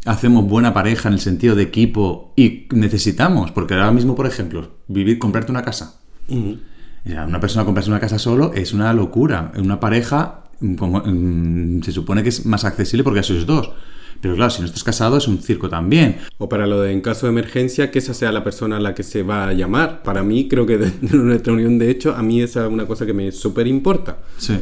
hacemos 0.09 0.45
buena 0.47 0.73
pareja 0.73 1.09
en 1.09 1.15
el 1.15 1.21
sentido 1.21 1.55
de 1.55 1.63
equipo 1.63 2.33
y 2.35 2.67
necesitamos, 2.71 3.53
porque 3.53 3.75
ahora 3.75 3.93
mismo, 3.93 4.15
por 4.15 4.27
ejemplo, 4.27 4.71
vivir, 4.89 5.19
comprarte 5.19 5.53
una 5.53 5.63
casa. 5.63 6.01
Una 6.29 7.41
persona 7.41 7.65
comprarse 7.65 7.91
una 7.91 8.01
casa 8.01 8.19
solo 8.19 8.53
es 8.55 8.73
una 8.73 8.93
locura. 8.93 9.53
Una 9.57 9.81
pareja 9.81 10.45
mm, 10.61 10.75
como, 10.75 11.03
mm, 11.05 11.83
se 11.83 11.93
supone 11.93 12.23
que 12.23 12.29
es 12.31 12.45
más 12.45 12.65
accesible 12.65 13.05
porque 13.05 13.23
sois 13.23 13.47
dos. 13.47 13.71
Pero 14.21 14.35
claro, 14.35 14.51
si 14.51 14.61
no 14.61 14.67
estás 14.67 14.83
casado 14.83 15.17
es 15.17 15.29
un 15.29 15.39
circo 15.39 15.69
también. 15.69 16.19
O 16.39 16.49
para 16.49 16.67
lo 16.67 16.81
de 16.81 16.93
en 16.93 17.01
caso 17.01 17.27
de 17.27 17.33
emergencia, 17.33 17.91
que 17.91 18.01
esa 18.01 18.15
sea 18.15 18.33
la 18.33 18.43
persona 18.43 18.79
a 18.79 18.81
la 18.81 18.95
que 18.95 19.05
se 19.05 19.23
va 19.23 19.49
a 19.49 19.53
llamar. 19.53 20.03
Para 20.03 20.23
mí, 20.23 20.49
creo 20.49 20.67
que 20.67 20.77
de 20.77 20.91
de 21.01 21.17
nuestra 21.17 21.53
unión, 21.53 21.79
de 21.79 21.91
hecho, 21.91 22.15
a 22.15 22.23
mí 22.23 22.43
esa 22.43 22.67
es 22.67 22.73
una 22.73 22.87
cosa 22.87 23.07
que 23.07 23.13
me 23.13 23.31
súper 23.31 23.67
importa. 23.67 24.19
Sí. 24.37 24.59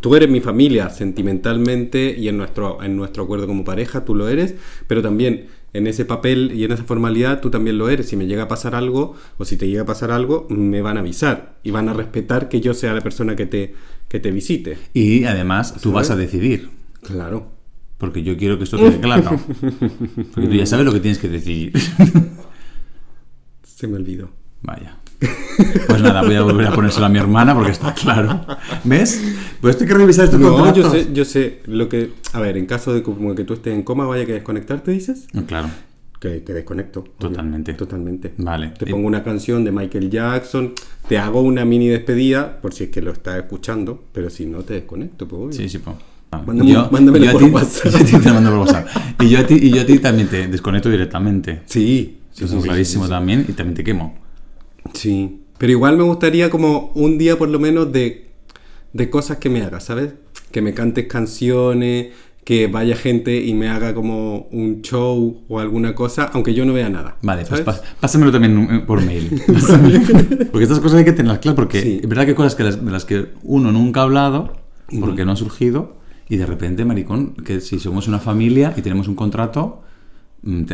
Tú 0.00 0.14
eres 0.14 0.28
mi 0.28 0.40
familia 0.40 0.90
sentimentalmente 0.90 2.14
y 2.16 2.28
en 2.28 2.36
nuestro, 2.36 2.82
en 2.82 2.96
nuestro 2.96 3.24
acuerdo 3.24 3.46
como 3.46 3.64
pareja 3.64 4.04
tú 4.04 4.14
lo 4.14 4.28
eres, 4.28 4.54
pero 4.86 5.02
también 5.02 5.46
en 5.72 5.86
ese 5.86 6.04
papel 6.04 6.52
y 6.54 6.64
en 6.64 6.72
esa 6.72 6.84
formalidad 6.84 7.40
tú 7.40 7.50
también 7.50 7.76
lo 7.78 7.88
eres. 7.88 8.08
Si 8.08 8.16
me 8.16 8.26
llega 8.26 8.44
a 8.44 8.48
pasar 8.48 8.74
algo 8.74 9.14
o 9.38 9.44
si 9.44 9.56
te 9.56 9.68
llega 9.68 9.82
a 9.82 9.86
pasar 9.86 10.10
algo, 10.10 10.46
me 10.48 10.80
van 10.80 10.96
a 10.96 11.00
avisar 11.00 11.56
y 11.62 11.72
van 11.72 11.88
a 11.88 11.92
respetar 11.92 12.48
que 12.48 12.60
yo 12.60 12.74
sea 12.74 12.94
la 12.94 13.00
persona 13.00 13.36
que 13.36 13.46
te, 13.46 13.74
que 14.08 14.20
te 14.20 14.30
visite. 14.30 14.78
Y 14.94 15.24
además 15.24 15.74
tú 15.82 15.92
vas 15.92 16.10
a 16.10 16.16
decidir. 16.16 16.70
Claro. 17.02 17.52
Porque 17.98 18.22
yo 18.22 18.36
quiero 18.36 18.58
que 18.58 18.64
esto 18.64 18.76
quede 18.76 19.00
claro. 19.00 19.30
Porque 19.70 20.48
tú 20.48 20.54
ya 20.54 20.66
sabes 20.66 20.84
lo 20.84 20.92
que 20.92 21.00
tienes 21.00 21.18
que 21.18 21.28
decidir. 21.28 21.72
Se 23.62 23.86
me 23.86 23.96
olvidó. 23.96 24.30
Vaya. 24.62 24.98
Pues 25.88 26.02
nada, 26.02 26.22
voy 26.22 26.34
a 26.34 26.42
volver 26.42 26.66
a 26.66 26.72
ponérselo 26.72 27.06
a 27.06 27.08
mi 27.08 27.18
hermana 27.18 27.54
porque 27.54 27.70
está 27.72 27.94
claro. 27.94 28.44
¿Ves? 28.84 29.22
Pues 29.60 29.72
esto 29.74 29.84
hay 29.84 29.88
que 29.88 29.94
revisar 29.94 30.24
estos 30.26 30.40
No, 30.40 30.54
contratos. 30.54 30.76
yo 30.84 30.90
sé, 30.90 31.08
yo 31.12 31.24
sé 31.24 31.60
lo 31.66 31.88
que... 31.88 32.10
A 32.32 32.40
ver, 32.40 32.56
en 32.56 32.66
caso 32.66 32.92
de 32.92 33.02
como 33.02 33.34
que 33.34 33.44
tú 33.44 33.54
estés 33.54 33.74
en 33.74 33.82
coma, 33.82 34.06
vaya 34.06 34.26
que 34.26 34.32
desconectarte, 34.32 34.90
dices. 34.90 35.26
No, 35.32 35.44
Claro. 35.46 35.68
Que, 36.20 36.42
que 36.42 36.54
desconecto. 36.54 37.00
obvio. 37.00 37.12
Totalmente. 37.18 37.74
Totalmente. 37.74 38.32
Vale. 38.38 38.72
Te 38.78 38.86
pongo 38.86 39.06
una 39.06 39.22
canción 39.22 39.62
de 39.62 39.72
Michael 39.72 40.08
Jackson, 40.10 40.72
te 41.06 41.18
hago 41.18 41.42
una 41.42 41.64
mini 41.66 41.88
despedida, 41.88 42.60
por 42.62 42.72
si 42.72 42.84
es 42.84 42.90
que 42.90 43.02
lo 43.02 43.10
estás 43.12 43.36
escuchando, 43.36 44.02
pero 44.12 44.30
si 44.30 44.46
no, 44.46 44.62
te 44.62 44.72
desconecto, 44.74 45.28
pues 45.28 45.40
obvio. 45.42 45.52
Sí, 45.52 45.68
sí, 45.68 45.78
pues. 45.78 45.96
Mándame- 46.46 46.88
mándamelo 46.90 47.24
yo 47.26 47.30
a 47.30 47.32
por 47.34 47.42
ti- 47.44 47.50
WhatsApp. 47.50 47.92
yo 47.92 47.98
a 47.98 48.04
ti 48.04 48.12
te 48.18 48.28
lo 48.28 48.34
mando 48.34 48.50
por 48.50 48.58
WhatsApp. 48.60 48.88
Y 49.20 49.28
yo 49.28 49.38
a 49.38 49.46
ti, 49.46 49.54
y 49.60 49.70
yo 49.70 49.82
a 49.82 49.84
ti 49.86 49.98
también 49.98 50.28
te 50.28 50.48
desconecto 50.48 50.88
directamente. 50.90 51.60
Sí, 51.66 52.20
sí, 52.32 52.44
Eso 52.44 52.54
sí, 52.54 52.62
sí, 52.62 52.68
clarísimo 52.68 53.04
sí. 53.04 53.10
también 53.10 53.44
y 53.46 53.52
también 53.52 53.74
te 53.76 53.84
quemo. 53.84 54.18
Sí. 54.94 55.40
Pero 55.58 55.72
igual 55.72 55.96
me 55.96 56.02
gustaría 56.04 56.50
como 56.50 56.90
un 56.94 57.18
día 57.18 57.36
por 57.38 57.48
lo 57.48 57.58
menos 57.58 57.92
de, 57.92 58.30
de 58.92 59.10
cosas 59.10 59.36
que 59.38 59.48
me 59.50 59.62
hagas, 59.62 59.84
¿sabes? 59.84 60.14
Que 60.50 60.62
me 60.62 60.74
cantes 60.74 61.06
canciones, 61.06 62.08
que 62.44 62.66
vaya 62.66 62.96
gente 62.96 63.42
y 63.42 63.54
me 63.54 63.68
haga 63.68 63.94
como 63.94 64.48
un 64.50 64.82
show 64.82 65.42
o 65.48 65.58
alguna 65.60 65.94
cosa, 65.94 66.24
aunque 66.34 66.52
yo 66.54 66.64
no 66.66 66.72
vea 66.74 66.88
nada. 66.90 67.16
Vale, 67.22 67.44
pues 67.46 67.60
¿sabes? 67.60 67.64
pas- 67.66 67.82
pásamelo 68.00 68.30
también 68.32 68.68
eh, 68.70 68.80
por 68.86 69.00
mail. 69.02 69.40
Porque 70.52 70.64
estas 70.64 70.80
cosas 70.80 70.98
hay 70.98 71.04
que 71.04 71.12
tenerlas 71.12 71.38
claras, 71.38 71.56
porque 71.56 71.80
Sí. 71.82 72.00
es 72.02 72.08
verdad 72.08 72.24
que 72.24 72.30
hay 72.30 72.36
cosas 72.36 72.54
que 72.54 72.64
las- 72.64 72.84
de 72.84 72.90
las 72.90 73.04
que 73.04 73.28
uno 73.42 73.72
nunca 73.72 74.00
ha 74.00 74.02
hablado, 74.04 74.56
porque 75.00 75.24
no 75.24 75.30
han 75.30 75.36
surgido, 75.36 75.96
y 76.28 76.36
de 76.36 76.46
repente, 76.46 76.84
maricón, 76.84 77.34
que 77.34 77.60
si 77.60 77.78
somos 77.78 78.08
una 78.08 78.18
familia 78.18 78.74
y 78.76 78.82
tenemos 78.82 79.08
un 79.08 79.14
contrato, 79.14 79.82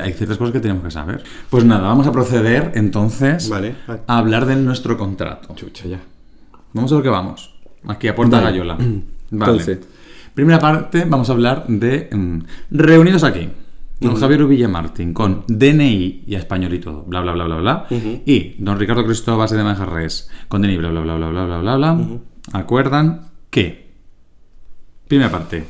hay 0.02 0.12
ciertas 0.12 0.38
cosas 0.38 0.52
que 0.52 0.60
tenemos 0.60 0.82
que 0.82 0.90
saber. 0.90 1.22
Pues 1.48 1.64
nada, 1.64 1.88
vamos 1.88 2.06
a 2.06 2.12
proceder 2.12 2.72
entonces 2.74 3.48
Vale. 3.48 3.74
a 3.86 4.18
hablar 4.18 4.46
de 4.46 4.56
nuestro 4.56 4.96
contrato. 4.96 5.54
Chucha, 5.54 5.86
ya. 5.86 6.00
Vamos 6.72 6.92
a 6.92 6.96
lo 6.96 7.02
que 7.02 7.08
vamos. 7.08 7.54
Aquí 7.86 8.08
a 8.08 8.14
puerta 8.14 8.40
Vale. 8.40 8.50
gallola. 8.50 8.74
Vale. 9.30 9.52
Entonces. 9.52 9.80
Primera 10.34 10.58
parte, 10.58 11.04
vamos 11.06 11.28
a 11.28 11.32
hablar 11.32 11.66
de 11.66 12.08
mm, 12.10 12.38
reunidos 12.70 13.24
aquí. 13.24 13.48
Don 14.00 14.14
Javier 14.16 14.42
Uvilla 14.42 14.66
Martín 14.66 15.12
con 15.12 15.44
DNI 15.46 16.24
y 16.26 16.34
a 16.34 16.38
español 16.38 16.72
y 16.72 16.78
todo, 16.78 17.02
bla 17.02 17.20
bla 17.20 17.32
bla 17.32 17.44
bla 17.44 17.56
bla. 17.56 17.86
Y 17.90 18.54
don 18.58 18.78
Ricardo 18.78 19.04
Cristóbal 19.04 19.48
de 19.48 19.62
Manjarres 19.62 20.30
con 20.48 20.62
DNI, 20.62 20.78
bla 20.78 20.88
bla 20.90 21.02
bla 21.02 21.16
bla 21.16 21.28
bla 21.28 21.44
bla 21.44 21.58
bla 21.58 21.76
bla. 21.76 21.98
Acuerdan 22.52 23.20
que. 23.50 23.90
Primera 25.06 25.30
parte. 25.30 25.64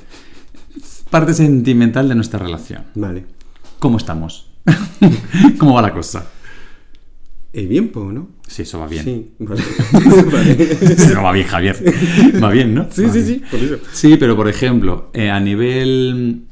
Parte 1.11 1.35
sentimental 1.35 2.09
de 2.09 2.15
nuestra 2.15 2.39
relación. 2.39 2.85
Vale. 2.95 3.40
¿Cómo 3.81 3.97
estamos? 3.97 4.53
¿Cómo 5.59 5.75
va 5.75 5.83
la 5.83 5.93
cosa? 5.93 6.31
Eh, 7.53 7.67
bien, 7.67 7.89
pues, 7.89 8.13
¿no? 8.13 8.29
Sí, 8.47 8.63
eso 8.63 8.79
va 8.79 8.87
bien. 8.87 9.05
Sí, 9.05 9.31
vale. 9.41 9.65
Sí, 10.97 11.13
no 11.15 11.23
va 11.25 11.33
bien, 11.33 11.47
Javier. 11.47 11.77
Va 12.43 12.51
bien, 12.51 12.75
¿no? 12.75 12.87
Sí, 12.91 13.03
Va 13.03 13.13
sí, 13.13 13.23
bien. 13.23 13.27
sí, 13.27 13.43
por 13.51 13.61
eso. 13.61 13.79
Sí, 13.93 14.17
pero 14.19 14.37
por 14.37 14.49
ejemplo, 14.49 15.11
eh, 15.15 15.31
a 15.31 15.41
nivel 15.41 16.43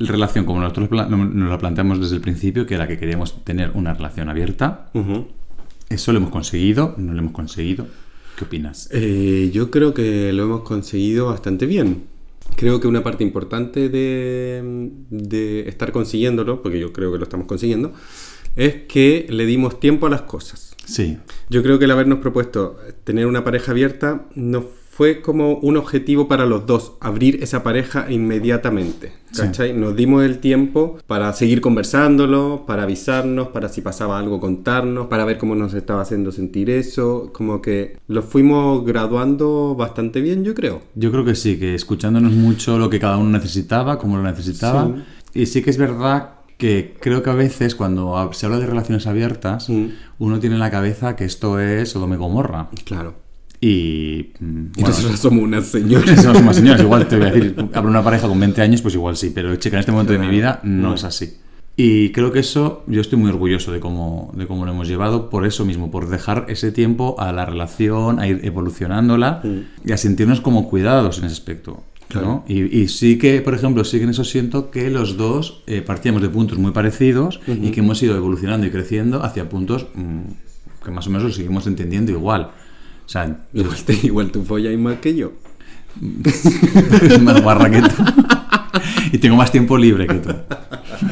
relación, 0.00 0.44
como 0.44 0.60
nosotros 0.60 0.90
nos 0.90 1.48
la 1.50 1.58
planteamos 1.58 2.00
desde 2.00 2.16
el 2.16 2.20
principio, 2.20 2.66
que 2.66 2.74
era 2.74 2.88
que 2.88 2.98
queríamos 2.98 3.44
tener 3.44 3.70
una 3.74 3.94
relación 3.94 4.28
abierta, 4.28 4.90
eso 5.88 6.12
lo 6.12 6.18
hemos 6.18 6.30
conseguido, 6.30 6.94
no 6.98 7.12
lo 7.12 7.20
hemos 7.20 7.32
conseguido. 7.32 7.86
¿Qué 8.36 8.44
opinas? 8.44 8.88
Eh, 8.92 9.50
yo 9.54 9.70
creo 9.70 9.94
que 9.94 10.32
lo 10.32 10.42
hemos 10.44 10.62
conseguido 10.62 11.26
bastante 11.26 11.64
bien. 11.66 12.04
Creo 12.56 12.80
que 12.80 12.88
una 12.88 13.02
parte 13.02 13.24
importante 13.24 13.88
de, 13.88 14.90
de 15.10 15.68
estar 15.68 15.92
consiguiéndolo, 15.92 16.62
porque 16.62 16.78
yo 16.78 16.92
creo 16.92 17.12
que 17.12 17.18
lo 17.18 17.24
estamos 17.24 17.46
consiguiendo, 17.46 17.92
es 18.56 18.74
que 18.88 19.26
le 19.30 19.46
dimos 19.46 19.80
tiempo 19.80 20.06
a 20.06 20.10
las 20.10 20.22
cosas. 20.22 20.74
Sí, 20.84 21.18
Yo 21.48 21.62
creo 21.62 21.78
que 21.78 21.84
el 21.84 21.90
habernos 21.92 22.18
propuesto 22.18 22.76
tener 23.04 23.26
una 23.26 23.44
pareja 23.44 23.70
abierta 23.70 24.26
no 24.34 24.66
fue 24.94 25.22
como 25.22 25.54
un 25.54 25.78
objetivo 25.78 26.28
para 26.28 26.44
los 26.44 26.66
dos, 26.66 26.92
abrir 27.00 27.42
esa 27.42 27.62
pareja 27.62 28.10
inmediatamente. 28.12 29.12
¿Cachai? 29.34 29.72
Nos 29.72 29.96
dimos 29.96 30.22
el 30.22 30.38
tiempo 30.38 30.98
para 31.06 31.32
seguir 31.32 31.62
conversándolo, 31.62 32.64
para 32.66 32.82
avisarnos, 32.82 33.48
para 33.48 33.70
si 33.70 33.80
pasaba 33.80 34.18
algo 34.18 34.38
contarnos, 34.38 35.06
para 35.06 35.24
ver 35.24 35.38
cómo 35.38 35.54
nos 35.54 35.72
estaba 35.72 36.02
haciendo 36.02 36.30
sentir 36.30 36.68
eso. 36.68 37.30
Como 37.32 37.62
que 37.62 37.96
lo 38.08 38.20
fuimos 38.22 38.84
graduando 38.84 39.74
bastante 39.74 40.20
bien, 40.20 40.44
yo 40.44 40.52
creo. 40.54 40.82
yo 40.94 41.10
creo 41.10 41.24
que 41.24 41.34
sí, 41.36 41.58
que 41.58 41.74
escuchándonos 41.74 42.32
mucho 42.32 42.78
lo 42.78 42.90
que 42.90 42.98
cada 43.00 43.16
uno 43.16 43.30
necesitaba, 43.30 43.98
cómo 43.98 44.18
lo 44.18 44.22
necesitaba. 44.24 44.90
Y 45.32 45.46
sí 45.46 45.62
que 45.62 45.70
es 45.70 45.78
verdad 45.78 46.34
que 46.58 46.94
creo 47.00 47.22
que 47.22 47.30
a 47.30 47.34
veces 47.34 47.74
cuando 47.74 48.30
se 48.34 48.44
habla 48.44 48.58
de 48.58 48.66
relaciones 48.66 49.06
abiertas, 49.06 49.70
Mm. 49.70 49.86
uno 50.18 50.38
tiene 50.38 50.56
en 50.56 50.60
la 50.60 50.70
cabeza 50.70 51.16
que 51.16 51.24
esto 51.24 51.58
es 51.58 51.88
Sodoma 51.88 52.16
y 52.16 52.18
Gomorra. 52.18 52.68
Claro. 52.84 53.21
Y. 53.62 54.32
Y 54.76 54.82
nosotros 54.82 55.20
somos 55.20 55.44
unas 55.44 55.66
señoras. 55.66 56.20
somos 56.20 56.42
más 56.42 56.56
señores. 56.56 56.82
Igual 56.82 57.06
te 57.06 57.16
voy 57.16 57.28
a 57.28 57.30
decir, 57.30 57.54
de 57.72 57.78
una 57.78 58.02
pareja 58.02 58.26
con 58.26 58.38
20 58.38 58.60
años, 58.60 58.82
pues 58.82 58.94
igual 58.94 59.16
sí, 59.16 59.30
pero 59.32 59.54
chica, 59.56 59.76
en 59.76 59.80
este 59.80 59.92
momento 59.92 60.12
de 60.12 60.18
mi 60.18 60.28
vida 60.28 60.60
no 60.64 60.94
es 60.94 61.04
así. 61.04 61.36
Y 61.76 62.10
creo 62.10 62.32
que 62.32 62.40
eso, 62.40 62.84
yo 62.86 63.00
estoy 63.00 63.18
muy 63.18 63.30
orgulloso 63.30 63.72
de 63.72 63.80
cómo, 63.80 64.32
de 64.36 64.46
cómo 64.46 64.66
lo 64.66 64.72
hemos 64.72 64.88
llevado, 64.88 65.30
por 65.30 65.46
eso 65.46 65.64
mismo, 65.64 65.90
por 65.90 66.08
dejar 66.08 66.44
ese 66.48 66.70
tiempo 66.70 67.16
a 67.18 67.32
la 67.32 67.46
relación, 67.46 68.18
a 68.18 68.26
ir 68.26 68.40
evolucionándola 68.42 69.42
y 69.84 69.92
a 69.92 69.96
sentirnos 69.96 70.42
como 70.42 70.68
cuidados 70.68 71.18
en 71.18 71.24
ese 71.24 71.34
aspecto. 71.34 71.84
¿no? 72.14 72.44
Y, 72.46 72.78
y 72.78 72.88
sí 72.88 73.16
que, 73.16 73.40
por 73.40 73.54
ejemplo, 73.54 73.84
sí 73.84 73.96
que 73.96 74.04
en 74.04 74.10
eso 74.10 74.24
siento 74.24 74.70
que 74.70 74.90
los 74.90 75.16
dos 75.16 75.62
eh, 75.66 75.80
partíamos 75.80 76.20
de 76.20 76.28
puntos 76.28 76.58
muy 76.58 76.72
parecidos 76.72 77.40
y 77.46 77.70
que 77.70 77.80
hemos 77.80 78.02
ido 78.02 78.16
evolucionando 78.16 78.66
y 78.66 78.70
creciendo 78.70 79.22
hacia 79.22 79.48
puntos 79.48 79.86
mm, 79.94 80.84
que 80.84 80.90
más 80.90 81.06
o 81.06 81.10
menos 81.10 81.22
los 81.22 81.36
seguimos 81.36 81.66
entendiendo 81.66 82.12
igual. 82.12 82.50
O 83.04 83.08
sea, 83.08 83.44
Igual, 83.52 83.76
te, 83.84 83.92
igual 84.06 84.30
tú 84.30 84.44
follas 84.44 84.78
más 84.78 84.96
que 84.98 85.14
yo. 85.14 85.32
es 86.24 87.20
más 87.22 87.42
guarra 87.42 87.70
que 87.70 87.82
tú. 87.82 87.88
y 89.12 89.18
tengo 89.18 89.36
más 89.36 89.50
tiempo 89.52 89.76
libre 89.76 90.06
que 90.06 90.14
tú. 90.14 90.30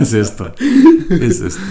Es 0.00 0.12
esto. 0.12 0.52
Es 1.10 1.40
esto. 1.40 1.62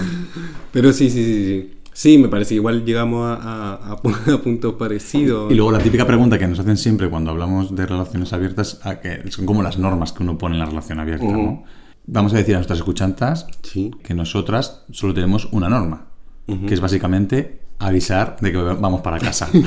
Pero 0.71 0.93
sí, 0.93 1.09
sí, 1.09 1.23
sí, 1.23 1.45
sí. 1.45 1.73
Sí, 1.91 2.17
me 2.17 2.29
parece 2.29 2.55
igual 2.55 2.85
llegamos 2.85 3.25
a, 3.27 3.33
a- 3.73 3.91
a 3.91 3.97
pu- 4.01 4.33
a 4.33 4.41
puntos 4.41 4.75
parecidos. 4.75 5.51
Y 5.51 5.55
luego 5.55 5.71
la 5.71 5.79
típica 5.79 6.05
pregunta 6.07 6.37
que 6.39 6.47
nos 6.47 6.59
hacen 6.59 6.77
siempre 6.77 7.09
cuando 7.09 7.31
hablamos 7.31 7.75
de 7.75 7.85
relaciones 7.85 8.31
abiertas, 8.31 8.79
a 8.83 8.99
que 9.01 9.29
son 9.31 9.45
como 9.45 9.63
las 9.63 9.77
normas 9.77 10.13
que 10.13 10.23
uno 10.23 10.37
pone 10.37 10.55
en 10.55 10.59
la 10.59 10.65
relación 10.65 10.99
abierta, 10.99 11.25
¿no? 11.25 11.63
Vamos 12.05 12.33
a 12.33 12.37
decir 12.37 12.55
a 12.55 12.59
nuestras 12.59 12.79
escuchantas 12.79 13.47
Sí. 13.63 13.91
que 14.01 14.13
nosotras 14.13 14.85
solo 14.91 15.13
tenemos 15.13 15.49
una 15.51 15.67
norma, 15.67 16.05
que 16.47 16.73
es 16.73 16.79
básicamente 16.79 17.58
avisar 17.79 18.37
de 18.41 18.51
que 18.51 18.57
vamos 18.57 19.01
para 19.01 19.17
casa. 19.19 19.49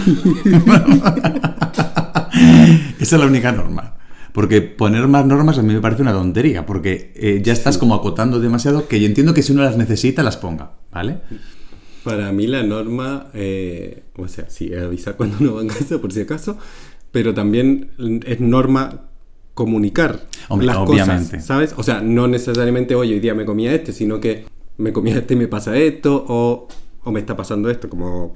Esa 3.00 3.16
es 3.16 3.20
la 3.20 3.26
única 3.26 3.52
norma. 3.52 3.94
Porque 4.32 4.62
poner 4.62 5.08
más 5.08 5.26
normas 5.26 5.58
a 5.58 5.62
mí 5.62 5.74
me 5.74 5.80
parece 5.80 6.02
una 6.02 6.12
tontería, 6.12 6.64
porque 6.64 7.12
eh, 7.16 7.40
ya 7.42 7.52
estás 7.52 7.76
como 7.76 7.94
acotando 7.94 8.40
demasiado 8.40 8.88
que 8.88 8.98
yo 8.98 9.06
entiendo 9.06 9.34
que 9.34 9.42
si 9.42 9.52
uno 9.52 9.62
las 9.62 9.76
necesita 9.76 10.22
las 10.22 10.38
ponga, 10.38 10.70
¿vale? 10.90 11.18
Para 12.02 12.32
mí 12.32 12.46
la 12.46 12.62
norma, 12.62 13.26
eh, 13.34 14.04
o 14.16 14.28
sea, 14.28 14.48
sí, 14.48 14.74
avisar 14.74 15.16
cuando 15.16 15.36
uno 15.40 15.54
va 15.56 15.62
a 15.62 15.66
casa, 15.66 15.98
por 15.98 16.12
si 16.12 16.22
acaso, 16.22 16.56
pero 17.10 17.34
también 17.34 17.90
es 18.24 18.40
norma 18.40 19.02
comunicar 19.52 20.20
Hombre, 20.48 20.66
las 20.66 20.78
obviamente. 20.78 21.24
cosas, 21.32 21.44
¿sabes? 21.44 21.74
O 21.76 21.82
sea, 21.82 22.00
no 22.00 22.26
necesariamente, 22.26 22.94
oye, 22.94 23.12
hoy 23.12 23.20
día 23.20 23.34
me 23.34 23.44
comía 23.44 23.74
este, 23.74 23.92
sino 23.92 24.18
que 24.18 24.46
me 24.78 24.94
comía 24.94 25.18
este 25.18 25.34
y 25.34 25.36
me 25.36 25.46
pasa 25.48 25.76
esto, 25.76 26.24
o, 26.26 26.68
o 27.04 27.12
me 27.12 27.20
está 27.20 27.36
pasando 27.36 27.70
esto, 27.70 27.88
como... 27.88 28.34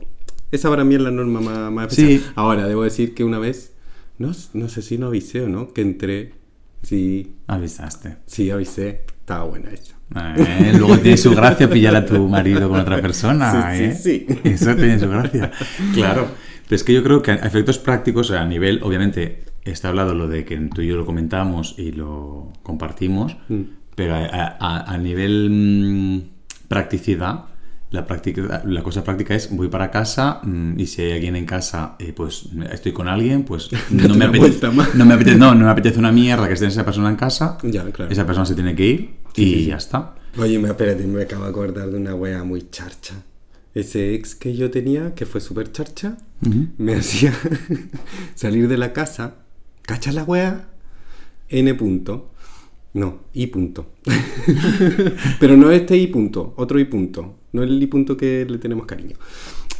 Esa 0.53 0.69
para 0.71 0.85
mí 0.85 0.95
es 0.95 1.01
la 1.01 1.11
norma 1.11 1.41
más, 1.41 1.73
más 1.73 1.93
especial. 1.93 2.21
Sí. 2.21 2.27
Ahora, 2.37 2.67
debo 2.69 2.85
decir 2.85 3.15
que 3.15 3.25
una 3.25 3.39
vez, 3.39 3.73
no, 4.19 4.31
no 4.55 4.69
sé 4.69 4.83
si 4.83 4.97
no 4.99 5.09
avisé 5.09 5.43
o 5.43 5.49
no, 5.49 5.73
que 5.73 5.83
entré, 5.83 6.35
sí, 6.83 7.35
Avisaste. 7.49 8.17
sí 8.27 8.51
avisé, 8.51 9.03
estaba 9.19 9.45
buena 9.45 9.71
esa. 9.71 9.95
Eh, 10.37 10.73
luego 10.79 10.99
tiene 10.99 11.17
su 11.17 11.35
gracia 11.35 11.69
pillar 11.69 11.97
a 11.97 12.07
tu 12.07 12.29
marido 12.29 12.69
con 12.69 12.79
otra 12.79 13.01
persona. 13.03 13.75
Sí, 13.77 13.83
¿eh? 13.83 13.93
sí, 13.95 14.27
sí. 14.29 14.39
Eso 14.45 14.77
tiene 14.77 15.01
su 15.01 15.09
gracia. 15.09 15.51
Claro. 15.95 16.29
Pero 16.69 16.77
es 16.77 16.85
que 16.85 16.93
yo 16.93 17.03
creo 17.03 17.23
que 17.23 17.33
a 17.33 17.35
efectos 17.35 17.79
prácticos, 17.79 18.31
a 18.31 18.45
nivel, 18.45 18.81
obviamente, 18.85 19.45
está 19.65 19.89
hablado 19.89 20.15
lo 20.15 20.29
de 20.29 20.45
que 20.45 20.57
tú 20.73 20.81
y 20.83 20.87
yo 20.87 20.97
lo 20.97 21.05
comentamos 21.07 21.75
y 21.77 21.91
lo 21.91 22.53
compartimos, 22.63 23.37
Mm. 23.49 23.63
pero 23.97 24.15
a, 24.15 24.57
a- 24.61 24.93
a 24.93 24.97
nivel 24.99 25.49
mm, 25.51 26.21
practicidad, 26.69 27.47
la, 27.91 28.07
práctica, 28.07 28.63
la 28.65 28.83
cosa 28.83 29.05
práctica 29.05 29.35
es 29.35 29.55
voy 29.55 29.69
para 29.69 29.91
casa 29.91 30.41
mm, 30.43 30.79
y 30.79 30.87
si 30.87 31.03
hay 31.03 31.13
alguien 31.13 31.37
en 31.37 31.47
casa, 31.47 31.97
eh, 31.99 32.13
pues 32.15 32.49
estoy 32.73 32.93
con 32.93 33.09
alguien, 33.09 33.45
pues 33.45 33.71
no 33.91 34.15
me, 34.15 34.25
apetece, 34.25 34.39
vuelta 34.39 34.71
más. 34.71 34.95
no, 34.95 35.05
me 35.05 35.15
apetece, 35.15 35.37
no, 35.37 35.55
no 35.55 35.65
me 35.65 35.71
apetece 35.71 35.99
una 35.99 36.13
mierda 36.13 36.49
que 36.49 36.55
esté 36.55 36.67
esa 36.67 36.85
persona 36.85 37.11
en 37.11 37.17
casa. 37.17 37.59
Ya, 37.63 37.85
claro. 37.91 38.11
Esa 38.11 38.27
persona 38.27 38.47
se 38.47 38.55
tiene 38.55 38.75
que 38.75 38.87
ir 38.87 39.15
y 39.37 39.67
ya 39.67 39.77
está. 39.77 40.15
Oye, 40.39 40.59
me, 40.59 40.69
espérate, 40.69 41.07
me 41.07 41.23
acabo 41.23 41.45
de 41.45 41.51
acordar 41.51 41.91
de 41.91 41.97
una 41.97 42.15
wea 42.15 42.45
muy 42.45 42.69
charcha. 42.71 43.15
Ese 43.75 44.15
ex 44.15 44.35
que 44.35 44.57
yo 44.57 44.71
tenía, 44.71 45.15
que 45.15 45.27
fue 45.27 45.41
súper 45.41 45.71
charcha, 45.71 46.17
me 46.79 46.95
hacía 46.97 47.33
salir 48.35 48.69
de 48.69 48.79
la 48.79 48.93
casa, 48.93 49.35
¿cachas 49.83 50.15
la 50.15 50.25
wea? 50.25 50.69
N 51.49 51.75
punto. 51.75 52.33
No, 52.95 53.25
I 53.35 53.47
punto. 53.49 53.93
Pero 55.39 55.57
no 55.57 55.71
este 55.71 55.97
I 55.99 56.07
punto, 56.07 56.55
otro 56.57 56.81
I 56.81 56.87
punto. 56.87 57.41
No 57.57 57.63
el 57.63 57.83
I 57.83 57.87
punto 57.87 58.17
que 58.17 58.47
le 58.49 58.59
tenemos 58.59 58.87
cariño. 58.87 59.17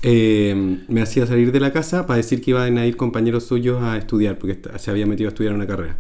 Eh, 0.03 0.79
me 0.89 1.01
hacía 1.03 1.27
salir 1.27 1.53
de 1.53 1.61
la 1.61 1.73
casa 1.73 2.07
para 2.07 2.19
decir 2.19 2.41
que 2.41 2.51
iban 2.51 2.79
a 2.79 2.87
ir 2.87 2.97
compañeros 2.97 3.45
suyos 3.45 3.83
a 3.83 3.97
estudiar, 3.97 4.39
porque 4.39 4.59
se 4.79 4.91
había 4.91 5.07
metido 5.07 5.29
a 5.29 5.31
estudiar 5.31 5.55
una 5.55 5.67
carrera. 5.67 5.97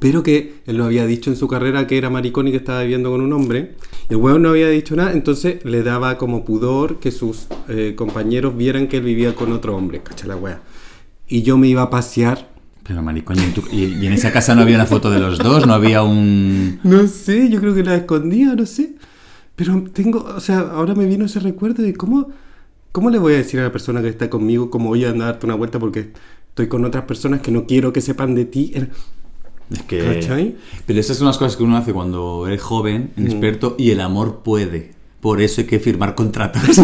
Pero 0.00 0.22
que 0.22 0.54
él 0.66 0.76
lo 0.76 0.84
había 0.84 1.06
dicho 1.06 1.28
en 1.28 1.36
su 1.36 1.48
carrera 1.48 1.86
que 1.88 1.98
era 1.98 2.08
maricón 2.08 2.46
y 2.46 2.52
que 2.52 2.56
estaba 2.56 2.82
viviendo 2.82 3.10
con 3.10 3.20
un 3.20 3.32
hombre. 3.32 3.72
El 4.08 4.16
hueón 4.18 4.42
no 4.42 4.50
había 4.50 4.68
dicho 4.68 4.94
nada, 4.94 5.12
entonces 5.12 5.64
le 5.64 5.82
daba 5.82 6.18
como 6.18 6.44
pudor 6.44 7.00
que 7.00 7.10
sus 7.10 7.48
eh, 7.68 7.94
compañeros 7.96 8.56
vieran 8.56 8.86
que 8.86 8.98
él 8.98 9.02
vivía 9.02 9.34
con 9.34 9.50
otro 9.52 9.76
hombre. 9.76 10.00
Cacha 10.02 10.26
la 10.28 10.36
wea. 10.36 10.60
Y 11.26 11.42
yo 11.42 11.58
me 11.58 11.66
iba 11.66 11.82
a 11.82 11.90
pasear. 11.90 12.48
Pero 12.84 13.02
maricón, 13.02 13.38
¿y 13.38 13.42
en, 13.42 13.54
tu- 13.54 13.64
y- 13.72 13.96
y 14.00 14.06
en 14.06 14.12
esa 14.12 14.32
casa 14.32 14.54
no 14.54 14.62
había 14.62 14.76
una 14.76 14.86
foto 14.86 15.10
de 15.10 15.18
los 15.18 15.38
dos? 15.38 15.66
¿No 15.66 15.74
había 15.74 16.02
un...? 16.04 16.78
No 16.84 17.06
sé, 17.08 17.48
yo 17.50 17.60
creo 17.60 17.74
que 17.74 17.82
la 17.82 17.96
escondía, 17.96 18.54
no 18.54 18.66
sé. 18.66 18.94
Pero 19.62 19.84
tengo, 19.92 20.24
o 20.24 20.40
sea, 20.40 20.58
ahora 20.58 20.92
me 20.96 21.06
vino 21.06 21.26
ese 21.26 21.38
recuerdo 21.38 21.84
de 21.84 21.94
cómo, 21.94 22.30
cómo 22.90 23.10
le 23.10 23.18
voy 23.20 23.34
a 23.34 23.36
decir 23.36 23.60
a 23.60 23.62
la 23.62 23.70
persona 23.70 24.02
que 24.02 24.08
está 24.08 24.28
conmigo 24.28 24.70
cómo 24.70 24.88
voy 24.88 25.04
a 25.04 25.10
andar 25.10 25.28
a 25.28 25.32
darte 25.32 25.46
una 25.46 25.54
vuelta 25.54 25.78
porque 25.78 26.10
estoy 26.48 26.66
con 26.66 26.84
otras 26.84 27.04
personas 27.04 27.42
que 27.42 27.52
no 27.52 27.64
quiero 27.64 27.92
que 27.92 28.00
sepan 28.00 28.34
de 28.34 28.44
ti. 28.44 28.72
Es 29.70 29.82
que... 29.82 30.00
¿Cachai? 30.20 30.56
Pero 30.84 30.98
esas 30.98 31.16
son 31.16 31.28
las 31.28 31.38
cosas 31.38 31.56
que 31.56 31.62
uno 31.62 31.76
hace 31.76 31.92
cuando 31.92 32.44
eres 32.48 32.60
joven, 32.60 33.12
inexperto, 33.16 33.76
y 33.78 33.92
el 33.92 34.00
amor 34.00 34.40
puede. 34.42 34.94
Por 35.20 35.40
eso 35.40 35.60
hay 35.60 35.68
que 35.68 35.78
firmar 35.78 36.16
contratos. 36.16 36.60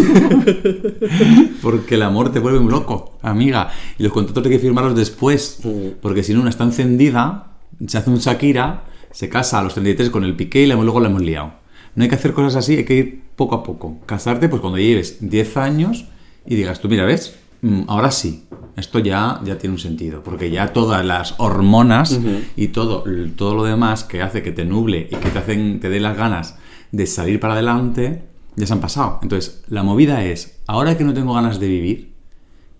porque 1.61 1.95
el 1.95 2.01
amor 2.03 2.31
te 2.31 2.39
vuelve 2.39 2.59
un 2.59 2.71
loco, 2.71 3.17
amiga. 3.21 3.71
Y 3.97 4.03
los 4.03 4.13
contratos 4.13 4.45
hay 4.45 4.51
que 4.51 4.59
firmarlos 4.59 4.95
después. 4.95 5.59
Mm. 5.65 5.99
Porque 6.01 6.23
si 6.23 6.33
no, 6.33 6.39
una 6.39 6.49
está 6.49 6.63
encendida, 6.63 7.57
se 7.85 7.97
hace 7.97 8.09
un 8.09 8.19
Shakira, 8.19 8.85
se 9.11 9.27
casa 9.27 9.59
a 9.59 9.63
los 9.63 9.73
33 9.73 10.09
con 10.09 10.23
el 10.23 10.37
piqué 10.37 10.63
y 10.63 10.67
luego 10.67 11.01
la 11.01 11.09
hemos 11.09 11.21
liado. 11.21 11.58
No 11.95 12.03
hay 12.03 12.09
que 12.09 12.15
hacer 12.15 12.33
cosas 12.33 12.55
así, 12.55 12.77
hay 12.77 12.85
que 12.85 12.95
ir 12.95 13.21
poco 13.35 13.55
a 13.55 13.63
poco. 13.63 13.97
Casarte, 14.05 14.49
pues 14.49 14.61
cuando 14.61 14.77
lleves 14.77 15.17
10 15.21 15.57
años 15.57 16.05
y 16.45 16.55
digas, 16.55 16.79
tú 16.79 16.87
mira, 16.89 17.05
¿ves? 17.05 17.35
Mm, 17.61 17.81
Ahora 17.87 18.11
sí, 18.11 18.45
esto 18.77 18.99
ya, 18.99 19.41
ya 19.43 19.57
tiene 19.57 19.73
un 19.75 19.79
sentido, 19.79 20.23
porque 20.23 20.49
ya 20.49 20.71
todas 20.71 21.05
las 21.05 21.35
hormonas 21.39 22.19
y 22.55 22.69
todo, 22.69 23.03
todo 23.35 23.55
lo 23.55 23.63
demás 23.65 24.03
que 24.05 24.21
hace 24.21 24.41
que 24.41 24.51
te 24.51 24.63
nuble 24.65 25.07
y 25.11 25.15
que 25.15 25.29
te 25.29 25.39
hacen, 25.39 25.79
te 25.79 25.89
dé 25.89 25.99
las 25.99 26.15
ganas 26.15 26.55
de 26.91 27.05
salir 27.05 27.39
para 27.39 27.53
adelante, 27.53 28.21
ya 28.55 28.65
se 28.65 28.73
han 28.73 28.79
pasado. 28.79 29.19
Entonces, 29.21 29.61
la 29.67 29.83
movida 29.83 30.23
es, 30.23 30.59
ahora 30.67 30.97
que 30.97 31.03
no 31.03 31.13
tengo 31.13 31.33
ganas 31.33 31.59
de 31.59 31.67
vivir, 31.67 32.13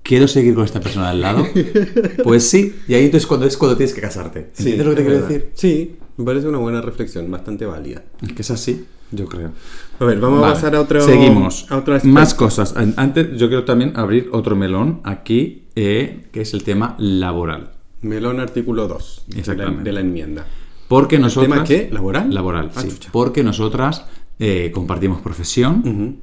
¿quiero 0.04 0.28
seguir 0.28 0.56
con 0.56 0.64
esta 0.64 0.80
persona 0.80 1.10
al 1.10 1.22
lado? 1.22 1.46
Pues 2.24 2.50
sí, 2.50 2.76
y 2.88 2.94
ahí 2.94 3.06
entonces 3.06 3.28
cuando 3.28 3.46
es 3.46 3.58
cuando 3.58 3.76
tienes 3.78 3.94
que 3.94 4.02
casarte. 4.02 4.52
¿Entiendes 4.58 4.86
lo 4.86 4.92
que 4.92 4.98
te 4.98 5.04
quiero 5.04 5.16
verdad. 5.22 5.30
decir? 5.30 5.52
Sí, 5.56 5.96
me 6.18 6.26
parece 6.26 6.48
una 6.48 6.58
buena 6.58 6.82
reflexión, 6.82 7.30
bastante 7.30 7.66
válida. 7.66 8.04
Es 8.22 8.34
que 8.34 8.42
es 8.42 8.52
así, 8.52 8.86
yo 9.12 9.26
creo. 9.28 9.52
A 10.00 10.06
ver, 10.06 10.20
vamos 10.20 10.42
Vale, 10.42 10.52
a 10.52 10.56
pasar 10.56 10.76
a 10.76 10.82
otro. 10.82 11.02
Seguimos. 11.02 11.66
A 11.72 11.78
otro. 11.78 11.98
Más 12.04 12.34
cosas. 12.34 12.76
An- 12.78 12.94
Antes, 12.98 13.38
yo 13.38 13.48
quiero 13.48 13.66
también 13.66 13.94
abrir 13.96 14.30
otro 14.32 14.56
melón 14.56 15.02
aquí, 15.04 15.64
eh, 15.76 16.28
que 16.32 16.42
es 16.42 16.54
el 16.54 16.64
tema 16.64 16.96
laboral. 17.00 17.72
Melón 18.02 18.40
artículo 18.40 18.88
2 18.88 19.24
de 19.28 19.34
la, 19.34 19.40
Exactamente. 19.40 19.84
de 19.84 19.92
la 19.92 20.00
enmienda. 20.00 20.48
Porque 20.88 21.20
nosotras. 21.20 21.52
¿Tema 21.52 21.64
qué? 21.66 21.90
¿Laboral? 21.92 22.34
Laboral, 22.34 22.72
Ah, 22.76 22.82
sí. 22.82 22.90
chucha. 22.90 23.10
Porque 23.12 23.44
nosotras 23.44 24.06
eh, 24.40 24.72
compartimos 24.74 25.20
profesión 25.22 26.18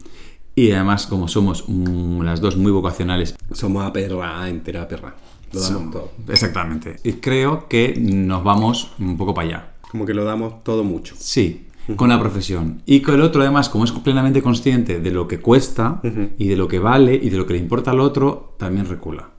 y 0.55 0.73
además, 0.73 1.07
como 1.07 1.29
somos 1.29 1.65
mm, 1.69 2.23
las 2.23 2.41
dos 2.41 2.57
muy 2.57 2.73
vocacionales, 2.73 3.37
Somos 3.53 3.85
a 3.85 3.93
perra, 3.93 4.49
entera 4.49 4.89
perra. 4.89 5.15
Lo 5.53 5.61
damos 5.61 5.83
som- 5.83 5.93
todo. 5.93 6.11
Exactamente. 6.29 6.97
Y 7.05 7.13
creo 7.15 7.69
que 7.69 7.95
nos 8.01 8.43
vamos 8.43 8.93
un 8.99 9.17
poco 9.19 9.35
para 9.35 9.49
allá. 9.49 9.73
Como 9.91 10.05
que 10.07 10.15
lo 10.15 10.25
damos 10.25 10.65
todo 10.65 10.83
mucho. 10.83 11.15
Sí, 11.19 11.66
con 11.95 12.09
la 12.09 12.19
profesión. 12.19 12.83
Y 12.87 13.01
con 13.01 13.15
el 13.15 13.23
otro, 13.23 13.43
además, 13.43 13.69
como 13.69 13.85
es 13.85 13.93
plenamente 13.93 14.43
consciente 14.43 15.01
de 15.01 15.11
lo 15.11 15.29
que 15.29 15.39
cuesta 15.39 16.01
y 16.39 16.49
de 16.49 16.57
lo 16.57 16.67
que 16.67 16.79
vale 16.79 17.15
y 17.15 17.31
de 17.31 17.37
lo 17.37 17.47
que 17.47 17.53
le 17.55 17.61
importa 17.61 17.93
al 17.93 18.01
otro, 18.01 18.55
también 18.59 18.87
recula. 18.87 19.31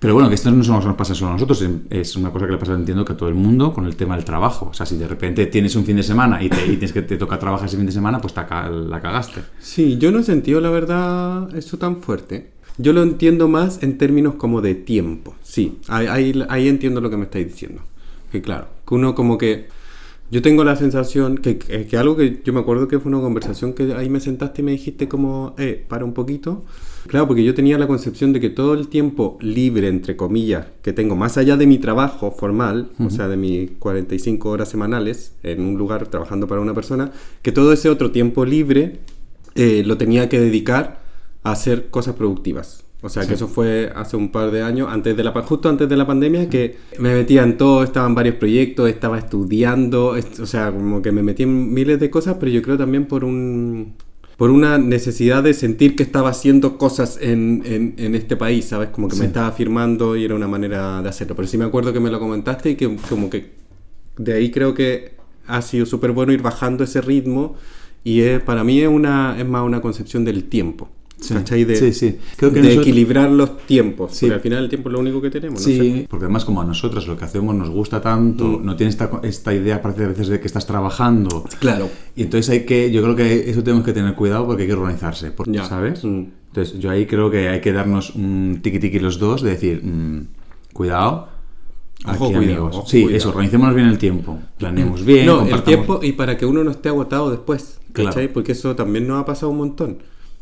Pero 0.00 0.14
bueno, 0.14 0.30
que 0.30 0.34
esto 0.34 0.50
no 0.50 0.56
nos 0.56 0.96
pasa 0.96 1.14
solo 1.14 1.32
a 1.32 1.34
nosotros, 1.34 1.62
es 1.90 2.16
una 2.16 2.30
cosa 2.30 2.46
que 2.46 2.52
le 2.52 2.58
pasa, 2.58 2.72
entiendo, 2.72 3.04
que 3.04 3.12
a 3.12 3.16
todo 3.18 3.28
el 3.28 3.34
mundo 3.34 3.74
con 3.74 3.84
el 3.84 3.96
tema 3.96 4.16
del 4.16 4.24
trabajo. 4.24 4.68
O 4.70 4.74
sea, 4.74 4.86
si 4.86 4.96
de 4.96 5.06
repente 5.06 5.44
tienes 5.46 5.76
un 5.76 5.84
fin 5.84 5.96
de 5.96 6.02
semana 6.02 6.42
y, 6.42 6.48
te, 6.48 6.64
y 6.64 6.70
tienes 6.70 6.94
que 6.94 7.02
te 7.02 7.18
toca 7.18 7.38
trabajar 7.38 7.68
ese 7.68 7.76
fin 7.76 7.84
de 7.84 7.92
semana, 7.92 8.18
pues 8.18 8.32
te 8.32 8.40
la 8.40 9.00
cagaste. 9.02 9.42
Sí, 9.58 9.98
yo 9.98 10.10
no 10.10 10.20
he 10.20 10.22
sentido 10.22 10.58
la 10.62 10.70
verdad 10.70 11.54
eso 11.54 11.76
tan 11.76 12.00
fuerte. 12.00 12.52
Yo 12.78 12.94
lo 12.94 13.02
entiendo 13.02 13.46
más 13.46 13.82
en 13.82 13.98
términos 13.98 14.36
como 14.36 14.62
de 14.62 14.74
tiempo. 14.74 15.34
Sí, 15.42 15.80
ahí, 15.88 16.06
ahí, 16.06 16.44
ahí 16.48 16.68
entiendo 16.68 17.02
lo 17.02 17.10
que 17.10 17.18
me 17.18 17.24
estáis 17.24 17.48
diciendo. 17.48 17.82
Que 18.32 18.40
claro, 18.40 18.68
que 18.88 18.94
uno 18.94 19.14
como 19.14 19.36
que 19.36 19.68
Yo 20.30 20.42
tengo 20.42 20.62
la 20.62 20.76
sensación 20.76 21.38
que, 21.38 21.58
que, 21.58 21.86
que 21.86 21.96
algo 21.96 22.16
que 22.16 22.40
yo 22.44 22.52
me 22.52 22.60
acuerdo 22.60 22.86
que 22.86 23.00
fue 23.00 23.10
una 23.10 23.20
conversación 23.20 23.72
que 23.72 23.94
ahí 23.94 24.08
me 24.08 24.20
sentaste 24.20 24.62
y 24.62 24.64
me 24.64 24.70
dijiste 24.70 25.08
como, 25.08 25.54
eh, 25.58 25.84
para 25.88 26.04
un 26.04 26.14
poquito. 26.14 26.64
Claro, 27.08 27.26
porque 27.26 27.42
yo 27.42 27.52
tenía 27.54 27.78
la 27.78 27.88
concepción 27.88 28.32
de 28.32 28.38
que 28.38 28.48
todo 28.48 28.74
el 28.74 28.86
tiempo 28.86 29.38
libre, 29.40 29.88
entre 29.88 30.16
comillas, 30.16 30.66
que 30.82 30.92
tengo, 30.92 31.16
más 31.16 31.36
allá 31.36 31.56
de 31.56 31.66
mi 31.66 31.78
trabajo 31.78 32.30
formal, 32.30 32.90
o 33.04 33.10
sea, 33.10 33.26
de 33.26 33.36
mis 33.36 33.70
45 33.78 34.50
horas 34.50 34.68
semanales 34.68 35.32
en 35.42 35.62
un 35.62 35.76
lugar 35.76 36.06
trabajando 36.06 36.46
para 36.46 36.60
una 36.60 36.74
persona, 36.74 37.10
que 37.42 37.50
todo 37.50 37.72
ese 37.72 37.88
otro 37.88 38.12
tiempo 38.12 38.44
libre 38.44 39.00
eh, 39.56 39.82
lo 39.84 39.96
tenía 39.96 40.28
que 40.28 40.38
dedicar 40.38 41.00
a 41.42 41.52
hacer 41.52 41.90
cosas 41.90 42.14
productivas. 42.14 42.84
O 43.02 43.08
sea, 43.08 43.26
que 43.26 43.34
eso 43.34 43.48
fue 43.48 43.90
hace 43.94 44.16
un 44.16 44.30
par 44.30 44.50
de 44.50 44.62
años, 44.62 44.88
antes 44.90 45.16
de 45.16 45.24
la, 45.24 45.32
justo 45.32 45.68
antes 45.70 45.88
de 45.88 45.96
la 45.96 46.06
pandemia, 46.06 46.50
que 46.50 46.76
me 46.98 47.14
metía 47.14 47.42
en 47.42 47.56
todo, 47.56 47.82
estaba 47.82 48.06
en 48.06 48.14
varios 48.14 48.34
proyectos, 48.36 48.90
estaba 48.90 49.18
estudiando, 49.18 50.16
est- 50.16 50.38
o 50.40 50.46
sea, 50.46 50.70
como 50.70 51.00
que 51.00 51.10
me 51.10 51.22
metí 51.22 51.44
en 51.44 51.72
miles 51.72 51.98
de 51.98 52.10
cosas, 52.10 52.36
pero 52.38 52.52
yo 52.52 52.60
creo 52.62 52.76
también 52.76 53.06
por 53.06 53.24
un 53.24 53.94
por 54.36 54.50
una 54.50 54.78
necesidad 54.78 55.42
de 55.42 55.52
sentir 55.52 55.94
que 55.96 56.02
estaba 56.02 56.30
haciendo 56.30 56.78
cosas 56.78 57.18
en, 57.20 57.62
en- 57.66 57.94
en 57.98 58.14
este 58.14 58.36
país, 58.38 58.64
¿sabes? 58.66 58.88
Como 58.88 59.08
que 59.08 59.14
Sí. 59.16 59.20
me 59.20 59.26
estaba 59.26 59.48
afirmando 59.48 60.16
y 60.16 60.24
era 60.24 60.34
una 60.34 60.48
manera 60.48 61.02
de 61.02 61.08
hacerlo. 61.10 61.36
Pero 61.36 61.46
sí 61.46 61.58
me 61.58 61.66
acuerdo 61.66 61.92
que 61.92 62.00
me 62.00 62.10
lo 62.10 62.18
comentaste 62.18 62.70
y 62.70 62.74
que 62.76 62.96
como 63.10 63.28
que 63.28 63.50
de 64.16 64.32
ahí 64.32 64.50
creo 64.50 64.72
que 64.72 65.12
ha 65.46 65.60
sido 65.60 65.84
súper 65.84 66.12
bueno 66.12 66.32
ir 66.32 66.40
bajando 66.40 66.84
ese 66.84 67.02
ritmo 67.02 67.56
y 68.02 68.20
es, 68.22 68.40
para 68.42 68.64
mí 68.64 68.80
es, 68.80 68.88
una, 68.88 69.36
es 69.38 69.46
más 69.46 69.62
una 69.62 69.82
concepción 69.82 70.24
del 70.24 70.44
tiempo. 70.44 70.88
Sí. 71.20 71.34
¿cachai? 71.34 71.64
De, 71.64 71.76
Sí, 71.76 71.92
sí. 71.92 72.18
Creo 72.36 72.50
que 72.50 72.56
de 72.60 72.68
nosotros- 72.68 72.86
equilibrar 72.86 73.30
los 73.30 73.58
tiempos. 73.66 74.12
Sí. 74.14 74.26
Porque 74.26 74.34
al 74.34 74.40
final 74.40 74.64
el 74.64 74.68
tiempo 74.70 74.88
es 74.88 74.92
lo 74.94 75.00
único 75.00 75.20
que 75.20 75.30
tenemos. 75.30 75.60
no 75.60 75.64
Sí, 75.66 75.76
sé. 75.78 76.06
porque 76.08 76.24
además 76.24 76.44
como 76.44 76.60
a 76.62 76.64
nosotros 76.64 77.06
lo 77.06 77.16
que 77.16 77.24
hacemos 77.26 77.54
nos 77.54 77.68
gusta 77.70 78.00
tanto, 78.00 78.44
Mm. 78.46 78.64
no 78.64 78.76
tienes 78.76 78.94
esta, 78.94 79.20
esta 79.22 79.54
idea 79.54 79.82
parece 79.82 80.04
a 80.04 80.08
veces 80.08 80.28
de 80.28 80.40
que 80.40 80.46
estás 80.46 80.66
trabajando. 80.66 81.44
Claro. 81.60 81.88
Y 82.16 82.22
entonces 82.22 82.48
hay 82.50 82.64
que, 82.64 82.90
yo 82.90 83.02
creo 83.02 83.16
que 83.16 83.50
eso 83.50 83.62
tenemos 83.62 83.84
que 83.84 83.92
tener 83.92 84.14
cuidado 84.14 84.46
porque 84.46 84.62
hay 84.62 84.68
que 84.68 84.74
organizarse, 84.74 85.30
por- 85.30 85.50
Ya. 85.50 85.64
¿sabes? 85.64 86.04
Mm. 86.04 86.24
Entonces 86.48 86.78
yo 86.80 86.90
ahí 86.90 87.06
creo 87.06 87.30
que 87.30 87.48
hay 87.48 87.60
que 87.60 87.72
darnos 87.72 88.14
un 88.16 88.60
tiki 88.62 88.78
tiki 88.78 88.98
los 88.98 89.18
dos 89.18 89.42
de 89.42 89.50
decir, 89.50 89.82
mm, 89.84 90.26
cuidado. 90.72 91.28
Ojo, 92.06 92.10
aquí, 92.12 92.18
cuidado, 92.34 92.38
amigos. 92.38 92.76
ojo, 92.76 92.86
sí, 92.88 93.02
cuidado. 93.02 93.16
eso, 93.18 93.28
organicémonos 93.28 93.74
bien 93.74 93.86
el 93.88 93.98
tiempo, 93.98 94.38
planeemos 94.56 95.04
bien. 95.04 95.26
no, 95.26 95.46
el 95.46 95.62
tiempo 95.64 96.00
y 96.02 96.12
para 96.12 96.38
que 96.38 96.46
uno 96.46 96.64
no 96.64 96.70
esté 96.70 96.88
agotado 96.88 97.30
después. 97.30 97.78
Claro. 97.92 98.10
¿cachai? 98.10 98.32
Porque 98.32 98.52
eso 98.52 98.74
también 98.74 99.06
nos 99.06 99.20
ha 99.20 99.24
pasado 99.26 99.50
un 99.50 99.58
montón. 99.58 99.98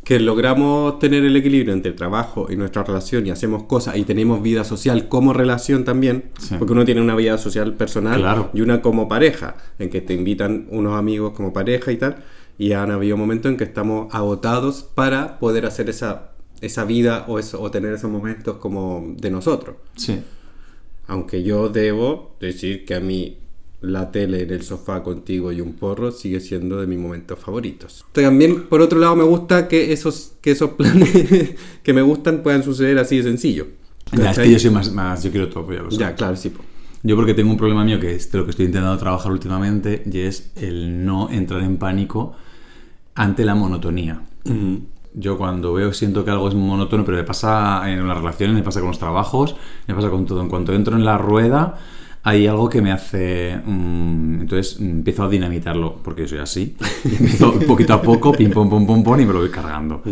Que 0.08 0.18
logramos 0.18 0.98
tener 0.98 1.22
el 1.22 1.36
equilibrio 1.36 1.74
entre 1.74 1.90
el 1.90 1.96
trabajo 1.96 2.46
y 2.50 2.56
nuestra 2.56 2.82
relación 2.82 3.26
y 3.26 3.30
hacemos 3.30 3.64
cosas 3.64 3.96
y 3.98 4.04
tenemos 4.04 4.40
vida 4.42 4.64
social 4.64 5.06
como 5.08 5.34
relación 5.34 5.84
también. 5.84 6.30
Sí. 6.38 6.54
Porque 6.58 6.72
uno 6.72 6.86
tiene 6.86 7.02
una 7.02 7.14
vida 7.14 7.36
social 7.36 7.74
personal 7.74 8.18
Claro. 8.18 8.50
y 8.54 8.62
una 8.62 8.80
como 8.80 9.06
pareja, 9.06 9.56
en 9.78 9.90
que 9.90 10.00
te 10.00 10.14
invitan 10.14 10.66
unos 10.70 10.94
amigos 10.98 11.34
como 11.34 11.52
pareja 11.52 11.92
y 11.92 11.98
tal. 11.98 12.16
Y 12.56 12.72
han 12.72 12.90
habido 12.90 13.18
momentos 13.18 13.50
en 13.50 13.58
que 13.58 13.64
estamos 13.64 14.12
agotados 14.14 14.82
para 14.94 15.38
poder 15.38 15.66
hacer 15.66 15.90
esa, 15.90 16.30
esa 16.62 16.84
vida 16.84 17.26
o, 17.28 17.38
eso, 17.38 17.60
o 17.60 17.70
tener 17.70 17.92
esos 17.92 18.10
momentos 18.10 18.56
como 18.56 19.14
de 19.14 19.30
nosotros. 19.30 19.76
Sí. 19.94 20.20
Aunque 21.06 21.42
yo 21.42 21.68
debo 21.68 22.34
decir 22.40 22.84
que 22.86 22.94
a 22.94 23.00
mí 23.00 23.36
la 23.80 24.10
tele 24.10 24.42
en 24.42 24.50
el 24.50 24.62
sofá 24.62 25.02
contigo 25.02 25.52
y 25.52 25.60
un 25.60 25.74
porro 25.74 26.10
sigue 26.10 26.40
siendo 26.40 26.80
de 26.80 26.86
mis 26.86 26.98
momentos 26.98 27.38
favoritos. 27.38 28.04
También, 28.12 28.64
por 28.64 28.80
otro 28.80 28.98
lado, 28.98 29.14
me 29.14 29.24
gusta 29.24 29.68
que 29.68 29.92
esos, 29.92 30.32
que 30.40 30.50
esos 30.50 30.70
planes 30.70 31.54
que 31.82 31.92
me 31.92 32.02
gustan 32.02 32.42
puedan 32.42 32.62
suceder 32.62 32.98
así 32.98 33.18
de 33.18 33.22
sencillo. 33.22 33.66
Ya, 34.12 34.30
es 34.30 34.38
que 34.38 34.50
yo 34.50 34.58
soy 34.58 34.70
más, 34.70 34.90
más 34.92 35.22
yo 35.22 35.30
quiero 35.30 35.48
todo, 35.48 35.66
pues 35.66 35.78
ya 35.78 35.82
lo 35.84 35.90
Ya, 35.90 36.14
claro, 36.14 36.36
sí. 36.36 36.50
po. 36.50 36.62
Yo 37.02 37.14
porque 37.14 37.34
tengo 37.34 37.50
un 37.50 37.56
problema 37.56 37.84
mío 37.84 38.00
que 38.00 38.12
es 38.14 38.32
de 38.32 38.38
lo 38.38 38.44
que 38.44 38.50
estoy 38.50 38.66
intentando 38.66 38.98
trabajar 38.98 39.30
últimamente 39.30 40.02
y 40.10 40.20
es 40.20 40.50
el 40.56 41.04
no 41.04 41.30
entrar 41.30 41.62
en 41.62 41.76
pánico 41.76 42.34
ante 43.14 43.44
la 43.44 43.54
monotonía. 43.54 44.22
Yo 45.14 45.38
cuando 45.38 45.72
veo, 45.74 45.92
siento 45.92 46.24
que 46.24 46.30
algo 46.30 46.48
es 46.48 46.54
monótono, 46.54 47.04
pero 47.04 47.16
me 47.16 47.24
pasa 47.24 47.82
en 47.90 48.06
las 48.06 48.16
relaciones, 48.16 48.56
me 48.56 48.62
pasa 48.62 48.80
con 48.80 48.88
los 48.88 48.98
trabajos, 48.98 49.54
me 49.86 49.94
pasa 49.94 50.10
con 50.10 50.26
todo. 50.26 50.40
En 50.40 50.48
cuanto 50.48 50.72
entro 50.72 50.96
en 50.96 51.04
la 51.04 51.18
rueda, 51.18 51.78
hay 52.28 52.46
algo 52.46 52.68
que 52.68 52.82
me 52.82 52.92
hace... 52.92 53.56
mm, 53.64 54.40
entonces 54.42 54.80
mm, 54.80 54.90
empiezo 54.90 55.24
a 55.24 55.28
dinamitarlo, 55.28 55.96
porque 56.02 56.26
soy 56.28 56.38
así. 56.38 56.76
Y 57.04 57.08
empiezo 57.16 57.58
poquito 57.66 57.94
a 57.94 58.02
poco, 58.02 58.32
pim, 58.32 58.50
pom, 58.50 58.68
pom, 58.68 58.86
pom, 58.86 59.02
pom, 59.02 59.20
y 59.20 59.26
me 59.26 59.32
lo 59.32 59.40
voy 59.40 59.50
cargando. 59.50 60.02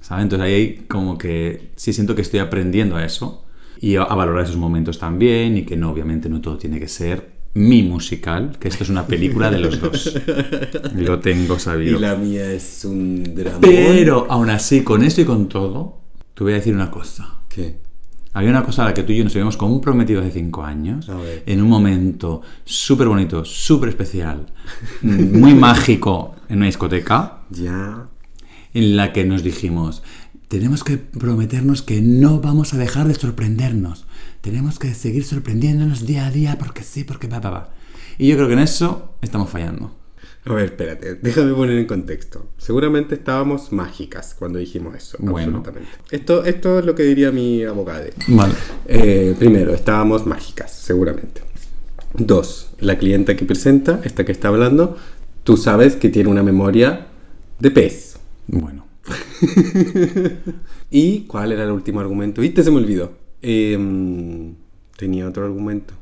¿Sabes? 0.00 0.22
Entonces 0.22 0.46
ahí 0.46 0.84
como 0.88 1.18
que 1.18 1.70
sí 1.76 1.92
siento 1.92 2.14
que 2.14 2.22
estoy 2.22 2.40
aprendiendo 2.40 2.96
a 2.96 3.04
eso 3.04 3.44
y 3.80 3.96
a, 3.96 4.02
a 4.02 4.14
valorar 4.14 4.44
esos 4.44 4.56
momentos 4.56 4.98
también 4.98 5.56
y 5.58 5.62
que 5.64 5.76
no, 5.76 5.90
obviamente 5.90 6.28
no 6.28 6.40
todo 6.40 6.56
tiene 6.56 6.80
que 6.80 6.88
ser 6.88 7.36
mi 7.54 7.82
musical, 7.82 8.56
que 8.60 8.68
esto 8.68 8.84
es 8.84 8.90
una 8.90 9.06
película 9.06 9.50
de 9.50 9.58
los 9.58 9.80
dos. 9.80 10.14
Lo 10.94 11.18
tengo 11.20 11.56
Y 11.56 11.60
sabido. 11.60 11.98
la 11.98 12.14
mía 12.14 12.52
es 12.52 12.84
un 12.84 13.22
drama. 13.34 13.58
Pero 13.60 14.26
aún 14.30 14.50
así, 14.50 14.82
con 14.82 15.02
esto 15.02 15.20
y 15.22 15.24
con 15.24 15.48
todo, 15.48 15.98
te 16.34 16.44
voy 16.44 16.52
a 16.52 16.56
decir 16.56 16.74
una 16.74 16.90
cosa. 16.90 17.40
¿Qué? 17.48 17.80
Había 18.34 18.50
una 18.50 18.64
cosa 18.64 18.82
a 18.82 18.86
la 18.86 18.94
que 18.94 19.02
tú 19.02 19.12
y 19.12 19.16
yo 19.18 19.24
nos 19.24 19.34
habíamos 19.34 19.56
comprometido 19.56 20.20
hace 20.20 20.30
cinco 20.32 20.64
años, 20.64 21.10
en 21.46 21.62
un 21.62 21.68
momento 21.68 22.42
súper 22.64 23.08
bonito, 23.08 23.44
súper 23.44 23.88
especial, 23.88 24.46
muy 25.02 25.54
mágico 25.54 26.36
en 26.48 26.58
una 26.58 26.66
discoteca, 26.66 27.38
Ya. 27.50 28.06
en 28.74 28.96
la 28.96 29.12
que 29.12 29.24
nos 29.24 29.42
dijimos, 29.42 30.02
tenemos 30.48 30.84
que 30.84 30.98
prometernos 30.98 31.82
que 31.82 32.00
no 32.00 32.40
vamos 32.40 32.74
a 32.74 32.78
dejar 32.78 33.08
de 33.08 33.14
sorprendernos, 33.14 34.06
tenemos 34.40 34.78
que 34.78 34.94
seguir 34.94 35.24
sorprendiéndonos 35.24 36.06
día 36.06 36.26
a 36.26 36.30
día 36.30 36.58
porque 36.58 36.82
sí, 36.84 37.04
porque 37.04 37.26
va, 37.28 37.40
va, 37.40 37.50
va. 37.50 37.68
Y 38.18 38.28
yo 38.28 38.36
creo 38.36 38.48
que 38.48 38.54
en 38.54 38.60
eso 38.60 39.14
estamos 39.22 39.48
fallando. 39.50 39.94
A 40.48 40.54
ver, 40.54 40.64
espérate, 40.64 41.14
déjame 41.16 41.52
poner 41.52 41.76
en 41.76 41.84
contexto. 41.84 42.46
Seguramente 42.56 43.16
estábamos 43.16 43.70
mágicas 43.70 44.34
cuando 44.38 44.58
dijimos 44.58 44.96
eso. 44.96 45.18
Bueno. 45.20 45.58
Absolutamente. 45.58 45.90
Esto, 46.10 46.42
esto 46.44 46.78
es 46.78 46.86
lo 46.86 46.94
que 46.94 47.02
diría 47.02 47.30
mi 47.30 47.64
abogado. 47.64 48.06
Vale. 48.28 48.54
Eh, 48.86 49.34
primero, 49.38 49.74
estábamos 49.74 50.26
mágicas, 50.26 50.72
seguramente. 50.72 51.42
Dos, 52.14 52.70
la 52.80 52.98
clienta 52.98 53.36
que 53.36 53.44
presenta, 53.44 54.00
esta 54.04 54.24
que 54.24 54.32
está 54.32 54.48
hablando, 54.48 54.96
tú 55.44 55.58
sabes 55.58 55.96
que 55.96 56.08
tiene 56.08 56.30
una 56.30 56.42
memoria 56.42 57.08
de 57.58 57.70
pez. 57.70 58.16
Bueno. 58.46 58.86
¿Y 60.90 61.20
cuál 61.26 61.52
era 61.52 61.64
el 61.64 61.72
último 61.72 62.00
argumento? 62.00 62.40
¿Viste? 62.40 62.62
Se 62.62 62.70
me 62.70 62.78
olvidó. 62.78 63.12
Em, 63.42 64.54
tenía 64.96 65.28
otro 65.28 65.44
argumento. 65.44 65.92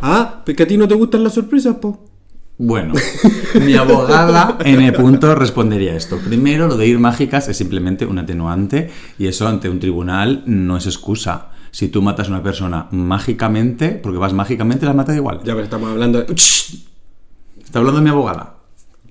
Ah, 0.00 0.40
pues 0.42 0.56
que 0.56 0.62
a 0.62 0.66
ti 0.66 0.78
no 0.78 0.88
te 0.88 0.94
gustan 0.94 1.22
las 1.22 1.34
sorpresas, 1.34 1.76
po. 1.76 2.11
Bueno, 2.58 2.94
mi 3.60 3.74
abogada 3.74 4.58
N. 4.64 4.92
punto 4.92 5.34
respondería 5.34 5.96
esto. 5.96 6.18
Primero, 6.18 6.68
lo 6.68 6.76
de 6.76 6.86
ir 6.86 6.98
mágicas 6.98 7.48
es 7.48 7.56
simplemente 7.56 8.06
un 8.06 8.18
atenuante 8.18 8.90
y 9.18 9.26
eso 9.26 9.48
ante 9.48 9.68
un 9.68 9.80
tribunal 9.80 10.42
no 10.46 10.76
es 10.76 10.86
excusa. 10.86 11.48
Si 11.70 11.88
tú 11.88 12.02
matas 12.02 12.28
a 12.28 12.30
una 12.32 12.42
persona 12.42 12.86
mágicamente, 12.90 13.90
porque 13.90 14.18
vas 14.18 14.32
mágicamente, 14.34 14.84
la 14.84 14.92
matas 14.92 15.16
igual. 15.16 15.38
Ya, 15.38 15.54
pero 15.54 15.62
estamos 15.64 15.90
hablando 15.90 16.22
de... 16.22 16.32
Está 16.34 17.78
hablando 17.78 18.02
mi 18.02 18.10
abogada. 18.10 18.56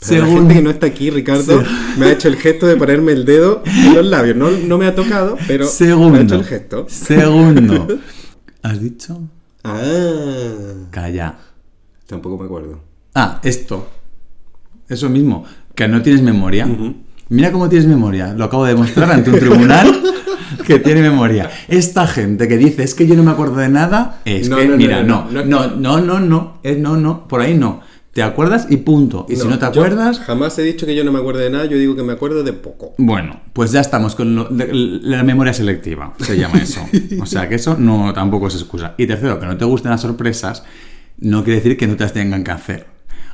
La 0.02 0.08
Según- 0.08 0.36
gente 0.38 0.54
que 0.56 0.62
no 0.62 0.70
está 0.70 0.88
aquí, 0.88 1.10
Ricardo, 1.10 1.64
me 1.98 2.06
ha 2.06 2.12
hecho 2.12 2.28
el 2.28 2.36
gesto 2.38 2.68
de 2.68 2.76
ponerme 2.76 3.12
el 3.14 3.26
dedo 3.26 3.64
en 3.66 3.96
los 3.96 4.06
labios. 4.06 4.36
No, 4.38 4.50
no 4.52 4.78
me 4.78 4.86
ha 4.86 4.96
tocado, 4.96 5.38
pero 5.48 5.66
Segundo. 5.66 6.10
me 6.12 6.20
ha 6.20 6.22
hecho 6.22 6.36
el 6.36 6.44
gesto. 6.46 6.86
Segundo. 6.88 7.88
¿Has 8.64 8.80
dicho? 8.80 9.20
Ah, 9.64 9.82
Calla. 10.92 11.38
tampoco 12.08 12.38
me 12.38 12.46
acuerdo. 12.46 12.91
Ah, 13.16 13.40
esto. 13.44 13.90
Eso 14.88 15.10
mismo. 15.10 15.44
Que 15.76 15.88
no 15.88 16.02
tienes 16.02 16.22
memoria. 16.22 16.68
Mira 17.30 17.52
cómo 17.52 17.70
tienes 17.70 17.88
memoria. 17.88 18.34
Lo 18.34 18.46
acabo 18.46 18.66
de 18.66 18.74
demostrar 18.74 19.12
ante 19.12 19.30
un 19.32 19.40
tribunal 19.40 20.02
que 20.66 20.80
tiene 20.80 21.02
memoria. 21.02 21.50
Esta 21.68 22.08
gente 22.08 22.48
que 22.48 22.58
dice 22.58 22.84
es 22.84 22.94
que 22.94 23.08
yo 23.08 23.16
no 23.16 23.24
me 23.24 23.32
acuerdo 23.32 23.56
de 23.58 23.70
nada, 23.70 24.22
es 24.26 24.50
No, 24.50 24.58
que, 24.58 24.66
no, 24.68 24.78
mira, 24.78 25.02
no, 25.04 25.28
no, 25.32 25.44
no, 25.46 25.68
no, 25.68 25.78
no, 25.78 26.02
no, 26.02 26.20
no, 26.20 26.58
es 26.64 26.78
no, 26.78 26.98
no, 26.98 27.28
por 27.28 27.42
ahí 27.42 27.54
no. 27.58 27.82
Te 28.14 28.22
acuerdas 28.24 28.68
y 28.70 28.76
punto. 28.78 29.26
Y 29.30 29.38
si 29.38 29.48
no 29.48 29.58
te 29.58 29.66
acuerdas, 29.66 30.20
Jamás 30.20 30.60
he 30.60 30.64
dicho 30.64 30.86
que 30.86 30.94
yo 30.94 31.06
no 31.06 31.14
me 31.14 31.20
acuerdo 31.20 31.40
de 31.40 31.50
nada, 31.50 31.64
yo 31.64 31.78
digo 31.78 31.96
que 31.96 32.04
me 32.04 32.12
acuerdo 32.12 32.44
de 32.44 32.52
poco. 32.52 32.94
bueno, 32.98 33.40
pues 33.54 33.72
ya 33.72 33.80
estamos 33.80 34.16
con 34.16 34.36
lo- 34.36 34.50
de- 34.50 34.68
la 34.74 35.24
memoria 35.24 35.54
selectiva, 35.54 36.14
se 36.20 36.38
llama 36.38 36.58
eso. 36.62 36.82
O 37.22 37.26
sea 37.26 37.48
que 37.48 37.56
eso 37.56 37.78
no 37.80 38.12
tampoco 38.14 38.48
es 38.50 38.56
excusa. 38.56 38.96
Y 38.98 39.08
tercero, 39.08 39.40
que 39.40 39.46
no 39.46 39.56
te 39.56 39.64
gusten 39.64 39.92
las 39.92 40.02
sorpresas, 40.02 40.64
no 41.20 41.46
quiere 41.46 41.62
decir 41.62 41.78
que 41.78 41.88
no 41.88 41.96
te 41.96 42.04
las 42.04 42.12
tengan 42.12 42.44
que 42.44 42.52
hacer. 42.52 42.88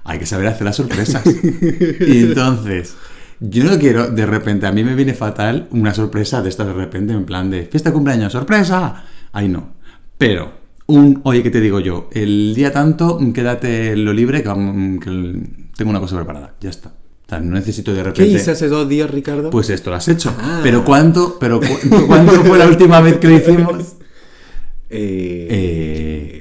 Hay 0.07 0.19
que 0.19 0.25
saber 0.25 0.47
hacer 0.47 0.63
las 0.65 0.75
sorpresas. 0.77 1.23
Y 1.25 2.23
entonces, 2.23 2.95
yo 3.39 3.63
no 3.65 3.77
quiero, 3.77 4.07
de 4.07 4.25
repente, 4.25 4.65
a 4.65 4.71
mí 4.71 4.83
me 4.83 4.95
viene 4.95 5.13
fatal 5.13 5.67
una 5.71 5.93
sorpresa 5.93 6.41
de 6.41 6.49
estas 6.49 6.65
de 6.67 6.73
repente, 6.73 7.13
en 7.13 7.25
plan 7.25 7.51
de 7.51 7.65
fiesta 7.65 7.91
cumpleaños, 7.93 8.31
sorpresa. 8.31 9.03
Ahí 9.33 9.47
no. 9.49 9.73
Pero, 10.17 10.51
un, 10.87 11.19
oye, 11.23 11.43
¿qué 11.43 11.49
te 11.51 11.59
digo 11.61 11.79
yo? 11.81 12.09
El 12.13 12.53
día 12.55 12.71
tanto, 12.71 13.19
quédate 13.33 13.95
lo 13.97 14.13
libre, 14.13 14.41
que, 14.41 14.49
tengo 15.75 15.89
una 15.91 15.99
cosa 15.99 16.15
preparada. 16.15 16.55
Ya 16.61 16.69
está. 16.69 16.89
O 16.89 17.29
sea, 17.29 17.39
no 17.41 17.51
necesito 17.55 17.91
de 17.91 17.97
¿Qué 17.97 18.03
repente. 18.05 18.31
hice 18.31 18.51
hace 18.51 18.69
dos 18.69 18.87
días, 18.87 19.11
Ricardo? 19.11 19.49
Pues 19.49 19.69
esto 19.69 19.89
lo 19.89 19.97
has 19.97 20.07
hecho. 20.07 20.33
Ah. 20.39 20.61
Pero 20.63 20.85
¿cuánto, 20.85 21.37
pero 21.37 21.59
cu- 21.59 21.67
¿cuánto 22.07 22.31
fue 22.45 22.57
la 22.57 22.65
última 22.67 23.01
vez 23.01 23.17
que 23.17 23.27
lo 23.27 23.35
hicimos? 23.35 23.83
Eh, 24.89 25.47
Eh, 25.49 26.36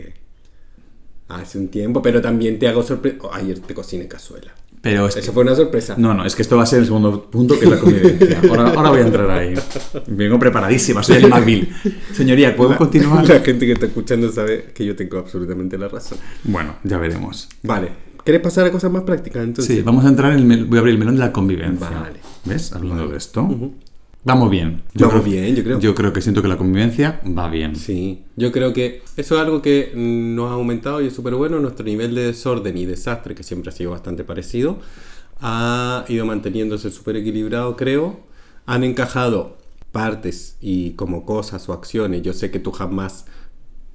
Hace 1.36 1.58
un 1.58 1.68
tiempo, 1.68 2.02
pero 2.02 2.20
también 2.20 2.58
te 2.58 2.68
hago 2.68 2.82
sorpresa. 2.82 3.18
ayer 3.32 3.58
te 3.60 3.74
cociné 3.74 4.06
cazuela. 4.08 4.52
Pero 4.82 5.08
es 5.08 5.16
Eso 5.16 5.26
que- 5.26 5.32
fue 5.32 5.42
una 5.42 5.54
sorpresa. 5.54 5.94
No, 5.98 6.14
no, 6.14 6.24
es 6.24 6.36
que 6.36 6.42
esto 6.42 6.56
va 6.56 6.62
a 6.62 6.66
ser 6.66 6.80
el 6.80 6.84
segundo 6.86 7.28
punto, 7.30 7.58
que 7.58 7.64
es 7.64 7.70
la 7.70 7.78
convivencia. 7.80 8.40
Ahora, 8.48 8.68
ahora 8.70 8.90
voy 8.90 9.00
a 9.00 9.02
entrar 9.06 9.30
ahí. 9.30 9.54
Vengo 10.06 10.38
preparadísima, 10.38 11.02
soy 11.02 11.16
el 11.16 11.28
McBill. 11.28 11.68
Señoría, 12.12 12.54
¿puedo 12.54 12.76
continuar? 12.76 13.26
La 13.28 13.40
gente 13.40 13.66
que 13.66 13.72
está 13.72 13.86
escuchando 13.86 14.30
sabe 14.30 14.66
que 14.74 14.84
yo 14.84 14.94
tengo 14.94 15.18
absolutamente 15.18 15.76
la 15.76 15.88
razón. 15.88 16.18
Bueno, 16.44 16.76
ya 16.84 16.98
veremos. 16.98 17.48
Vale. 17.62 17.88
¿Quieres 18.22 18.42
pasar 18.42 18.66
a 18.66 18.72
cosas 18.72 18.90
más 18.92 19.02
prácticas 19.04 19.44
entonces? 19.44 19.74
Sí, 19.76 19.82
vamos 19.82 20.04
a 20.04 20.08
entrar 20.08 20.32
en 20.32 20.50
el... 20.50 20.64
Voy 20.66 20.78
a 20.78 20.80
abrir 20.80 20.94
el 20.94 20.98
melón 20.98 21.14
de 21.14 21.20
la 21.20 21.32
convivencia. 21.32 21.88
Vale. 21.90 22.18
¿Ves? 22.44 22.72
Hablando 22.72 23.08
de 23.08 23.16
esto. 23.16 23.48
Vamos 24.26 24.50
bien. 24.50 24.82
Vamos 24.94 25.24
bien, 25.24 25.54
yo 25.54 25.62
creo. 25.62 25.78
Yo 25.78 25.94
creo 25.94 26.12
que 26.12 26.20
siento 26.20 26.42
que 26.42 26.48
la 26.48 26.56
convivencia 26.56 27.20
va 27.24 27.48
bien. 27.48 27.76
Sí, 27.76 28.24
yo 28.34 28.50
creo 28.50 28.72
que 28.72 29.02
eso 29.16 29.36
es 29.36 29.40
algo 29.40 29.62
que 29.62 29.92
nos 29.94 30.50
ha 30.50 30.54
aumentado 30.54 31.00
y 31.00 31.06
es 31.06 31.12
súper 31.14 31.36
bueno. 31.36 31.60
Nuestro 31.60 31.86
nivel 31.86 32.12
de 32.16 32.24
desorden 32.24 32.76
y 32.76 32.86
desastre, 32.86 33.36
que 33.36 33.44
siempre 33.44 33.68
ha 33.68 33.72
sido 33.72 33.92
bastante 33.92 34.24
parecido, 34.24 34.80
ha 35.40 36.04
ido 36.08 36.26
manteniéndose 36.26 36.90
súper 36.90 37.14
equilibrado, 37.14 37.76
creo. 37.76 38.18
Han 38.66 38.82
encajado 38.82 39.58
partes 39.92 40.56
y 40.60 40.94
como 40.94 41.24
cosas 41.24 41.68
o 41.68 41.72
acciones. 41.72 42.22
Yo 42.22 42.32
sé 42.32 42.50
que 42.50 42.58
tú 42.58 42.72
jamás, 42.72 43.26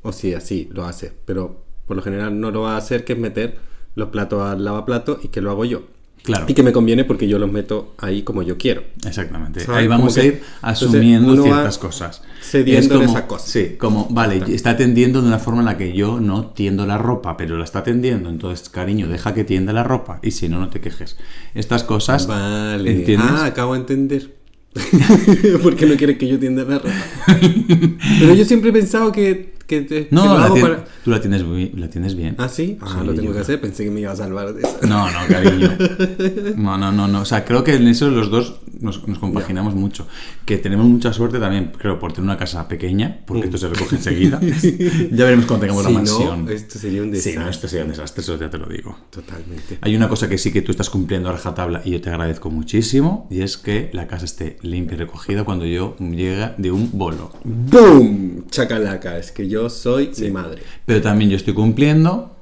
o 0.02 0.13
sí, 0.13 0.34
así 0.34 0.70
lo 0.72 0.86
haces, 0.86 1.12
pero 1.26 1.65
por 1.86 1.98
lo 1.98 2.04
general 2.04 2.39
no 2.39 2.52
lo 2.52 2.62
vas 2.62 2.76
a 2.76 2.78
hacer, 2.78 3.04
que 3.04 3.13
es 3.13 3.20
meter 3.20 3.58
los 3.96 4.08
platos 4.08 4.41
al 4.44 4.63
lavaplato 4.63 5.20
y 5.22 5.28
que 5.28 5.41
lo 5.41 5.52
hago 5.52 5.65
yo. 5.65 5.82
Claro. 6.24 6.46
Y 6.48 6.54
que 6.54 6.62
me 6.62 6.72
conviene 6.72 7.04
porque 7.04 7.28
yo 7.28 7.40
los 7.40 7.52
meto 7.52 7.96
ahí 7.98 8.22
como 8.22 8.44
yo 8.44 8.56
quiero. 8.58 8.84
Exactamente. 9.08 9.62
Ahí 9.70 9.88
vamos 9.88 10.14
Como 10.14 10.20
a 10.20 10.22
que- 10.22 10.28
ir 10.38 10.42
asumiendo 10.62 11.30
entonces, 11.32 11.44
ciertas 11.54 11.78
cosas. 11.80 12.22
cediendo 12.42 12.96
en 12.96 13.02
Es 13.02 13.08
como- 13.08 13.18
esa 13.18 13.28
cosa. 13.28 13.48
Sí, 13.48 13.76
como, 13.80 14.08
vale, 14.12 14.42
está 14.54 14.78
tendiendo 14.78 15.22
de 15.22 15.28
una 15.28 15.40
forma 15.40 15.62
en 15.62 15.66
la 15.66 15.78
que 15.78 15.94
yo 15.94 16.20
no 16.20 16.46
tiendo 16.48 16.86
la 16.86 17.00
ropa, 17.00 17.38
pero 17.38 17.58
la 17.58 17.64
está 17.64 17.84
tendiendo. 17.84 18.30
Entonces, 18.30 18.70
cariño, 18.70 19.08
deja 19.08 19.34
que 19.34 19.44
tienda 19.44 19.74
la 19.74 19.84
ropa. 19.84 20.20
Y 20.22 20.30
si 20.32 20.48
no, 20.48 20.60
no 20.60 20.70
te 20.70 20.80
quejes. 20.80 21.18
Estas 21.56 21.84
cosas. 21.84 22.28
Vale. 22.28 22.92
¿Entiendes? 22.92 23.28
Ah, 23.32 23.46
acabo 23.46 23.74
de 23.74 23.80
entender. 23.80 24.36
Porque 25.64 25.86
no 25.86 25.96
quieres 25.96 26.18
que 26.18 26.28
yo 26.28 26.40
tienda 26.40 26.64
la 26.64 26.78
ropa. 26.78 26.90
Pero 28.20 28.34
yo 28.36 28.46
siempre 28.46 28.70
he 28.70 28.74
pensado 28.74 29.12
que, 29.12 29.56
que, 29.67 29.82
te- 29.82 30.08
no, 30.12 30.26
lo 30.26 30.38
la 30.39 30.45
hago 30.45 30.60
para... 30.60 30.86
tú 31.04 31.12
la 31.12 31.21
tienes, 31.21 31.43
la 31.76 31.89
tienes 31.89 32.15
bien. 32.15 32.36
¿Ah, 32.38 32.50
sí? 32.50 32.78
Ah, 32.82 32.97
Sí, 33.00 33.06
lo 33.06 33.13
tengo 33.13 33.30
yo 33.30 33.34
que 33.34 33.39
hacer. 33.39 33.62
Pensé 33.62 33.84
que 33.84 33.91
me 33.91 34.00
iba 34.02 34.12
a 34.12 34.15
salvar 34.15 34.54
de 34.54 34.62
eso. 34.62 34.78
No, 34.88 35.06
no, 35.10 35.19
cariño. 35.30 35.71
No, 36.56 36.78
no, 36.78 36.91
no, 36.91 37.08
no. 37.08 37.21
O 37.21 37.26
sea, 37.26 37.43
creo 37.45 37.63
que 37.63 37.76
en 37.76 37.88
eso 37.88 38.10
los 38.10 38.30
dos 38.30 38.60
nos, 38.80 39.08
nos 39.08 39.19
compaginamos 39.19 39.76
mucho. 39.76 40.08
Que 40.45 40.58
tenemos 40.58 40.86
mucha 40.86 41.13
suerte 41.13 41.39
también, 41.39 41.71
creo, 41.78 42.00
por 42.00 42.13
tener 42.13 42.26
una 42.26 42.38
casa 42.38 42.67
pequeña, 42.67 43.19
porque 43.26 43.45
esto 43.45 43.58
se 43.58 43.67
recoge 43.69 43.95
enseguida. 43.97 44.39
ya 45.12 45.26
veremos 45.26 45.45
cuando 45.45 45.65
tengamos 45.67 45.86
Si 45.86 45.93
la 45.93 46.00
no, 46.00 46.38
mansión. 46.38 46.50
esto 46.50 46.80
sería 46.80 47.02
un 47.02 47.10
Sí, 47.10 47.15
desastre. 47.15 47.39
no, 47.43 47.50
esto 47.50 47.67
sería 47.67 47.84
un 47.86 47.91
desastre, 47.91 48.21
eso 48.21 48.39
ya 48.39 48.50
te 48.50 48.58
lo 48.58 48.65
digo. 48.67 48.97
Totalmente. 49.10 49.78
Hay 49.82 49.95
una 49.95 50.10
cosa 50.10 50.28
que 50.30 50.38
sí 50.38 50.52
que 50.52 50.62
tú 50.62 50.71
estás 50.71 50.89
cumpliendo 50.89 51.30
a 51.30 51.34
rajatabla 51.34 51.82
y 51.86 51.91
yo 51.91 52.02
te 52.02 52.10
agradezco 52.10 52.50
muchísimo, 52.50 53.28
y 53.30 53.41
es 53.41 53.58
que 53.58 53.89
la 53.93 54.08
casa 54.08 54.26
esté 54.26 54.58
limpia 54.62 54.95
y 54.95 55.00
recogida 55.00 55.43
cuando 55.43 55.65
yo 55.65 55.95
llegue 56.00 56.52
de 56.58 56.71
un 56.71 56.89
bolo. 56.93 57.32
¡Boom! 57.43 58.45
Chacalaca. 58.50 59.17
Es 59.17 59.32
que 59.32 59.47
yo 59.52 59.70
soy 59.70 60.12
mi 60.20 60.32
madre. 60.32 60.64
Pero 60.86 61.02
también 61.02 61.30
yo 61.30 61.38
estoy 61.38 61.54
cumpliendo 61.54 62.36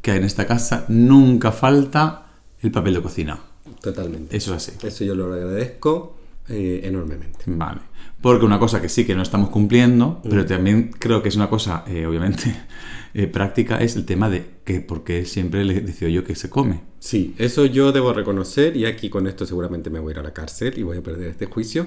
que 0.00 0.14
en 0.14 0.24
esta 0.24 0.46
casa 0.46 0.84
nunca 0.88 1.52
falta 1.52 2.26
el 2.60 2.70
papel 2.70 2.94
de 2.94 3.02
cocina. 3.02 3.40
Totalmente. 3.80 4.36
Eso 4.36 4.54
es 4.54 4.68
así. 4.68 4.86
Eso 4.86 5.04
yo 5.04 5.14
lo 5.14 5.32
agradezco 5.32 6.16
eh, 6.48 6.80
enormemente. 6.84 7.44
Vale. 7.46 7.80
Porque 8.20 8.46
una 8.46 8.60
cosa 8.60 8.80
que 8.80 8.88
sí 8.88 9.04
que 9.04 9.16
no 9.16 9.22
estamos 9.22 9.50
cumpliendo, 9.50 10.20
pero 10.22 10.46
también 10.46 10.92
creo 10.96 11.22
que 11.22 11.28
es 11.28 11.34
una 11.34 11.50
cosa, 11.50 11.84
eh, 11.88 12.06
obviamente, 12.06 12.54
eh, 13.14 13.26
práctica, 13.26 13.78
es 13.78 13.96
el 13.96 14.04
tema 14.04 14.30
de 14.30 14.46
que 14.64 14.80
por 14.80 15.02
qué 15.02 15.24
siempre 15.24 15.64
le 15.64 15.80
decido 15.80 16.08
yo 16.08 16.24
que 16.24 16.36
se 16.36 16.48
come. 16.48 16.82
Sí, 17.00 17.34
eso 17.38 17.66
yo 17.66 17.90
debo 17.90 18.12
reconocer 18.12 18.76
y 18.76 18.86
aquí 18.86 19.10
con 19.10 19.26
esto 19.26 19.44
seguramente 19.44 19.90
me 19.90 19.98
voy 19.98 20.10
a 20.10 20.14
ir 20.14 20.18
a 20.20 20.22
la 20.22 20.32
cárcel 20.32 20.74
y 20.76 20.84
voy 20.84 20.98
a 20.98 21.02
perder 21.02 21.30
este 21.30 21.46
juicio. 21.46 21.86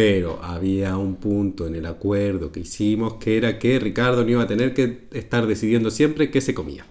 Pero 0.00 0.38
había 0.44 0.96
un 0.96 1.16
punto 1.16 1.66
en 1.66 1.74
el 1.74 1.84
acuerdo 1.84 2.52
que 2.52 2.60
hicimos 2.60 3.14
que 3.14 3.36
era 3.36 3.58
que 3.58 3.80
Ricardo 3.80 4.22
no 4.22 4.30
iba 4.30 4.44
a 4.44 4.46
tener 4.46 4.72
que 4.72 5.08
estar 5.12 5.44
decidiendo 5.48 5.90
siempre 5.90 6.30
qué 6.30 6.40
se 6.40 6.54
comía. 6.54 6.86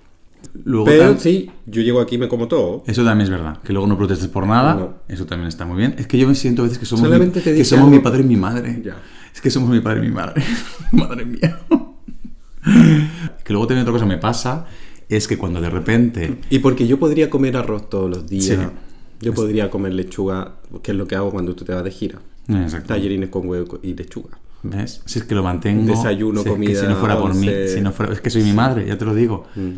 Luego 0.65 0.83
Pero 0.85 1.17
sí, 1.17 1.49
yo 1.67 1.81
llego 1.81 2.01
aquí 2.01 2.15
y 2.15 2.17
me 2.17 2.27
como 2.27 2.49
todo. 2.49 2.83
Eso 2.85 3.05
también 3.05 3.23
es 3.23 3.29
verdad, 3.29 3.61
que 3.61 3.71
luego 3.71 3.87
no 3.87 3.97
protestes 3.97 4.27
por 4.27 4.45
nada, 4.45 4.73
No. 4.75 4.93
eso 5.07 5.25
también 5.25 5.47
está 5.47 5.65
muy 5.65 5.77
bien. 5.77 5.95
Es 5.97 6.05
que 6.05 6.17
yo 6.17 6.27
me 6.27 6.35
siento 6.35 6.63
a 6.63 6.65
veces 6.65 6.79
que 6.79 6.85
somos, 6.85 7.09
mi, 7.09 7.29
que 7.31 7.63
somos 7.63 7.85
algo- 7.85 7.91
mi 7.95 7.99
padre 7.99 8.21
y 8.23 8.25
mi 8.25 8.35
madre. 8.35 8.81
Ya. 8.83 8.97
Es 9.33 9.39
que 9.39 9.49
somos 9.49 9.69
mi 9.69 9.79
padre 9.79 9.99
y 9.99 10.09
mi 10.09 10.13
madre. 10.13 10.43
madre 10.91 11.23
mía. 11.25 11.59
que 13.45 13.53
luego 13.53 13.67
también 13.67 13.83
otra 13.83 13.93
cosa 13.93 14.05
me 14.05 14.17
pasa, 14.17 14.65
es 15.07 15.29
que 15.29 15.37
cuando 15.37 15.61
de 15.61 15.69
repente... 15.69 16.39
Y 16.49 16.59
porque 16.59 16.87
yo 16.87 16.99
podría 16.99 17.29
comer 17.29 17.55
arroz 17.55 17.89
todos 17.89 18.09
los 18.09 18.27
días. 18.27 18.43
Sí. 18.45 18.55
Yo 19.21 19.33
podría 19.33 19.69
comer 19.69 19.93
lechuga, 19.93 20.55
que 20.83 20.91
es 20.91 20.97
lo 20.97 21.07
que 21.07 21.15
hago 21.15 21.31
cuando 21.31 21.55
tú 21.55 21.63
te 21.63 21.73
vas 21.73 21.85
de 21.85 21.91
gira. 21.91 22.19
Exacto. 22.47 22.87
Tallerines 22.87 23.29
con 23.29 23.47
huevo 23.47 23.79
y 23.83 23.93
lechuga. 23.93 24.37
¿Ves? 24.63 25.01
Si 25.05 25.19
es 25.19 25.25
que 25.25 25.35
lo 25.35 25.43
mantengo. 25.43 25.85
Desayuno, 25.85 26.41
si 26.41 26.49
es 26.49 26.53
que 26.53 26.59
comida, 26.59 26.81
si 26.81 26.87
no 26.87 26.95
fuera 26.95 27.17
por 27.19 27.33
mí, 27.33 27.49
si 27.67 27.81
no 27.81 27.91
fuera, 27.91 28.13
es 28.13 28.21
que 28.21 28.29
soy 28.29 28.43
mi 28.43 28.53
madre, 28.53 28.85
ya 28.87 28.97
te 28.97 29.05
lo 29.05 29.13
digo. 29.13 29.45
Mm. 29.55 29.71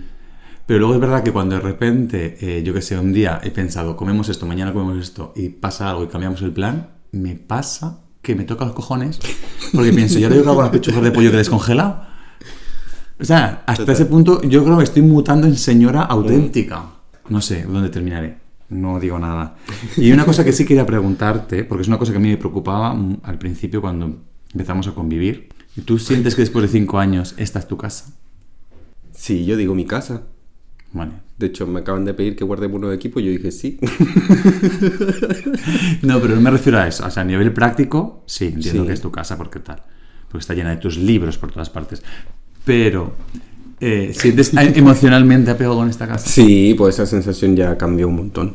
Pero 0.65 0.79
luego 0.79 0.93
es 0.93 1.01
verdad 1.01 1.23
que 1.23 1.31
cuando 1.31 1.55
de 1.55 1.61
repente, 1.61 2.37
eh, 2.41 2.63
yo 2.63 2.73
que 2.73 2.81
sé, 2.81 2.97
un 2.97 3.11
día 3.11 3.41
he 3.43 3.49
pensado, 3.49 3.95
comemos 3.95 4.29
esto, 4.29 4.45
mañana 4.45 4.71
comemos 4.71 5.01
esto, 5.01 5.33
y 5.35 5.49
pasa 5.49 5.89
algo 5.89 6.03
y 6.03 6.07
cambiamos 6.07 6.41
el 6.43 6.51
plan, 6.51 6.89
me 7.11 7.35
pasa 7.35 8.01
que 8.21 8.35
me 8.35 8.43
toca 8.43 8.65
los 8.65 8.75
cojones, 8.75 9.19
porque 9.73 9.91
pienso, 9.91 10.19
¿y 10.19 10.23
ahora 10.25 10.35
yo 10.35 10.45
con 10.45 10.57
las 10.59 10.69
pechugas 10.69 11.01
de 11.01 11.11
pollo 11.11 11.31
que 11.31 11.37
descongelado? 11.37 12.03
O 13.19 13.25
sea, 13.25 13.63
hasta 13.65 13.83
Total. 13.83 13.95
ese 13.95 14.05
punto 14.05 14.41
yo 14.43 14.63
creo 14.63 14.77
que 14.77 14.83
estoy 14.83 15.01
mutando 15.01 15.47
en 15.47 15.57
señora 15.57 16.03
auténtica. 16.03 16.85
No 17.29 17.41
sé 17.41 17.63
dónde 17.63 17.89
terminaré. 17.89 18.37
No 18.69 18.99
digo 18.99 19.17
nada. 19.19 19.55
Y 19.97 20.11
una 20.11 20.25
cosa 20.25 20.43
que 20.43 20.51
sí 20.51 20.65
quería 20.65 20.85
preguntarte, 20.85 21.63
porque 21.63 21.81
es 21.81 21.87
una 21.87 21.97
cosa 21.97 22.11
que 22.11 22.17
a 22.17 22.21
mí 22.21 22.29
me 22.29 22.37
preocupaba 22.37 22.95
al 23.23 23.37
principio 23.39 23.81
cuando 23.81 24.21
empezamos 24.51 24.87
a 24.87 24.93
convivir. 24.93 25.49
¿Tú 25.85 25.97
sientes 25.97 26.35
que 26.35 26.41
después 26.41 26.63
de 26.63 26.69
cinco 26.69 26.99
años 26.99 27.33
esta 27.37 27.59
es 27.59 27.67
tu 27.67 27.77
casa? 27.77 28.13
Sí, 29.11 29.45
yo 29.45 29.57
digo 29.57 29.73
mi 29.75 29.85
casa. 29.85 30.23
Vale. 30.91 31.11
De 31.37 31.47
hecho, 31.47 31.67
me 31.67 31.81
acaban 31.81 32.03
de 32.05 32.13
pedir 32.13 32.35
que 32.35 32.43
guardemos 32.43 32.77
unos 32.79 32.93
equipos 32.93 33.21
y 33.21 33.25
yo 33.27 33.31
dije 33.31 33.51
sí. 33.51 33.79
No, 36.01 36.19
pero 36.19 36.35
no 36.35 36.41
me 36.41 36.51
refiero 36.51 36.79
a 36.79 36.87
eso. 36.87 37.05
O 37.05 37.11
sea, 37.11 37.21
a 37.21 37.25
nivel 37.25 37.53
práctico, 37.53 38.23
sí, 38.25 38.45
entiendo 38.45 38.81
Sí. 38.83 38.87
que 38.87 38.93
es 38.93 39.01
tu 39.01 39.11
casa, 39.11 39.37
porque 39.37 39.59
tal. 39.59 39.81
Porque 40.29 40.41
está 40.41 40.53
llena 40.53 40.71
de 40.71 40.77
tus 40.77 40.97
libros 40.97 41.37
por 41.37 41.51
todas 41.51 41.69
partes. 41.69 42.03
Pero, 42.65 43.15
eh, 43.81 44.11
¿sientes 44.13 44.51
emocionalmente 44.53 45.51
apego 45.51 45.75
con 45.75 45.89
esta 45.89 46.07
casa? 46.07 46.27
Sí, 46.27 46.75
pues 46.77 46.95
esa 46.95 47.05
sensación 47.05 47.55
ya 47.55 47.77
cambió 47.77 48.07
un 48.07 48.15
montón. 48.15 48.53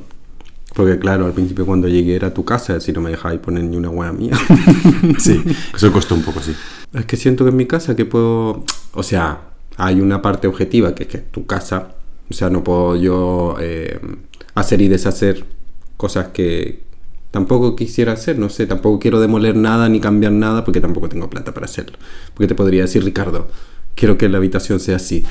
Porque 0.74 0.98
claro, 0.98 1.26
al 1.26 1.32
principio 1.32 1.64
cuando 1.64 1.88
llegué 1.88 2.16
era 2.16 2.34
tu 2.34 2.44
casa, 2.44 2.80
si 2.80 2.92
no 2.92 3.00
me 3.00 3.10
dejabais 3.10 3.40
poner 3.40 3.64
ni 3.64 3.76
una 3.76 3.90
hueá 3.90 4.12
mía. 4.12 4.36
Sí, 5.18 5.42
eso 5.74 5.92
costó 5.92 6.14
un 6.14 6.22
poco, 6.22 6.40
sí. 6.40 6.52
es 6.92 7.04
que 7.04 7.16
siento 7.16 7.44
que 7.44 7.50
en 7.50 7.56
mi 7.56 7.66
casa 7.66 7.94
que 7.94 8.04
puedo... 8.04 8.64
O 8.92 9.02
sea, 9.02 9.50
hay 9.76 10.00
una 10.00 10.20
parte 10.22 10.48
objetiva 10.48 10.94
que 10.94 11.04
es 11.04 11.08
que 11.08 11.16
es 11.18 11.30
tu 11.30 11.46
casa. 11.46 11.94
O 12.30 12.34
sea, 12.34 12.50
no 12.50 12.64
puedo 12.64 12.96
yo 12.96 13.56
eh, 13.60 14.00
hacer 14.54 14.80
y 14.80 14.88
deshacer 14.88 15.44
cosas 15.96 16.28
que 16.28 16.80
tampoco 17.30 17.76
quisiera 17.76 18.12
hacer. 18.12 18.38
No 18.38 18.48
sé, 18.48 18.66
tampoco 18.66 18.98
quiero 18.98 19.20
demoler 19.20 19.56
nada 19.56 19.88
ni 19.88 20.00
cambiar 20.00 20.32
nada 20.32 20.64
porque 20.64 20.80
tampoco 20.80 21.08
tengo 21.08 21.30
plata 21.30 21.54
para 21.54 21.66
hacerlo. 21.66 21.98
Porque 22.34 22.48
te 22.48 22.54
podría 22.54 22.82
decir, 22.82 23.04
Ricardo, 23.04 23.48
quiero 23.94 24.18
que 24.18 24.28
la 24.28 24.38
habitación 24.38 24.80
sea 24.80 24.96
así. 24.96 25.24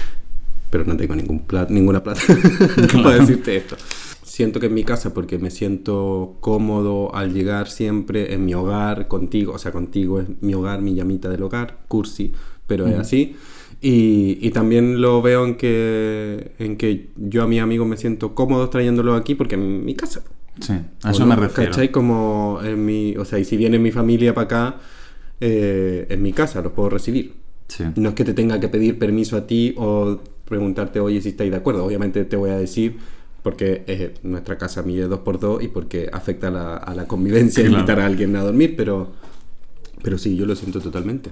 Pero 0.69 0.85
no 0.85 0.97
tengo 0.97 1.15
ningún 1.15 1.41
pla- 1.45 1.67
ninguna 1.69 2.01
plata 2.03 2.21
para 3.03 3.17
decirte 3.19 3.55
esto. 3.57 3.75
Siento 4.23 4.59
que 4.59 4.65
en 4.65 4.73
mi 4.73 4.83
casa, 4.83 5.13
porque 5.13 5.37
me 5.37 5.51
siento 5.51 6.37
cómodo 6.39 7.13
al 7.13 7.33
llegar 7.33 7.69
siempre 7.69 8.33
en 8.33 8.45
mi 8.45 8.55
hogar 8.55 9.07
contigo, 9.07 9.53
o 9.53 9.59
sea, 9.59 9.71
contigo 9.71 10.19
es 10.19 10.27
mi 10.41 10.55
hogar, 10.55 10.81
mi 10.81 10.95
llamita 10.95 11.29
del 11.29 11.43
hogar, 11.43 11.79
cursi, 11.87 12.31
pero 12.65 12.87
es 12.87 12.95
así. 12.97 13.35
Y, 13.81 14.39
y 14.41 14.49
también 14.51 15.01
lo 15.01 15.21
veo 15.21 15.45
en 15.45 15.55
que, 15.55 16.53
en 16.57 16.77
que 16.77 17.11
yo 17.17 17.43
a 17.43 17.47
mi 17.47 17.59
amigo 17.59 17.85
me 17.85 17.97
siento 17.97 18.33
cómodo 18.33 18.69
trayéndolo 18.69 19.13
aquí 19.13 19.35
porque 19.35 19.53
es 19.55 19.61
mi 19.61 19.93
casa. 19.93 20.23
Sí, 20.59 20.73
a 21.03 21.09
¿O 21.09 21.11
eso 21.11 21.25
me 21.27 21.35
refiero. 21.35 21.69
¿Cachai? 21.71 21.91
Como 21.91 22.59
en 22.63 22.83
mi, 22.83 23.15
o 23.17 23.25
sea, 23.25 23.37
y 23.37 23.45
si 23.45 23.57
viene 23.57 23.77
mi 23.77 23.91
familia 23.91 24.33
para 24.33 24.45
acá, 24.45 24.79
eh, 25.41 26.07
en 26.09 26.21
mi 26.23 26.31
casa 26.33 26.61
los 26.61 26.71
puedo 26.71 26.89
recibir. 26.89 27.33
Sí. 27.75 27.83
No 27.95 28.09
es 28.09 28.15
que 28.15 28.23
te 28.23 28.33
tenga 28.33 28.59
que 28.59 28.67
pedir 28.69 28.99
permiso 28.99 29.35
a 29.37 29.47
ti 29.47 29.73
o 29.77 30.19
preguntarte, 30.45 30.99
oye, 30.99 31.21
si 31.21 31.29
estáis 31.29 31.49
de 31.51 31.57
acuerdo. 31.57 31.83
Obviamente 31.85 32.23
te 32.25 32.35
voy 32.35 32.51
a 32.51 32.57
decir, 32.57 32.97
porque 33.41 33.83
eh, 33.87 34.13
nuestra 34.23 34.57
casa 34.57 34.83
mide 34.83 35.07
dos 35.07 35.19
por 35.21 35.39
dos 35.39 35.63
y 35.63 35.67
porque 35.69 36.09
afecta 36.11 36.49
a 36.49 36.51
la, 36.51 36.75
a 36.77 36.93
la 36.93 37.07
convivencia 37.07 37.63
Claro. 37.63 37.77
invitar 37.79 37.99
a 37.99 38.05
alguien 38.05 38.35
a 38.35 38.41
dormir, 38.43 38.75
pero, 38.77 39.11
pero 40.03 40.17
sí, 40.17 40.35
yo 40.35 40.45
lo 40.45 40.55
siento 40.55 40.79
totalmente. 40.81 41.31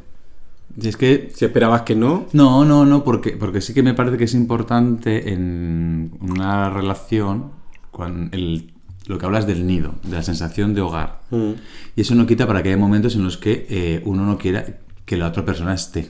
Y 0.82 0.88
es 0.88 0.96
que 0.98 1.30
Si 1.36 1.44
esperabas 1.46 1.82
que 1.82 1.96
no, 1.96 2.28
No, 2.34 2.64
no, 2.66 2.86
no, 2.86 3.04
porque, 3.04 3.32
porque 3.32 3.60
sí 3.62 3.74
que 3.74 3.84
me 3.84 3.94
parece 3.94 4.18
que 4.18 4.24
es 4.24 4.34
importante 4.34 5.34
en 5.34 6.12
una 6.22 6.70
relación 6.70 7.52
con 7.92 8.30
el, 8.32 8.72
lo 9.06 9.18
que 9.18 9.26
hablas 9.26 9.46
del 9.46 9.68
nido, 9.68 9.96
de 10.04 10.16
la 10.16 10.24
sensación 10.24 10.74
de 10.74 10.82
hogar. 10.82 11.20
Mm. 11.30 11.52
Y 11.98 12.02
eso 12.02 12.16
no 12.16 12.26
quita 12.26 12.48
para 12.48 12.64
que 12.64 12.70
haya 12.70 12.78
momentos 12.78 13.16
en 13.16 13.24
los 13.26 13.38
que 13.38 13.68
eh, 13.70 14.02
uno 14.06 14.26
no 14.26 14.38
quiera 14.38 14.66
que 15.06 15.18
la 15.18 15.28
otra 15.28 15.44
persona 15.44 15.74
esté, 15.74 16.10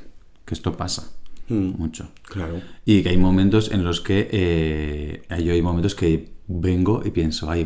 que 0.52 0.56
esto 0.56 0.76
pasa. 0.76 1.10
Mm. 1.48 1.78
mucho. 1.78 2.10
Claro. 2.24 2.62
Y 2.86 3.04
que 3.04 3.10
hay 3.10 3.18
momentos 3.18 3.72
en 3.72 3.86
los 3.86 4.02
que 4.02 4.28
eh, 4.32 5.22
yo 5.44 5.54
hay 5.54 5.62
momentos 5.62 5.96
que 5.96 6.30
vengo 6.48 7.02
y 7.06 7.12
pienso, 7.12 7.50
ay, 7.50 7.66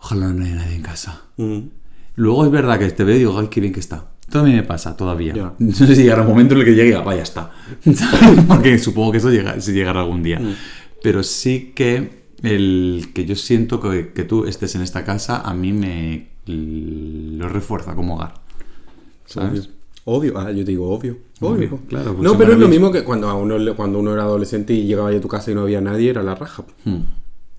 ojalá 0.00 0.32
no 0.32 0.42
haya 0.42 0.54
nadie 0.54 0.76
en 0.76 0.82
casa. 0.82 1.22
Mm. 1.36 1.58
Luego 2.16 2.46
es 2.46 2.50
verdad 2.50 2.78
que 2.78 2.90
te 2.90 3.04
veo 3.04 3.16
y 3.16 3.18
digo, 3.20 3.38
ay, 3.38 3.48
qué 3.48 3.60
bien 3.60 3.74
que 3.74 3.80
está. 3.80 4.06
Todo 4.30 4.42
a 4.42 4.46
mí 4.46 4.52
me 4.52 4.62
pasa 4.62 4.96
todavía. 4.96 5.34
No 5.58 5.72
sé 5.72 5.94
si 5.94 6.02
llegará 6.02 6.22
un 6.22 6.28
momento 6.28 6.54
en 6.54 6.60
el 6.60 6.66
que 6.66 6.72
llegue 6.72 6.84
y 6.84 6.86
diga, 6.86 7.02
vaya, 7.02 7.22
está. 7.22 7.50
Porque 8.48 8.78
supongo 8.78 9.12
que 9.12 9.18
eso 9.18 9.30
llega, 9.30 9.60
sí 9.60 9.72
llegará 9.72 10.00
algún 10.00 10.22
día. 10.22 10.38
Mm. 10.38 10.54
Pero 11.02 11.22
sí 11.22 11.72
que 11.74 12.22
el 12.42 13.10
que 13.14 13.26
yo 13.26 13.36
siento 13.36 13.80
que, 13.80 14.12
que 14.14 14.24
tú 14.24 14.46
estés 14.46 14.74
en 14.76 14.82
esta 14.82 15.04
casa, 15.04 15.42
a 15.42 15.52
mí 15.52 15.74
me 15.74 16.28
lo 16.46 17.48
refuerza 17.50 17.94
como 17.94 18.16
hogar. 18.16 18.34
¿Sabes? 19.26 19.70
Obvio, 20.04 20.36
ah, 20.38 20.50
yo 20.50 20.64
te 20.64 20.70
digo 20.72 20.90
obvio. 20.90 21.16
Obvio. 21.40 21.68
Obvio, 21.68 21.80
claro, 21.88 22.16
No, 22.20 22.36
pero 22.36 22.52
es 22.54 22.58
lo 22.58 22.68
mismo 22.68 22.90
que 22.90 23.04
cuando 23.04 23.28
a 23.28 23.34
uno, 23.34 23.74
cuando 23.76 23.98
uno 24.00 24.12
era 24.12 24.24
adolescente 24.24 24.72
y 24.74 24.84
llegaba 24.86 25.10
a 25.10 25.20
tu 25.20 25.28
casa 25.28 25.50
y 25.50 25.54
no 25.54 25.62
había 25.62 25.80
nadie, 25.80 26.10
era 26.10 26.22
la 26.22 26.34
raja. 26.34 26.64
Hmm, 26.84 27.02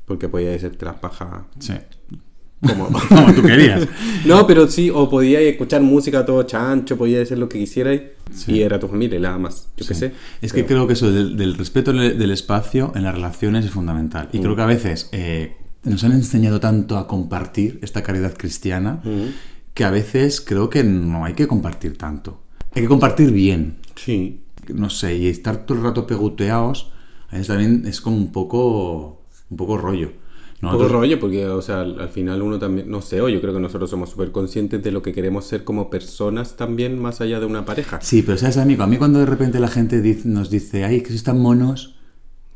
Porque 0.05 0.27
podía 0.27 0.53
hacerte 0.53 0.83
las 0.85 0.95
pajas 0.95 1.43
Sí. 1.59 1.73
como... 2.61 2.87
Como 3.09 3.33
tú 3.33 3.41
querías. 3.43 3.87
no, 4.25 4.45
pero 4.45 4.67
sí, 4.67 4.89
o 4.89 5.09
podías 5.09 5.41
escuchar 5.43 5.81
música 5.81 6.25
todo 6.25 6.43
chancho, 6.43 6.97
podías 6.97 7.23
hacer 7.23 7.37
lo 7.37 7.47
que 7.47 7.59
quisieras 7.59 8.01
Sí. 8.33 8.53
y 8.53 8.61
era 8.61 8.77
tu 8.79 8.87
familia 8.89 9.19
nada 9.19 9.37
más. 9.37 9.67
Yo 9.77 9.85
qué 9.87 9.93
Sí. 9.93 9.99
sé. 10.01 10.11
Es 10.41 10.51
que 10.51 10.65
creo 10.65 10.85
que 10.87 10.93
eso 10.93 11.11
del, 11.11 11.37
del 11.37 11.55
respeto 11.55 11.93
del 11.93 12.31
espacio 12.31 12.91
en 12.95 13.03
las 13.03 13.13
relaciones 13.15 13.63
es 13.65 13.71
fundamental. 13.71 14.27
Y 14.33 14.39
creo 14.39 14.55
que 14.55 14.61
a 14.61 14.65
veces 14.65 15.07
eh, 15.13 15.55
nos 15.83 16.03
han 16.03 16.11
enseñado 16.13 16.59
tanto 16.59 16.97
a 16.97 17.07
compartir 17.07 17.79
esta 17.81 18.01
caridad 18.03 18.33
cristiana 18.37 19.01
que 19.73 19.83
a 19.83 19.91
veces 19.91 20.41
creo 20.41 20.69
que 20.69 20.83
no 20.83 21.25
hay 21.25 21.33
que 21.33 21.47
compartir 21.47 21.97
tanto. 21.97 22.39
Hay 22.75 22.83
que 22.83 22.87
compartir 22.87 23.31
bien. 23.31 23.77
Sí. 23.95 24.41
No 24.73 24.89
sé, 24.89 25.17
y 25.17 25.27
estar 25.27 25.65
todo 25.65 25.77
el 25.77 25.83
rato 25.83 26.07
peguteados 26.07 26.91
a 27.29 27.33
veces 27.33 27.47
también 27.47 27.83
es 27.87 27.99
como 27.99 28.15
un 28.17 28.31
poco, 28.31 29.23
un 29.49 29.57
poco 29.57 29.77
rollo. 29.77 30.11
Todo 30.61 30.71
Nosotros- 30.73 30.91
rollo, 30.93 31.19
porque, 31.19 31.45
o 31.47 31.61
sea, 31.61 31.81
al, 31.81 31.99
al 31.99 32.09
final 32.09 32.41
uno 32.41 32.57
también, 32.59 32.89
no 32.89 33.01
sé, 33.01 33.19
o 33.19 33.27
yo 33.27 33.41
creo 33.41 33.53
que 33.53 33.59
nosotros 33.59 33.89
somos 33.89 34.11
súper 34.11 34.31
conscientes 34.31 34.81
de 34.83 34.91
lo 34.91 35.01
que 35.01 35.11
queremos 35.11 35.45
ser 35.45 35.63
como 35.65 35.89
personas 35.89 36.55
también, 36.55 36.97
más 37.01 37.19
allá 37.19 37.39
de 37.41 37.45
una 37.47 37.65
pareja. 37.65 37.99
Sí, 38.01 38.21
pero 38.21 38.37
sabes, 38.37 38.57
amigo, 38.57 38.83
a 38.83 38.87
mí 38.87 38.95
cuando 38.97 39.19
de 39.19 39.25
repente 39.25 39.59
la 39.59 39.67
gente 39.67 39.99
dice- 40.01 40.29
nos 40.29 40.49
dice, 40.49 40.85
ay, 40.85 41.01
que 41.01 41.09
sois 41.09 41.23
tan 41.23 41.39
monos, 41.39 41.95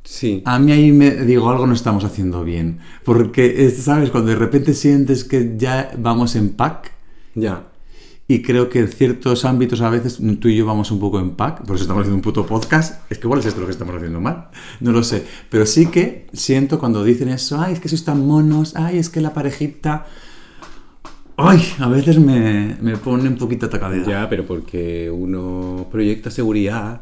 Sí. 0.10 0.42
A 0.46 0.58
mí 0.58 0.72
ahí 0.72 0.94
me 0.94 1.12
digo, 1.12 1.50
algo 1.50 1.68
no 1.68 1.74
estamos 1.74 2.06
haciendo 2.06 2.46
bien. 2.46 2.80
Porque, 3.04 3.70
¿sabes? 3.72 4.10
Cuando 4.10 4.30
de 4.30 4.38
repente 4.38 4.74
sientes 4.74 5.26
que 5.26 5.56
ya 5.58 5.92
vamos 5.98 6.38
en 6.38 6.52
pack, 6.54 6.94
Ya. 7.38 7.68
y 8.28 8.42
creo 8.42 8.68
que 8.68 8.80
en 8.80 8.88
ciertos 8.88 9.46
ámbitos 9.46 9.80
a 9.82 9.90
veces 9.90 10.20
tú 10.40 10.48
y 10.50 10.58
yo 10.58 10.66
vamos 10.66 10.92
un 10.92 11.00
poco 11.00 11.20
en 11.20 11.32
pack, 11.32 11.66
por 11.66 11.76
eso 11.76 11.84
estamos 11.84 12.02
haciendo 12.02 12.16
un 12.16 12.22
puto 12.22 12.46
podcast, 12.46 13.10
es 13.12 13.20
que 13.20 13.28
igual 13.28 13.40
es 13.40 13.46
esto 13.46 13.62
lo 13.62 13.68
que 13.68 13.72
estamos 13.72 13.96
haciendo 13.96 14.20
mal, 14.20 14.50
no 14.82 14.92
lo 14.92 15.04
sé. 15.04 15.24
Pero 15.50 15.66
sí 15.66 15.86
que 15.86 16.28
siento 16.34 16.80
cuando 16.80 17.04
dicen 17.04 17.30
eso, 17.30 17.62
ay, 17.62 17.74
es 17.74 17.80
que 17.80 17.90
sois 17.90 18.04
tan 18.04 18.26
monos, 18.26 18.76
ay, 18.76 18.98
es 18.98 19.10
que 19.10 19.22
la 19.22 19.34
parejita... 19.34 20.08
Ay, 21.40 21.62
a 21.78 21.88
veces 21.88 22.18
me, 22.18 22.76
me 22.82 22.98
pone 22.98 23.30
un 23.30 23.38
poquito 23.38 23.68
atacadera. 23.68 24.08
Ya, 24.08 24.28
pero 24.28 24.48
porque 24.48 25.12
uno 25.12 25.86
proyecta 25.92 26.32
seguridad, 26.32 27.02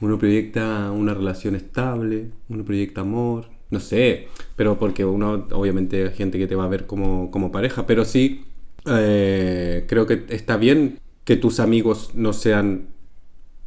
uno 0.00 0.18
proyecta 0.18 0.90
una 0.90 1.14
relación 1.14 1.54
estable, 1.54 2.32
uno 2.48 2.64
proyecta 2.64 3.02
amor, 3.02 3.46
no 3.70 3.78
sé, 3.78 4.28
pero 4.56 4.78
porque 4.78 5.04
uno, 5.04 5.46
obviamente, 5.52 6.08
hay 6.08 6.14
gente 6.14 6.38
que 6.38 6.48
te 6.48 6.56
va 6.56 6.64
a 6.64 6.68
ver 6.68 6.86
como, 6.86 7.30
como 7.30 7.52
pareja, 7.52 7.86
pero 7.86 8.04
sí, 8.04 8.44
eh, 8.86 9.84
creo 9.88 10.06
que 10.06 10.24
está 10.28 10.56
bien 10.56 10.98
que 11.24 11.36
tus 11.36 11.60
amigos 11.60 12.10
no 12.14 12.32
sean 12.32 12.88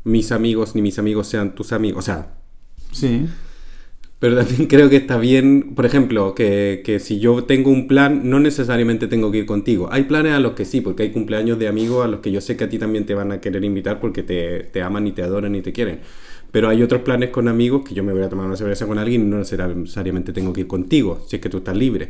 mis 0.03 0.31
amigos, 0.31 0.75
ni 0.75 0.81
mis 0.81 0.97
amigos 0.99 1.27
sean 1.27 1.55
tus 1.55 1.71
amigos, 1.73 1.99
o 1.99 2.05
sea, 2.05 2.33
Sí. 2.91 3.27
pero 4.19 4.35
también 4.37 4.67
creo 4.67 4.89
que 4.89 4.95
está 4.97 5.17
bien, 5.17 5.73
por 5.75 5.85
ejemplo, 5.85 6.33
que, 6.35 6.81
que 6.83 6.99
si 6.99 7.19
yo 7.19 7.43
tengo 7.43 7.69
un 7.71 7.87
plan, 7.87 8.29
no 8.29 8.39
necesariamente 8.39 9.07
tengo 9.07 9.31
que 9.31 9.39
ir 9.39 9.45
contigo. 9.45 9.89
Hay 9.91 10.03
planes 10.03 10.33
a 10.33 10.39
los 10.39 10.53
que 10.53 10.65
sí, 10.65 10.81
porque 10.81 11.03
hay 11.03 11.11
cumpleaños 11.11 11.59
de 11.59 11.67
amigos 11.67 12.03
a 12.03 12.07
los 12.07 12.19
que 12.21 12.31
yo 12.31 12.41
sé 12.41 12.57
que 12.57 12.63
a 12.65 12.69
ti 12.69 12.77
también 12.79 13.05
te 13.05 13.13
van 13.13 13.31
a 13.31 13.39
querer 13.41 13.63
invitar 13.63 13.99
porque 13.99 14.23
te, 14.23 14.63
te 14.63 14.81
aman 14.81 15.07
y 15.07 15.11
te 15.11 15.23
adoran 15.23 15.55
y 15.55 15.61
te 15.61 15.71
quieren. 15.71 15.99
Pero 16.51 16.67
hay 16.69 16.81
otros 16.81 17.01
planes 17.03 17.29
con 17.29 17.47
amigos 17.47 17.83
que 17.87 17.93
yo 17.93 18.03
me 18.03 18.11
voy 18.11 18.23
a 18.23 18.29
tomar 18.29 18.47
una 18.47 18.55
cerveza 18.57 18.87
con 18.87 18.97
alguien 18.97 19.21
y 19.21 19.25
no 19.25 19.37
necesariamente 19.37 20.33
tengo 20.33 20.51
que 20.51 20.61
ir 20.61 20.67
contigo, 20.67 21.23
si 21.27 21.35
es 21.35 21.41
que 21.41 21.49
tú 21.49 21.57
estás 21.59 21.77
libre. 21.77 22.09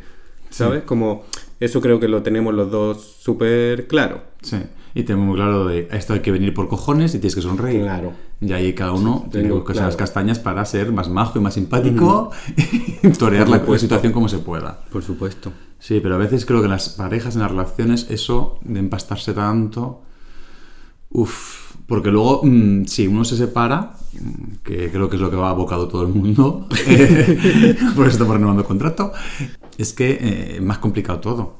¿Sabes? 0.50 0.84
Como 0.84 1.26
eso 1.60 1.82
creo 1.82 2.00
que 2.00 2.08
lo 2.08 2.24
tenemos 2.24 2.54
los 2.54 2.72
dos 2.72 3.18
súper 3.20 3.88
claro. 3.88 4.24
Sí. 4.42 4.58
Y 4.96 5.04
tengo 5.04 5.22
muy 5.22 5.36
claro 5.36 5.68
de 5.68 5.88
esto 5.92 6.14
hay 6.14 6.22
que 6.22 6.32
venir 6.32 6.54
por 6.54 6.68
cojones 6.68 7.14
y 7.14 7.20
tienes 7.20 7.36
que 7.36 7.42
sonreír. 7.42 7.82
Claro. 7.82 8.14
Y 8.42 8.54
ahí 8.54 8.74
cada 8.74 8.94
uno 8.94 9.28
tiene 9.32 9.48
que 9.48 9.54
buscarse 9.54 9.80
claro. 9.80 9.88
las 9.88 9.96
castañas 9.96 10.40
para 10.40 10.66
ser 10.66 10.92
más 10.92 11.10
majo 11.10 11.38
y 11.38 11.42
más 11.42 11.54
simpático 11.54 12.32
y 13.04 13.10
torear 13.10 13.46
Por 13.46 13.52
la 13.52 13.60
supuesto. 13.60 13.86
situación 13.86 14.14
como 14.14 14.30
se 14.30 14.40
pueda. 14.40 14.82
Por 14.92 15.04
supuesto. 15.04 15.52
Sí, 15.78 16.00
pero 16.02 16.16
a 16.16 16.18
veces 16.18 16.46
creo 16.46 16.60
que 16.60 16.66
en 16.66 16.72
las 16.72 16.90
parejas, 16.90 17.36
en 17.36 17.42
las 17.42 17.52
relaciones, 17.52 18.08
eso 18.10 18.60
de 18.64 18.80
empastarse 18.80 19.34
tanto. 19.34 20.02
Uff. 21.12 21.70
Porque 21.88 22.12
luego, 22.12 22.42
mm, 22.44 22.86
si 22.86 23.08
uno 23.08 23.26
se 23.26 23.36
separa, 23.36 23.96
mm, 24.14 24.58
que 24.64 24.92
creo 24.92 25.10
que 25.10 25.16
es 25.16 25.22
lo 25.22 25.32
que 25.32 25.36
va 25.36 25.50
abocado 25.50 25.88
todo 25.88 26.04
el 26.04 26.10
mundo, 26.10 26.68
eh, 26.88 27.76
por 27.96 28.06
eso 28.06 28.14
estamos 28.14 28.36
renovando 28.36 28.64
contrato, 28.64 29.12
es 29.82 29.94
que 29.94 30.12
eh, 30.12 30.56
es 30.58 30.62
más 30.62 30.78
complicado 30.80 31.20
todo. 31.20 31.60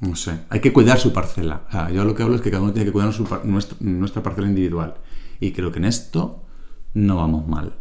No 0.00 0.16
sé, 0.16 0.32
hay 0.48 0.60
que 0.60 0.72
cuidar 0.72 0.98
su 0.98 1.12
parcela. 1.12 1.62
O 1.68 1.72
sea, 1.72 1.90
yo 1.90 2.04
lo 2.04 2.14
que 2.14 2.22
hablo 2.22 2.34
es 2.36 2.40
que 2.40 2.50
cada 2.50 2.62
uno 2.62 2.72
tiene 2.72 2.86
que 2.86 2.92
cuidar 2.92 3.12
su 3.12 3.24
par- 3.24 3.44
nuestra, 3.44 3.76
nuestra 3.80 4.22
parcela 4.22 4.48
individual. 4.48 4.94
Y 5.40 5.52
creo 5.52 5.70
que 5.72 5.78
en 5.78 5.84
esto 5.84 6.42
no 6.94 7.16
vamos 7.16 7.46
mal. 7.46 7.74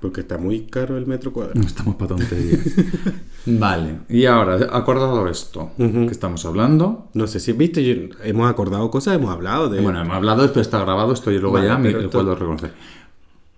Porque 0.00 0.20
está 0.22 0.38
muy 0.38 0.66
caro 0.66 0.96
el 0.98 1.06
metro 1.06 1.32
cuadrado. 1.32 1.58
No 1.60 1.66
estamos 1.66 1.96
para 1.96 2.08
tonterías. 2.16 2.60
vale, 3.46 3.98
y 4.08 4.24
ahora, 4.26 4.68
acordado 4.72 5.26
esto 5.28 5.70
que 5.76 6.06
estamos 6.10 6.44
hablando. 6.46 7.08
No 7.14 7.26
sé 7.26 7.40
si 7.40 7.52
viste, 7.52 7.84
yo- 7.84 8.14
hemos 8.22 8.50
acordado 8.50 8.90
cosas, 8.90 9.14
hemos 9.16 9.30
hablado 9.30 9.68
de... 9.68 9.80
Bueno, 9.82 10.00
hemos 10.00 10.16
hablado, 10.16 10.46
pero 10.48 10.60
está 10.60 10.78
grabado, 10.80 11.12
esto 11.12 11.30
y 11.30 11.38
luego 11.38 11.54
Vale, 11.56 11.68
ya 11.68 11.78
me 11.78 11.90
lo 11.90 12.00
esto- 12.00 12.10
puedo 12.10 12.34
reconocer. 12.34 12.72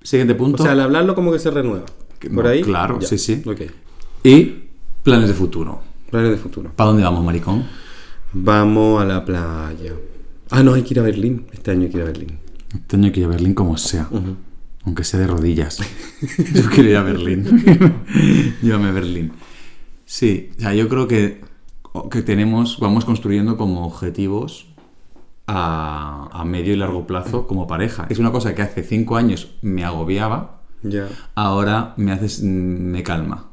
Siguiente 0.03 0.35
punto. 0.35 0.63
O 0.63 0.65
sea, 0.65 0.73
al 0.73 0.81
hablarlo 0.81 1.15
como 1.15 1.33
que 1.33 1.39
se 1.39 1.51
renueva. 1.51 1.87
¿Por 2.21 2.45
no, 2.45 2.49
ahí? 2.51 2.63
claro, 2.63 2.99
Ya. 3.01 3.07
sí, 3.09 3.19
sí. 3.19 3.43
Ok. 3.47 3.61
Y 4.25 4.66
planes 5.07 5.29
de 5.29 5.35
futuro. 5.35 5.81
Planes 6.11 6.31
de 6.33 6.37
futuro. 6.37 6.73
¿Para 6.75 6.89
dónde 6.89 7.05
vamos, 7.05 7.25
maricón? 7.25 7.65
Vamos 8.33 9.01
a 9.01 9.05
la 9.05 9.25
playa. 9.25 9.93
Ah, 10.51 10.63
no, 10.63 10.75
hay 10.75 10.83
que 10.83 10.95
ir 10.95 11.01
a 11.01 11.03
Berlín. 11.05 11.47
Este 11.53 11.71
año 11.71 11.83
hay 11.85 11.91
que 11.91 11.97
ir 11.99 12.03
a 12.03 12.07
Berlín. 12.07 12.39
Este 12.75 12.97
año 12.97 13.13
quiero 13.13 13.29
ir 13.29 13.35
a 13.35 13.37
Berlín 13.37 13.55
como 13.55 13.77
sea. 13.79 14.09
Aunque 14.85 15.05
sea 15.05 15.21
de 15.21 15.27
rodillas. 15.29 15.79
yo 16.55 16.69
quiero 16.71 16.91
ir 16.91 16.97
a 16.97 17.03
Berlín. 17.03 17.45
Llévame 18.63 18.89
a 18.89 18.93
Berlín. 18.93 19.33
Sí, 20.05 20.51
o 20.59 20.61
sea, 20.61 20.75
yo 20.75 20.89
creo 20.89 21.07
que, 21.09 21.41
que 22.11 22.23
tenemos, 22.23 22.79
vamos 22.81 23.05
construyendo 23.05 23.57
como 23.57 23.87
objetivos 23.87 24.67
a, 25.47 26.29
a 26.33 26.45
medio 26.45 26.73
y 26.73 26.77
largo 26.77 27.07
plazo 27.07 27.47
como 27.47 27.67
pareja. 27.69 28.07
Es 28.09 28.19
una 28.19 28.33
cosa 28.33 28.55
que 28.57 28.63
hace 28.63 28.83
cinco 28.83 29.17
años 29.17 29.55
me 29.63 29.85
agobiaba, 29.85 30.63
Ya. 30.83 31.09
ahora 31.37 31.95
me 31.97 32.11
haces 32.13 32.43
me 32.43 33.03
calma. 33.03 33.51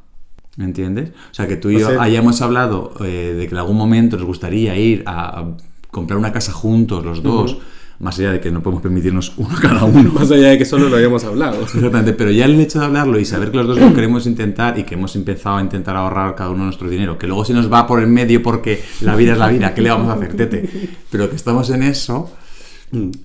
¿Me 0.56 0.66
entiendes? 0.66 1.10
O 1.32 1.34
sea, 1.34 1.47
que 1.47 1.56
tú 1.58 1.70
y 1.72 1.78
O 1.78 1.80
yo 1.80 1.89
sea- 1.89 2.01
hayamos 2.04 2.41
hablado 2.41 2.93
eh, 3.04 3.34
de 3.38 3.47
que 3.47 3.54
en 3.56 3.58
algún 3.60 3.78
momento 3.78 4.18
nos 4.18 4.26
gustaría 4.26 4.76
ir 4.78 5.04
a, 5.08 5.39
a 5.39 5.58
comprar 5.89 6.20
una 6.20 6.32
casa 6.32 6.51
juntos, 6.51 7.04
los 7.04 7.24
dos, 7.24 7.58
más 7.99 8.20
allá 8.20 8.32
de 8.34 8.39
que 8.39 8.51
no 8.51 8.62
podemos 8.62 8.84
permitirnos 8.84 9.34
uno 9.38 9.56
cada 9.60 9.84
uno. 9.86 10.12
Más 10.12 10.30
allá 10.30 10.49
de 10.49 10.58
que 10.60 10.66
solo 10.66 10.89
lo 10.89 10.95
habíamos 10.97 11.24
hablado. 11.24 11.62
Exactamente, 11.62 12.14
pero 12.14 12.30
ya 12.30 12.45
el 12.45 12.60
hecho 12.60 12.80
de 12.80 12.86
hablarlo 12.86 13.20
y 13.20 13.26
saber 13.26 13.49
que 13.49 13.58
los 13.58 13.66
dos 13.68 13.80
lo 13.80 13.93
queremos 13.95 14.28
intentar 14.28 14.78
y 14.78 14.84
que 14.84 14.93
hemos 14.93 15.16
empezado 15.16 15.58
a 15.58 15.62
intentar 15.62 15.95
ahorrar 15.95 16.36
cada 16.36 16.51
uno 16.51 16.66
nuestro 16.66 16.88
dinero, 16.88 17.18
que 17.18 17.26
luego 17.26 17.45
se 17.45 17.54
nos 17.54 17.72
va 17.72 17.88
por 17.88 17.99
el 17.99 18.08
medio 18.08 18.43
porque 18.43 18.84
la 19.01 19.16
vida 19.16 19.32
es 19.34 19.39
la 19.39 19.47
vida, 19.47 19.74
¿qué 19.74 19.82
le 19.82 19.89
vamos 19.89 20.10
a 20.10 20.14
hacer, 20.14 20.36
tete? 20.36 20.70
Pero 21.10 21.30
que 21.32 21.36
estamos 21.36 21.70
en 21.72 21.82
eso, 21.82 22.30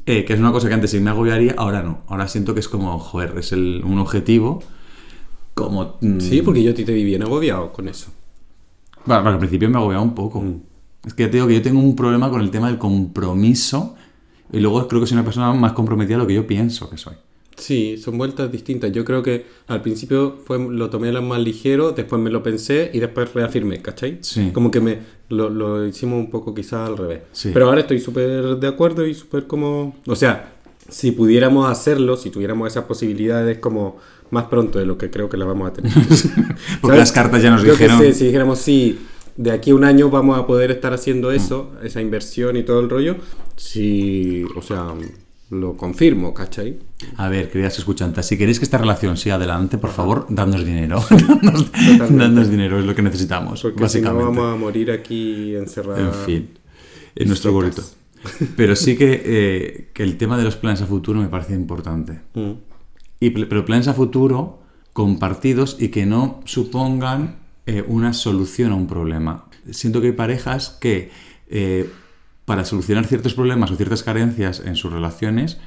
eh, 0.06 0.24
que 0.24 0.32
es 0.32 0.40
una 0.40 0.52
cosa 0.52 0.68
que 0.68 0.74
antes 0.74 0.90
sí 0.90 1.00
me 1.00 1.10
agobiaría, 1.10 1.54
ahora 1.58 1.82
no. 1.82 1.98
Ahora 2.08 2.26
siento 2.26 2.54
que 2.54 2.60
es 2.60 2.68
como, 2.68 2.98
joder, 2.98 3.34
es 3.38 3.52
el- 3.52 3.82
un 3.84 3.98
objetivo 3.98 4.62
como... 5.58 5.96
mm, 6.00 6.20
Sí, 6.20 6.42
porque 6.42 6.62
yo 6.62 6.70
a 6.70 6.74
ti 6.74 6.84
te 6.84 6.92
vi 6.92 7.04
bien 7.04 7.22
agobiado 7.22 7.72
con 7.72 7.88
eso. 7.88 8.10
Bueno, 9.04 9.22
porque 9.22 9.34
al 9.34 9.38
principio 9.38 9.68
me 9.70 9.78
agobiaba 9.78 10.02
un 10.02 10.14
poco. 10.14 10.44
Es 11.04 11.14
que 11.14 11.24
ya 11.24 11.30
te 11.30 11.36
digo 11.38 11.46
que 11.48 11.54
yo 11.54 11.62
tengo 11.62 11.80
un 11.80 11.96
problema 11.96 12.30
con 12.30 12.40
el 12.40 12.50
tema 12.50 12.68
del 12.68 12.78
compromiso 12.78 13.94
y 14.52 14.60
luego 14.60 14.86
creo 14.88 15.00
que 15.00 15.06
soy 15.06 15.16
una 15.16 15.24
persona 15.24 15.52
más 15.52 15.72
comprometida 15.72 16.16
de 16.16 16.22
lo 16.22 16.26
que 16.26 16.34
yo 16.34 16.46
pienso 16.46 16.88
que 16.88 16.96
soy. 16.96 17.14
Sí, 17.56 17.96
son 17.98 18.16
vueltas 18.18 18.52
distintas. 18.52 18.92
Yo 18.92 19.04
creo 19.04 19.22
que 19.22 19.46
al 19.66 19.82
principio 19.82 20.36
fue, 20.44 20.58
lo 20.58 20.90
tomé 20.90 21.10
lo 21.10 21.22
más 21.22 21.40
ligero, 21.40 21.90
después 21.90 22.22
me 22.22 22.30
lo 22.30 22.42
pensé 22.42 22.90
y 22.94 23.00
después 23.00 23.34
reafirmé, 23.34 23.82
¿cachai? 23.82 24.18
Sí. 24.20 24.50
Como 24.52 24.70
que 24.70 24.80
me 24.80 24.98
lo, 25.28 25.50
lo 25.50 25.84
hicimos 25.86 26.20
un 26.20 26.30
poco 26.30 26.54
quizás 26.54 26.88
al 26.88 26.96
revés. 26.96 27.22
Sí. 27.32 27.50
Pero 27.52 27.66
ahora 27.66 27.80
estoy 27.80 27.98
súper 27.98 28.56
de 28.56 28.68
acuerdo 28.68 29.04
y 29.06 29.14
súper 29.14 29.48
como... 29.48 29.96
O 30.06 30.14
sea, 30.14 30.54
si 30.88 31.10
pudiéramos 31.12 31.68
hacerlo, 31.68 32.16
si 32.16 32.30
tuviéramos 32.30 32.68
esas 32.68 32.84
posibilidades 32.84 33.58
como 33.58 33.96
más 34.30 34.44
pronto 34.44 34.78
de 34.78 34.86
lo 34.86 34.96
que 34.98 35.10
creo 35.10 35.28
que 35.28 35.36
la 35.36 35.44
vamos 35.44 35.70
a 35.70 35.72
tener. 35.72 35.92
Porque 36.80 36.96
las 36.98 37.12
cartas 37.12 37.42
ya 37.42 37.50
nos 37.50 37.62
Creo 37.62 37.76
que 37.76 37.84
dijeron- 37.88 38.00
sí, 38.12 38.12
si 38.18 38.24
dijéramos, 38.26 38.58
sí, 38.58 38.98
de 39.36 39.50
aquí 39.52 39.70
a 39.70 39.74
un 39.74 39.84
año 39.84 40.10
vamos 40.10 40.38
a 40.38 40.46
poder 40.46 40.70
estar 40.70 40.92
haciendo 40.92 41.30
eso, 41.32 41.72
esa 41.82 42.00
inversión 42.00 42.56
y 42.56 42.62
todo 42.64 42.80
el 42.80 42.90
rollo, 42.90 43.16
sí, 43.56 44.44
o 44.56 44.62
sea, 44.62 44.94
lo 45.50 45.76
confirmo, 45.76 46.34
¿cachai? 46.34 46.78
A 47.16 47.28
ver, 47.28 47.50
queridas 47.50 47.78
escuchantes, 47.78 48.26
si 48.26 48.36
queréis 48.36 48.58
que 48.58 48.64
esta 48.64 48.78
relación 48.78 49.16
siga 49.16 49.36
adelante, 49.36 49.78
por 49.78 49.90
favor, 49.90 50.26
dadnos 50.28 50.64
dinero. 50.64 51.02
dadnos, 51.10 51.70
dadnos 52.16 52.50
dinero, 52.50 52.78
es 52.78 52.84
lo 52.84 52.94
que 52.94 53.02
necesitamos, 53.02 53.62
Porque 53.62 53.80
básicamente. 53.80 54.24
si 54.24 54.30
no 54.30 54.36
vamos 54.42 54.54
a 54.54 54.56
morir 54.58 54.90
aquí 54.90 55.54
encerrados. 55.54 56.00
En 56.00 56.24
fin, 56.24 56.48
en 57.14 57.28
nuestro 57.28 57.52
gorrito. 57.52 57.82
Pero 58.56 58.74
sí 58.74 58.96
que, 58.96 59.22
eh, 59.24 59.88
que 59.94 60.02
el 60.02 60.16
tema 60.16 60.36
de 60.36 60.44
los 60.44 60.56
planes 60.56 60.82
a 60.82 60.86
futuro 60.86 61.20
me 61.20 61.28
parece 61.28 61.54
importante. 61.54 62.20
Mm. 62.34 62.50
Y, 63.20 63.30
pl- 63.30 63.46
pero 63.46 63.64
planes 63.64 63.88
a 63.88 63.94
futuro 63.94 64.60
compartidos 64.92 65.76
y 65.78 65.88
que 65.88 66.06
no 66.06 66.40
supongan 66.44 67.36
eh, 67.66 67.84
una 67.86 68.12
solución 68.12 68.72
a 68.72 68.74
un 68.74 68.86
problema. 68.86 69.46
Siento 69.70 70.00
que 70.00 70.08
hay 70.08 70.12
parejas 70.12 70.76
que 70.80 71.10
eh, 71.48 71.88
para 72.44 72.64
solucionar 72.64 73.04
ciertos 73.06 73.34
problemas 73.34 73.70
o 73.70 73.76
ciertas 73.76 74.02
carencias 74.02 74.62
en 74.64 74.74
sus 74.76 74.92
relaciones 74.92 75.58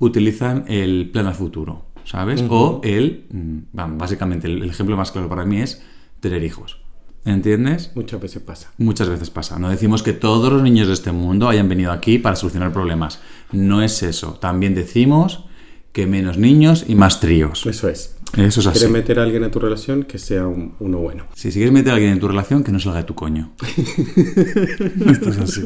utilizan 0.00 0.64
el 0.66 1.10
plan 1.12 1.26
a 1.28 1.32
futuro, 1.32 1.86
¿sabes? 2.04 2.44
O 2.48 2.80
el, 2.82 3.26
mm, 3.30 3.58
vamos, 3.72 3.98
básicamente 3.98 4.48
el, 4.48 4.62
el 4.62 4.70
ejemplo 4.70 4.96
más 4.96 5.12
claro 5.12 5.28
para 5.28 5.44
mí 5.44 5.60
es 5.60 5.82
tener 6.20 6.42
hijos. 6.42 6.80
¿Entiendes? 7.24 7.92
Muchas 7.94 8.20
veces 8.20 8.42
pasa. 8.42 8.72
Muchas 8.76 9.08
veces 9.08 9.30
pasa. 9.30 9.58
No 9.58 9.70
decimos 9.70 10.02
que 10.02 10.12
todos 10.12 10.52
los 10.52 10.62
niños 10.62 10.88
de 10.88 10.92
este 10.94 11.10
mundo 11.12 11.48
hayan 11.48 11.70
venido 11.70 11.90
aquí 11.90 12.18
para 12.18 12.36
solucionar 12.36 12.70
problemas. 12.72 13.20
No 13.50 13.80
es 13.82 14.02
eso. 14.02 14.34
También 14.34 14.74
decimos 14.74 15.44
que 15.94 16.06
menos 16.06 16.36
niños 16.36 16.84
y 16.86 16.94
más 16.96 17.20
tríos. 17.20 17.64
Eso 17.64 17.88
es. 17.88 18.16
Eso 18.36 18.60
es 18.60 18.66
así. 18.66 18.78
¿Quieres 18.80 18.90
meter 18.92 19.18
a 19.20 19.22
alguien 19.22 19.44
a 19.44 19.50
tu 19.50 19.60
relación? 19.60 20.02
Que 20.02 20.18
sea 20.18 20.46
un- 20.46 20.74
uno 20.80 20.98
bueno. 20.98 21.24
Si 21.34 21.50
quieres 21.52 21.72
meter 21.72 21.92
a 21.92 21.94
alguien 21.94 22.12
en 22.12 22.18
tu 22.20 22.26
relación, 22.28 22.62
que 22.64 22.72
no 22.72 22.80
salga 22.80 22.98
de 22.98 23.04
tu 23.04 23.14
coño. 23.14 23.52
Esto 24.16 25.30
es 25.30 25.38
así. 25.38 25.62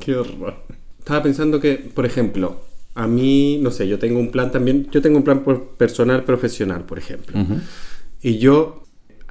Qué 0.00 0.14
horror. 0.16 0.54
Estaba 0.98 1.22
pensando 1.22 1.60
que, 1.60 1.74
por 1.74 2.06
ejemplo, 2.06 2.62
a 2.94 3.06
mí, 3.06 3.58
no 3.60 3.70
sé, 3.70 3.86
yo 3.86 3.98
tengo 3.98 4.18
un 4.18 4.30
plan 4.30 4.50
también, 4.50 4.88
yo 4.90 5.02
tengo 5.02 5.18
un 5.18 5.22
plan 5.24 5.42
personal, 5.76 6.24
profesional, 6.24 6.84
por 6.84 6.98
ejemplo. 6.98 7.38
Y 8.22 8.38
yo, 8.38 8.84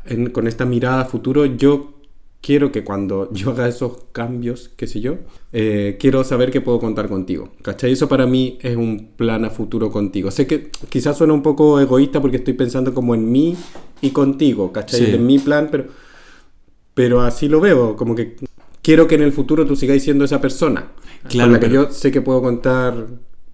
en- 0.06 0.30
con 0.30 0.48
esta 0.48 0.66
mirada 0.66 1.02
a 1.02 1.06
futuro, 1.06 1.46
yo 1.46 1.95
quiero 2.46 2.72
que 2.72 2.84
cuando 2.84 3.28
yo 3.34 3.50
haga 3.52 3.68
esos 3.68 4.04
cambios, 4.12 4.70
qué 4.78 4.86
sé 4.86 5.02
yo, 5.02 5.18
eh, 5.52 5.98
quiero 6.00 6.24
saber 6.24 6.52
que 6.52 6.62
puedo 6.62 6.80
contar 6.80 7.10
contigo. 7.10 7.50
¿Cachai? 7.64 7.94
Eso 7.94 8.08
para 8.08 8.28
mí 8.28 8.60
es 8.62 8.76
un 8.78 9.10
plan 9.18 9.44
a 9.46 9.50
futuro 9.50 9.90
contigo. 9.90 10.30
Sé 10.30 10.46
que 10.46 10.70
quizás 10.90 11.18
suena 11.18 11.34
un 11.34 11.42
poco 11.42 11.80
egoísta 11.80 12.22
porque 12.22 12.38
estoy 12.38 12.54
pensando 12.54 12.94
como 12.94 13.16
en 13.16 13.32
mí 13.32 13.56
y 14.02 14.12
contigo, 14.12 14.72
¿cachai? 14.72 15.06
Sí. 15.08 15.12
En 15.16 15.26
mi 15.26 15.40
plan, 15.40 15.70
pero, 15.72 15.86
pero 16.94 17.22
así 17.22 17.50
lo 17.50 17.60
veo, 17.60 17.96
como 17.96 18.14
que 18.14 18.36
quiero 18.84 19.08
que 19.08 19.16
en 19.16 19.24
el 19.24 19.32
futuro 19.32 19.66
tú 19.66 19.76
sigáis 19.76 20.04
siendo 20.04 20.24
esa 20.24 20.40
persona. 20.40 20.92
Claro, 21.28 21.48
con 21.48 21.54
la 21.54 21.60
que 21.60 21.68
pero- 21.68 21.86
yo 21.86 21.92
sé 21.92 22.12
que 22.12 22.22
puedo 22.22 22.44
contar 22.44 23.08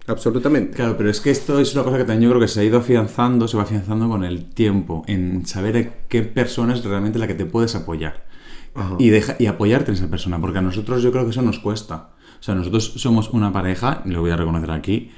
absolutamente. 0.06 0.76
Claro, 0.76 0.96
pero 0.98 1.08
es 1.08 1.22
que 1.22 1.30
esto 1.30 1.58
es 1.58 1.72
una 1.74 1.84
cosa 1.84 1.96
que 1.96 2.04
también 2.04 2.24
yo 2.24 2.28
creo 2.28 2.40
que 2.42 2.48
se 2.48 2.60
ha 2.60 2.64
ido 2.64 2.76
afianzando, 2.76 3.48
se 3.48 3.56
va 3.56 3.62
afianzando 3.62 4.06
con 4.10 4.22
el 4.22 4.50
tiempo, 4.50 5.02
en 5.06 5.46
saber 5.46 5.76
a 5.78 6.08
qué 6.08 6.22
persona 6.22 6.74
es 6.74 6.84
realmente 6.84 7.18
la 7.18 7.26
que 7.26 7.34
te 7.34 7.46
puedes 7.46 7.74
apoyar. 7.74 8.31
Ajá. 8.74 8.96
Y, 8.98 9.10
deja, 9.10 9.36
y 9.38 9.46
apoyarte 9.46 9.90
en 9.90 9.96
esa 9.96 10.08
persona, 10.08 10.40
porque 10.40 10.58
a 10.58 10.62
nosotros 10.62 11.02
yo 11.02 11.12
creo 11.12 11.24
que 11.24 11.30
eso 11.30 11.42
nos 11.42 11.58
cuesta. 11.58 12.10
O 12.40 12.42
sea, 12.42 12.54
nosotros 12.54 12.92
somos 12.96 13.30
una 13.30 13.52
pareja, 13.52 14.02
lo 14.06 14.20
voy 14.20 14.30
a 14.30 14.36
reconocer 14.36 14.70
aquí, 14.70 15.10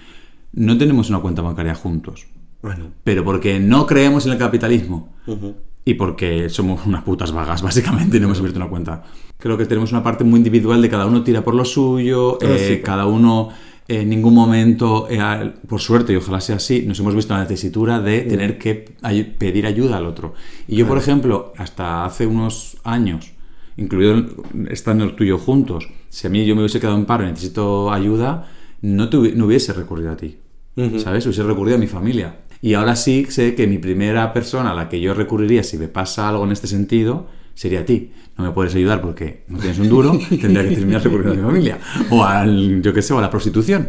no 0.53 0.77
tenemos 0.79 1.09
una 1.11 1.21
cuenta 1.21 1.43
bancaria 1.43 1.75
juntos, 1.75 2.27
Bueno. 2.63 2.89
pero 3.05 3.25
porque 3.25 3.59
no 3.61 3.87
creemos 3.87 4.27
en 4.27 4.33
el 4.33 4.39
capitalismo. 4.39 5.15
Ujú. 5.27 5.55
Y 5.87 5.95
porque 5.95 6.49
somos 6.49 6.87
unas 6.87 7.03
putas 7.03 7.31
vagas, 7.33 7.63
básicamente, 7.63 8.17
y 8.17 8.21
no 8.21 8.27
hemos 8.27 8.39
abierto 8.39 8.59
una 8.59 8.69
cuenta. 8.69 9.03
Creo 9.39 9.57
que 9.59 9.67
tenemos 9.67 9.93
una 9.93 10.03
parte 10.03 10.25
muy 10.25 10.39
individual 10.39 10.81
de 10.81 10.89
cada 10.89 11.07
uno 11.07 11.23
tira 11.23 11.43
por 11.45 11.55
lo 11.55 11.65
suyo, 11.65 12.39
Ah, 12.43 12.47
eh, 12.49 12.77
sí. 12.77 12.83
cada 12.83 13.07
uno 13.07 13.51
eh, 13.87 14.01
en 14.01 14.09
ningún 14.09 14.33
momento, 14.35 15.07
eh, 15.11 15.53
por 15.69 15.81
suerte, 15.81 16.15
y 16.15 16.17
ojalá 16.17 16.41
sea 16.41 16.57
así, 16.57 16.85
nos 16.87 16.99
hemos 17.01 17.15
visto 17.15 17.35
en 17.35 17.41
la 17.41 17.47
tesitura 17.47 18.01
de 18.01 18.23
tener 18.23 18.57
que 18.59 18.95
ay- 19.03 19.35
pedir 19.39 19.67
ayuda 19.67 19.99
al 19.99 20.07
otro. 20.07 20.33
Y 20.67 20.77
yo, 20.77 20.87
por 20.89 20.97
ejemplo, 20.97 21.53
hasta 21.59 22.05
hace 22.07 22.27
unos 22.27 22.79
años, 22.85 23.33
incluido 23.77 24.15
el- 24.15 24.29
estando 24.71 25.15
tú 25.15 25.25
y 25.25 25.29
yo 25.29 25.39
juntos, 25.39 25.89
si 26.09 26.27
a 26.27 26.31
mí 26.31 26.45
yo 26.47 26.55
me 26.55 26.63
hubiese 26.63 26.81
quedado 26.81 26.97
en 26.97 27.05
paro 27.07 27.25
y 27.25 27.31
necesito 27.31 27.93
ayuda, 27.93 28.51
no, 28.83 29.09
te 29.09 29.17
no 29.35 29.47
hubiese 29.47 29.73
recurrido 29.73 30.13
a 30.13 30.17
ti. 30.17 30.37
Ujú. 30.77 30.99
¿Sabes? 30.99 31.25
Hubiese 31.27 31.43
recurrido 31.43 31.77
a 31.77 31.81
mi 31.81 31.87
familia. 31.87 32.41
Y 32.61 32.75
ahora 32.75 32.97
sí 32.97 33.27
sé 33.29 33.55
que 33.55 33.67
mi 33.67 33.79
primera 33.79 34.33
persona 34.33 34.71
a 34.71 34.75
la 34.75 34.89
que 34.89 35.01
yo 35.01 35.13
recurriría 35.15 35.63
si 35.63 35.77
me 35.79 35.89
pasa 35.89 36.29
algo 36.29 36.45
en 36.45 36.53
este 36.53 36.67
sentido 36.67 37.27
sería 37.55 37.81
a 37.81 37.85
ti. 37.85 38.11
No 38.39 38.45
me 38.45 38.51
puedes 38.51 38.75
ayudar 38.75 39.01
porque 39.01 39.45
no 39.49 39.59
tienes 39.59 39.79
un 39.79 39.89
duro, 39.89 40.19
tendría 40.41 40.69
que 40.69 40.75
terminar 40.77 41.03
recurriendo 41.05 41.33
a 41.33 41.37
mi 41.37 41.43
familia. 41.43 41.79
O 42.11 42.25
al, 42.25 42.83
yo 42.83 42.93
qué 42.93 43.03
sé, 43.03 43.13
o 43.15 43.19
a 43.19 43.23
la 43.23 43.31
prostitución. 43.31 43.89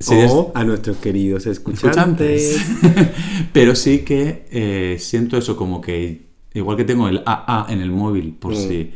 Serías- 0.00 0.32
O 0.32 0.50
a 0.54 0.64
nuestros 0.64 0.96
queridos 0.96 1.46
escuchantes. 1.46 2.56
escuchantes. 2.56 3.10
Pero 3.52 3.74
sí 3.74 3.98
que 4.00 4.46
eh, 4.50 4.96
siento 4.98 5.36
eso 5.36 5.56
como 5.56 5.80
que, 5.80 6.26
igual 6.54 6.76
que 6.76 6.84
tengo 6.84 7.08
el 7.08 7.22
AA 7.24 7.66
en 7.70 7.80
el 7.80 7.90
móvil, 7.92 8.34
por 8.38 8.52
Mm. 8.52 8.56
si 8.56 8.90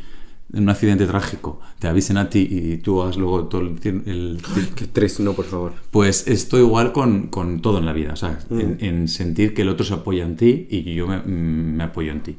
en 0.53 0.63
un 0.63 0.69
accidente 0.69 1.05
trágico 1.05 1.59
te 1.79 1.87
avisen 1.87 2.17
a 2.17 2.29
ti 2.29 2.47
y 2.49 2.77
tú 2.77 3.01
hagas 3.01 3.17
luego 3.17 3.45
todo 3.45 3.61
el, 3.61 3.77
el 3.83 4.41
Qué 4.75 4.85
estrés, 4.85 5.19
no, 5.19 5.33
por 5.33 5.45
favor. 5.45 5.73
pues 5.91 6.27
esto 6.27 6.57
igual 6.57 6.91
con, 6.91 7.27
con 7.27 7.61
todo 7.61 7.77
en 7.77 7.85
la 7.85 7.93
vida, 7.93 8.13
o 8.13 8.15
sea, 8.15 8.39
Mm. 8.49 8.59
en, 8.59 8.77
en 8.79 9.07
sentir 9.07 9.53
que 9.53 9.61
el 9.61 9.69
otro 9.69 9.85
se 9.85 9.93
apoya 9.93 10.25
en 10.25 10.35
ti 10.35 10.67
y 10.69 10.83
que 10.83 10.93
yo 10.95 11.07
me, 11.07 11.17
mm, 11.19 11.75
me 11.77 11.83
apoyo 11.83 12.11
en 12.11 12.21
ti. 12.23 12.37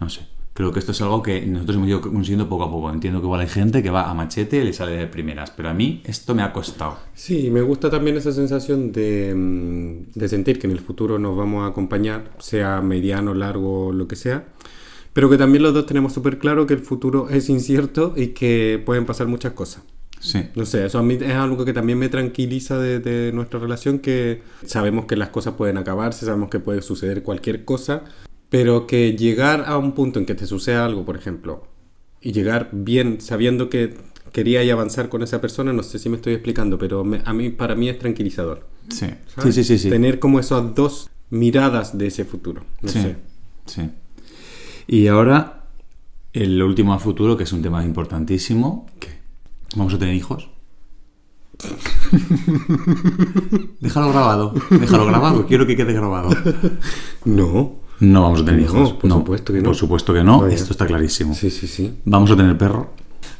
No 0.00 0.08
sé, 0.10 0.26
creo 0.52 0.72
que 0.72 0.78
esto 0.80 0.92
es 0.92 1.00
algo 1.00 1.22
que 1.22 1.46
nosotros 1.46 1.76
hemos 1.76 1.88
ido 1.88 2.00
consiguiendo 2.00 2.48
poco 2.48 2.64
a 2.64 2.70
poco. 2.70 2.90
Entiendo 2.92 3.20
que 3.20 3.26
igual 3.26 3.40
hay 3.40 3.48
gente 3.48 3.82
que 3.82 3.90
va 3.90 4.10
a 4.10 4.14
machete 4.14 4.58
y 4.58 4.64
le 4.64 4.72
sale 4.72 4.92
de 4.92 5.06
primeras, 5.06 5.50
pero 5.52 5.68
a 5.70 5.74
mí 5.74 6.02
esto 6.04 6.34
me 6.34 6.42
ha 6.42 6.52
costado. 6.52 6.98
Sí, 7.14 7.50
me 7.50 7.62
gusta 7.62 7.88
también 7.88 8.16
esa 8.16 8.32
sensación 8.32 8.92
de, 8.92 9.34
mm, 9.34 10.18
de 10.18 10.28
sentir 10.28 10.58
que 10.58 10.66
en 10.66 10.72
el 10.72 10.80
futuro 10.80 11.18
nos 11.18 11.36
vamos 11.36 11.64
a 11.64 11.68
acompañar, 11.68 12.30
sea 12.40 12.80
mediano, 12.82 13.32
largo, 13.32 13.92
lo 13.92 14.06
que 14.08 14.16
sea, 14.16 14.48
pero 15.16 15.30
que 15.30 15.38
también 15.38 15.62
los 15.62 15.72
dos 15.72 15.86
tenemos 15.86 16.12
súper 16.12 16.36
claro 16.38 16.66
que 16.66 16.74
el 16.74 16.80
futuro 16.80 17.30
es 17.30 17.48
incierto 17.48 18.12
y 18.14 18.28
que 18.28 18.82
pueden 18.84 19.06
pasar 19.06 19.26
muchas 19.28 19.54
cosas. 19.54 19.82
Sí, 20.20 20.40
No 20.54 20.66
sé, 20.66 20.84
eso 20.84 20.98
a 20.98 21.02
mí 21.02 21.14
es 21.18 21.32
algo 21.34 21.64
que 21.64 21.72
también 21.72 21.98
me 21.98 22.10
tranquiliza 22.10 22.78
de, 22.78 23.00
de 23.00 23.32
nuestra 23.32 23.58
relación, 23.58 23.98
que 24.00 24.42
sabemos 24.66 25.06
que 25.06 25.16
las 25.16 25.30
cosas 25.30 25.54
pueden 25.54 25.78
acabarse, 25.78 26.26
sabemos 26.26 26.50
que 26.50 26.60
puede 26.60 26.82
suceder 26.82 27.22
cualquier 27.22 27.64
cosa, 27.64 28.02
pero 28.50 28.86
que 28.86 29.16
llegar 29.16 29.64
a 29.66 29.78
un 29.78 29.92
punto 29.92 30.18
en 30.18 30.26
que 30.26 30.34
te 30.34 30.46
suceda 30.46 30.84
algo, 30.84 31.06
por 31.06 31.16
ejemplo, 31.16 31.66
y 32.20 32.32
llegar 32.32 32.68
bien 32.72 33.22
sabiendo 33.22 33.70
que 33.70 33.94
quería 34.32 34.62
y 34.64 34.68
avanzar 34.68 35.08
con 35.08 35.22
esa 35.22 35.40
persona, 35.40 35.72
no 35.72 35.82
sé 35.82 35.98
si 35.98 36.10
me 36.10 36.16
estoy 36.16 36.34
explicando, 36.34 36.76
pero 36.76 37.04
me- 37.04 37.22
a 37.24 37.32
mí, 37.32 37.48
para 37.48 37.74
mí 37.74 37.88
es 37.88 37.98
tranquilizador. 37.98 38.66
sí, 38.90 39.06
sí, 39.42 39.50
sí, 39.52 39.64
sí. 39.64 39.78
sí. 39.78 39.88
Tener 39.88 40.18
como 40.18 40.40
esas 40.40 40.74
dos 40.74 41.08
miradas 41.30 41.96
de 41.96 42.08
ese 42.08 42.26
futuro. 42.26 42.64
No 42.82 42.90
sí, 42.90 43.00
sé. 43.00 43.16
sí. 43.64 43.90
Y 44.88 45.06
ahora, 45.08 45.64
el 46.32 46.62
último 46.62 46.92
a 46.94 46.98
futuro, 46.98 47.36
que 47.36 47.44
es 47.44 47.52
un 47.52 47.62
tema 47.62 47.84
importantísimo. 47.84 48.86
¿Qué? 49.00 49.08
¿Vamos 49.76 49.94
a 49.94 49.98
tener 49.98 50.14
hijos? 50.14 50.48
déjalo 53.80 54.10
grabado, 54.10 54.52
déjalo 54.70 55.06
grabado, 55.06 55.46
quiero 55.46 55.66
que 55.66 55.74
quede 55.76 55.92
grabado. 55.92 56.30
No. 57.24 57.86
No 57.98 58.22
vamos 58.22 58.42
a 58.42 58.44
tener 58.44 58.60
No, 58.60 58.66
hijos. 58.66 58.92
por 58.92 59.10
supuesto 59.10 59.52
que 59.54 59.58
no. 59.60 59.64
Por 59.64 59.74
supuesto 59.74 60.12
que 60.12 60.22
no, 60.22 60.40
Vaya. 60.42 60.54
esto 60.54 60.72
está 60.72 60.86
clarísimo. 60.86 61.32
Sí, 61.34 61.50
sí, 61.50 61.66
sí. 61.66 61.94
Vamos 62.04 62.30
a 62.30 62.36
tener 62.36 62.58
perro. 62.58 62.90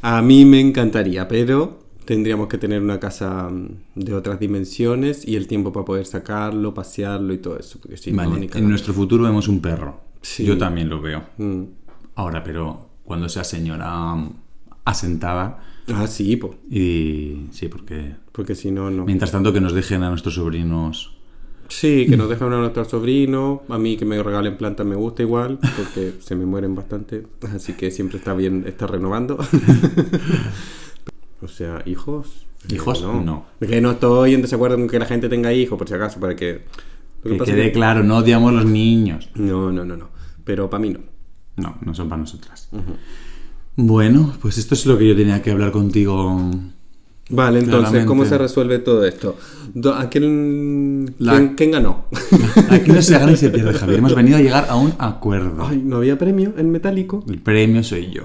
A 0.01 0.21
mí 0.23 0.45
me 0.45 0.59
encantaría, 0.59 1.27
pero 1.27 1.79
tendríamos 2.05 2.47
que 2.47 2.57
tener 2.57 2.81
una 2.81 2.99
casa 2.99 3.49
mm, 3.51 3.67
de 3.95 4.15
otras 4.15 4.39
dimensiones 4.39 5.27
y 5.27 5.35
el 5.35 5.45
tiempo 5.45 5.71
para 5.71 5.85
poder 5.85 6.07
sacarlo, 6.07 6.73
pasearlo 6.73 7.33
y 7.33 7.37
todo 7.37 7.59
eso. 7.59 7.77
Porque 7.79 7.97
si 7.97 8.11
Vale, 8.11 8.49
en 8.51 8.67
nuestro 8.67 8.95
futuro 8.95 9.23
vemos 9.25 9.47
un 9.47 9.59
perro. 9.59 10.01
Sí. 10.21 10.45
Yo 10.45 10.57
también 10.57 10.89
lo 10.89 11.01
veo. 11.01 11.23
Mm. 11.37 11.63
Ahora, 12.15 12.43
pero 12.43 12.89
cuando 13.03 13.29
sea 13.29 13.43
señora 13.43 14.15
mm, 14.15 14.33
asentada 14.85 15.63
Ah, 15.89 16.05
sí, 16.07 16.35
po. 16.35 16.55
y 16.69 17.47
sí, 17.51 17.69
porque 17.69 18.15
porque 18.33 18.55
si 18.55 18.71
no, 18.71 18.89
no. 18.89 19.05
mientras 19.05 19.31
tanto 19.31 19.53
que 19.53 19.61
nos 19.61 19.73
dejen 19.73 20.03
a 20.03 20.09
nuestros 20.09 20.35
sobrinos 20.35 21.17
Sí, 21.69 22.05
que 22.09 22.17
nos 22.17 22.29
dejan 22.29 22.53
a 22.53 22.59
nuestros 22.59 22.87
sobrinos. 22.87 23.59
A 23.69 23.77
mí 23.77 23.97
que 23.97 24.05
me 24.05 24.21
regalen 24.21 24.57
plantas 24.57 24.85
me 24.85 24.95
gusta 24.95 25.23
igual, 25.23 25.59
porque 25.59 26.13
se 26.21 26.35
me 26.35 26.45
mueren 26.45 26.75
bastante. 26.75 27.25
Así 27.53 27.73
que 27.73 27.91
siempre 27.91 28.17
está 28.17 28.33
bien 28.33 28.63
estar 28.67 28.89
renovando. 28.89 29.37
o 31.41 31.47
sea, 31.47 31.81
hijos. 31.85 32.45
¿Hijos? 32.69 33.03
No. 33.03 33.45
Que 33.59 33.81
no 33.81 33.91
estoy 33.91 34.33
en 34.33 34.41
desacuerdo 34.41 34.77
con 34.77 34.87
que 34.87 34.99
la 34.99 35.05
gente 35.05 35.29
tenga 35.29 35.53
hijos, 35.53 35.77
por 35.77 35.87
si 35.87 35.93
acaso, 35.93 36.19
para 36.19 36.35
que. 36.35 36.63
Lo 37.23 37.37
que 37.37 37.51
quede 37.51 37.63
que- 37.63 37.71
claro, 37.73 38.03
no 38.03 38.17
odiamos 38.17 38.53
los 38.53 38.65
niños. 38.65 39.29
No, 39.35 39.71
no, 39.71 39.83
no, 39.85 39.97
no. 39.97 40.09
Pero 40.43 40.69
para 40.69 40.81
mí 40.81 40.89
no. 40.89 40.99
No, 41.57 41.77
no 41.83 41.93
son 41.93 42.07
para 42.09 42.21
nosotras. 42.21 42.69
Bueno, 43.75 44.33
pues 44.41 44.57
esto 44.57 44.73
es 44.73 44.85
lo 44.85 44.97
que 44.97 45.07
yo 45.07 45.15
tenía 45.15 45.41
que 45.41 45.51
hablar 45.51 45.71
contigo. 45.71 46.51
Vale, 47.29 47.59
entonces, 47.59 47.79
Claramente. 47.81 48.07
¿cómo 48.07 48.25
se 48.25 48.37
resuelve 48.37 48.79
todo 48.79 49.05
esto? 49.05 49.35
¿A 49.95 50.09
quién, 50.09 51.13
La- 51.19 51.33
quién, 51.35 51.55
quién 51.55 51.71
ganó? 51.71 52.05
Aquí 52.69 52.91
no 52.91 53.01
se 53.01 53.19
gana 53.19 53.33
y 53.33 53.37
se 53.37 53.49
pierde, 53.49 53.73
Javier. 53.77 53.99
Hemos 53.99 54.15
venido 54.15 54.37
a 54.37 54.41
llegar 54.41 54.67
a 54.69 54.75
un 54.77 54.93
acuerdo. 54.97 55.65
Ay, 55.67 55.81
¿no 55.83 55.97
había 55.97 56.17
premio 56.17 56.53
en 56.57 56.71
metálico? 56.71 57.23
El 57.27 57.39
premio 57.39 57.83
soy 57.83 58.11
yo. 58.11 58.23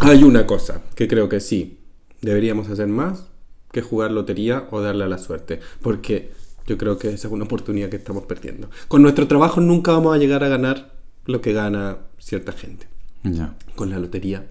Hay 0.00 0.22
una 0.22 0.46
cosa 0.46 0.82
que 0.94 1.08
creo 1.08 1.28
que 1.28 1.40
sí 1.40 1.78
deberíamos 2.22 2.68
hacer 2.70 2.86
más, 2.86 3.26
que 3.72 3.82
jugar 3.82 4.12
lotería 4.12 4.68
o 4.70 4.80
darle 4.80 5.04
a 5.04 5.08
la 5.08 5.18
suerte. 5.18 5.58
Porque 5.82 6.30
yo 6.66 6.78
creo 6.78 6.98
que 6.98 7.08
esa 7.12 7.28
es 7.28 7.32
una 7.32 7.44
oportunidad 7.44 7.88
que 7.88 7.96
estamos 7.96 8.24
perdiendo. 8.24 8.70
Con 8.88 9.02
nuestro 9.02 9.26
trabajo 9.26 9.60
nunca 9.60 9.92
vamos 9.92 10.14
a 10.14 10.18
llegar 10.18 10.42
a 10.44 10.48
ganar 10.48 10.92
lo 11.26 11.40
que 11.40 11.52
gana 11.52 11.98
cierta 12.18 12.52
gente. 12.52 12.86
Ya. 13.22 13.54
Con 13.74 13.90
la 13.90 13.98
lotería, 13.98 14.46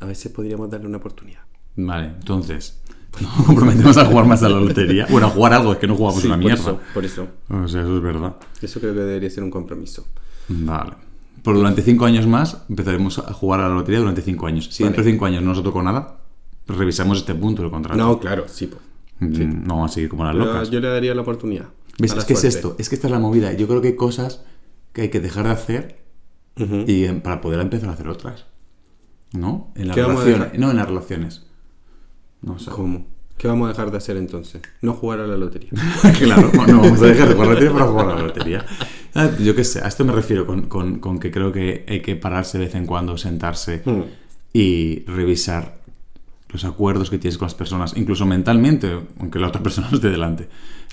a 0.00 0.06
veces 0.06 0.32
podríamos 0.32 0.70
darle 0.70 0.86
una 0.88 0.98
oportunidad. 0.98 1.40
Vale, 1.76 2.06
entonces, 2.08 2.80
nos 3.20 3.46
comprometemos 3.46 3.96
a 3.96 4.04
jugar 4.04 4.26
más 4.26 4.42
a 4.42 4.48
la 4.48 4.58
lotería. 4.60 5.06
Bueno, 5.10 5.28
a 5.28 5.30
jugar 5.30 5.52
algo, 5.54 5.72
es 5.72 5.78
que 5.78 5.86
no 5.86 5.94
jugamos 5.96 6.20
Sí, 6.22 6.26
una 6.26 6.36
por 6.36 6.44
mierda. 6.44 6.60
eso, 6.62 6.80
por 6.94 7.04
eso. 7.04 7.28
O 7.48 7.68
sea, 7.68 7.82
eso 7.82 7.96
es 7.96 8.02
verdad. 8.02 8.36
Eso 8.60 8.80
creo 8.80 8.94
que 8.94 9.00
debería 9.00 9.30
ser 9.30 9.44
un 9.44 9.50
compromiso. 9.50 10.06
Vale. 10.48 10.92
Por 11.42 11.54
durante 11.54 11.82
cinco 11.82 12.04
años 12.04 12.26
más 12.26 12.64
empezaremos 12.68 13.18
a 13.20 13.32
jugar 13.32 13.60
a 13.60 13.68
la 13.68 13.74
lotería 13.74 14.00
durante 14.00 14.22
cinco 14.22 14.46
años. 14.46 14.68
Si 14.72 14.82
Vale. 14.82 14.90
dentro 14.90 15.04
de 15.04 15.10
cinco 15.12 15.24
años 15.26 15.42
no 15.42 15.54
nos 15.54 15.62
tocó 15.62 15.82
nada, 15.82 16.18
revisamos 16.66 17.18
este 17.18 17.34
punto 17.34 17.62
del 17.62 17.70
contrato. 17.70 17.96
No, 17.96 18.18
claro, 18.18 18.44
sí. 18.48 18.66
po. 18.66 18.78
Mm, 19.20 19.66
No 19.66 19.74
vamos 19.76 19.90
a 19.90 19.94
seguir 19.94 20.08
como 20.08 20.24
las 20.24 20.32
Pero 20.34 20.44
locas. 20.46 20.70
yo 20.70 20.80
le 20.80 20.88
daría 20.88 21.14
la 21.14 21.22
oportunidad. 21.22 21.66
¿Ves? 21.98 22.12
Es 22.14 22.24
que 22.24 22.34
es 22.34 22.44
esto, 22.44 22.76
es 22.78 22.88
que 22.88 22.94
esta 22.94 23.08
es 23.08 23.10
la 23.10 23.18
movida. 23.18 23.52
Yo 23.54 23.66
creo 23.66 23.80
que 23.80 23.88
hay 23.88 23.96
cosas 23.96 24.44
que 24.92 25.02
hay 25.02 25.08
que 25.10 25.20
dejar 25.20 25.44
de 25.46 25.50
hacer 25.50 25.98
y 26.86 27.04
em, 27.04 27.20
para 27.20 27.40
poder 27.40 27.60
empezar 27.60 27.88
a 27.88 27.92
hacer 27.92 28.08
otras. 28.08 28.46
¿No? 29.32 29.72
En 29.76 29.88
las 29.88 29.94
¿Qué 29.96 30.02
vamos 30.02 30.22
a 30.22 30.24
relaciones. 30.24 30.58
No, 30.60 30.70
en 30.70 30.76
las 30.76 30.88
relaciones. 30.88 31.46
No 32.40 32.58
sé. 32.58 32.70
¿Cómo? 32.70 33.06
¿Qué 33.36 33.46
vamos 33.46 33.66
a 33.66 33.68
dejar 33.72 33.90
de 33.90 33.98
hacer 33.98 34.16
entonces? 34.16 34.62
No 34.82 34.94
jugar 34.94 35.20
a 35.20 35.26
la 35.26 35.36
lotería. 35.36 35.70
claro, 36.18 36.50
no 36.66 36.80
vamos 36.82 37.02
a 37.02 37.06
dejar 37.06 37.28
de 37.28 37.34
jugar 37.34 37.48
a 37.48 37.52
la 37.52 37.60
lotería 37.60 37.72
para 37.72 37.86
jugar 37.86 38.08
a 38.10 38.14
la 38.16 38.22
lotería. 38.22 38.64
Ah, 39.14 39.30
Yo 39.40 39.56
qué 39.56 39.64
sé, 39.64 39.80
a 39.80 39.88
esto 39.88 40.04
me 40.04 40.12
refiero 40.12 40.46
con, 40.46 40.68
con- 40.68 40.98
con 41.00 41.18
que 41.18 41.30
creo 41.32 41.50
que 41.50 41.84
hay 41.88 42.02
que 42.02 42.14
pararse 42.14 42.58
de 42.58 42.66
vez 42.66 42.74
en 42.76 42.86
cuando, 42.86 43.16
sentarse 43.16 43.82
Hmm. 43.84 44.02
y 44.52 45.00
revisar 45.06 45.77
los 46.50 46.64
acuerdos 46.64 47.10
que 47.10 47.18
tienes 47.18 47.36
con 47.36 47.46
las 47.46 47.54
personas, 47.54 47.92
incluso 47.96 48.24
mentalmente, 48.24 48.90
aunque 49.20 49.38
la 49.38 49.48
otra 49.48 49.62
persona 49.62 49.88
no 49.90 49.96
esté 49.96 50.10
delante, 50.10 50.48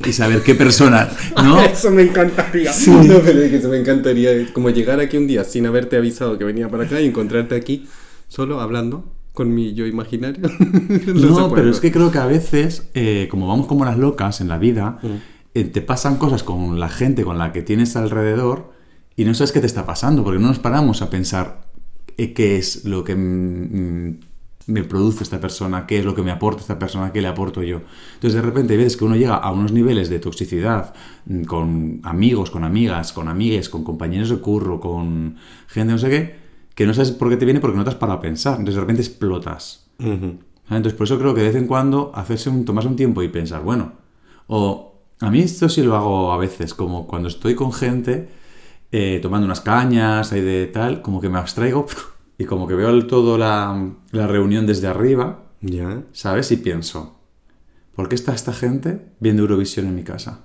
y 0.05 0.11
saber 0.11 0.43
qué 0.43 0.55
persona, 0.55 1.09
¿no? 1.43 1.59
Eso 1.61 1.91
me 1.91 2.03
encantaría. 2.03 2.71
No, 2.87 3.19
pero 3.23 3.41
es 3.41 3.49
que 3.49 3.57
eso 3.57 3.69
me 3.69 3.79
encantaría. 3.79 4.53
Como 4.53 4.69
llegar 4.69 4.99
aquí 4.99 5.17
un 5.17 5.27
día 5.27 5.43
sin 5.45 5.65
haberte 5.65 5.95
avisado 5.95 6.37
que 6.37 6.43
venía 6.43 6.67
para 6.67 6.83
acá 6.83 6.99
y 6.99 7.05
encontrarte 7.05 7.55
aquí 7.55 7.87
solo 8.27 8.59
hablando 8.59 9.05
con 9.33 9.53
mi 9.53 9.73
yo 9.73 9.85
imaginario. 9.85 10.49
No, 11.13 11.51
pero 11.53 11.69
es 11.69 11.79
que 11.79 11.91
creo 11.91 12.11
que 12.11 12.17
a 12.17 12.25
veces, 12.25 12.89
eh, 12.93 13.27
como 13.29 13.47
vamos 13.47 13.67
como 13.67 13.85
las 13.85 13.97
locas 13.97 14.41
en 14.41 14.47
la 14.47 14.57
vida, 14.57 14.99
eh, 15.53 15.63
te 15.63 15.81
pasan 15.81 16.17
cosas 16.17 16.43
con 16.43 16.79
la 16.79 16.89
gente 16.89 17.23
con 17.23 17.37
la 17.37 17.51
que 17.53 17.61
tienes 17.61 17.95
alrededor 17.95 18.73
y 19.15 19.25
no 19.25 19.33
sabes 19.33 19.51
qué 19.51 19.59
te 19.59 19.67
está 19.67 19.85
pasando, 19.85 20.23
porque 20.23 20.39
no 20.39 20.47
nos 20.47 20.59
paramos 20.59 21.01
a 21.01 21.09
pensar 21.09 21.65
eh, 22.17 22.33
qué 22.33 22.57
es 22.57 22.85
lo 22.85 23.03
que 23.03 23.15
mm, 23.15 24.09
mm, 24.09 24.19
me 24.67 24.83
produce 24.83 25.23
esta 25.23 25.39
persona, 25.39 25.85
qué 25.85 25.99
es 25.99 26.05
lo 26.05 26.15
que 26.15 26.23
me 26.23 26.31
aporta 26.31 26.61
esta 26.61 26.79
persona, 26.79 27.11
qué 27.11 27.21
le 27.21 27.27
aporto 27.27 27.61
yo. 27.61 27.81
Entonces 28.15 28.33
de 28.33 28.41
repente 28.41 28.77
veces 28.77 28.97
que 28.97 29.05
uno 29.05 29.15
llega 29.15 29.35
a 29.35 29.51
unos 29.51 29.71
niveles 29.71 30.09
de 30.09 30.19
toxicidad 30.19 30.93
mm, 31.25 31.43
con 31.43 31.99
amigos, 32.03 32.49
con 32.51 32.63
amigas, 32.63 33.13
con 33.13 33.27
amigues, 33.27 33.69
con 33.69 33.83
compañeros 33.83 34.29
de 34.29 34.37
curro, 34.37 34.79
con 34.79 35.37
gente 35.67 35.93
no 35.93 35.99
sé 35.99 36.09
qué, 36.09 36.35
que 36.73 36.85
no 36.85 36.93
sabes 36.93 37.11
por 37.11 37.29
qué 37.29 37.37
te 37.37 37.45
viene 37.45 37.59
porque 37.59 37.77
no 37.77 37.83
te 37.83 37.91
has 37.91 37.95
parado 37.95 38.19
a 38.19 38.21
pensar. 38.21 38.53
Entonces 38.53 38.75
de 38.75 38.81
repente 38.81 39.01
explotas. 39.01 39.87
Ujú. 39.99 40.39
¿Vale? 40.67 40.77
Entonces, 40.77 40.93
por 40.93 41.05
eso 41.05 41.19
creo 41.19 41.33
que 41.35 41.41
de 41.41 41.47
vez 41.47 41.55
en 41.55 41.67
cuando 41.67 42.11
hacerse 42.15 42.49
un, 42.49 42.65
tomarse 42.65 42.89
un 42.89 42.95
tiempo 42.95 43.21
y 43.21 43.29
pensar, 43.29 43.61
bueno, 43.61 43.93
o 44.47 44.95
a 45.19 45.29
mí 45.29 45.39
esto 45.39 45.69
sí 45.69 45.83
lo 45.83 45.95
hago 45.95 46.31
a 46.31 46.37
veces, 46.37 46.73
como 46.73 47.07
cuando 47.07 47.27
estoy 47.27 47.55
con 47.55 47.71
gente 47.71 48.27
eh, 48.91 49.19
tomando 49.21 49.45
unas 49.45 49.61
cañas 49.61 50.31
ahí 50.31 50.41
de 50.41 50.67
tal, 50.67 51.01
como 51.01 51.21
que 51.21 51.29
me 51.29 51.37
abstraigo 51.37 51.85
y 52.37 52.45
como 52.45 52.67
que 52.67 52.75
veo 52.75 52.89
el- 52.89 53.07
todo 53.07 53.37
la, 53.37 53.93
la 54.11 54.27
reunión 54.27 54.65
desde 54.65 54.87
arriba, 54.87 55.43
Ya. 55.61 56.03
¿sabes? 56.11 56.51
Y 56.51 56.57
pienso, 56.57 57.19
¿por 57.95 58.09
qué 58.09 58.15
está 58.15 58.33
esta 58.33 58.53
gente 58.53 59.11
viendo 59.19 59.41
Eurovisión 59.43 59.85
en 59.87 59.95
mi 59.95 60.03
casa? 60.03 60.41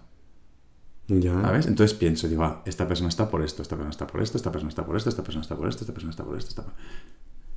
Ya. 1.09 1.41
¿Sabes? 1.43 1.66
Entonces 1.66 1.97
pienso, 1.99 2.28
digo, 2.28 2.45
ah, 2.45 2.62
esta 2.66 2.86
persona 2.86 3.09
está 3.09 3.28
por 3.28 3.43
esto, 3.43 3.62
esta 3.62 3.74
persona 3.74 3.91
está 3.91 4.07
por 4.07 4.22
esto, 4.22 4.36
esta 4.38 4.53
persona 4.53 4.68
está 4.68 4.86
por 4.86 4.97
esto, 4.97 5.09
esta 5.11 5.22
persona 5.24 5.43
está 5.43 5.57
por 5.57 5.68
esto, 5.68 5.80
esta 5.82 5.93
persona 5.93 6.11
está 6.11 6.24
por 6.24 6.38
esto, 6.38 6.49
esta 6.51 6.62
por... 6.62 6.72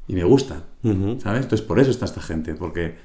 Y 0.07 0.15
me 0.15 0.23
gusta, 0.23 0.63
Ujú. 0.83 1.19
¿sabes? 1.21 1.43
Entonces 1.43 1.61
por 1.65 1.79
eso 1.79 1.91
está 1.91 2.05
esta 2.05 2.21
gente, 2.21 2.55
porque 2.55 2.97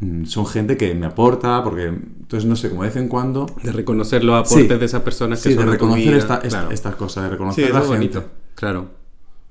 mm, 0.00 0.24
son 0.24 0.46
gente 0.46 0.76
que 0.76 0.92
me 0.96 1.06
aporta, 1.06 1.62
porque 1.62 1.84
entonces 1.86 2.44
no 2.44 2.56
sé, 2.56 2.68
como 2.70 2.82
de 2.82 2.88
vez 2.88 2.96
en 2.96 3.08
cuando... 3.08 3.46
De 3.62 3.70
reconocer 3.72 4.24
los 4.24 4.34
aportes 4.34 4.68
Sí. 4.72 4.78
de 4.78 4.84
esas 4.84 5.02
personas 5.02 5.40
que 5.42 5.50
Sí, 5.50 5.54
son 5.54 5.66
de 5.66 5.72
reconocer 5.72 6.14
esta, 6.14 6.34
esta- 6.38 6.48
claro. 6.48 6.70
estas 6.72 6.96
cosas, 6.96 7.22
de 7.24 7.28
Sí, 7.28 7.32
reconocer 7.32 7.64
eso 7.64 7.72
la 7.74 7.80
gente. 7.80 7.96
bonito. 7.96 8.24
Claro. 8.56 8.90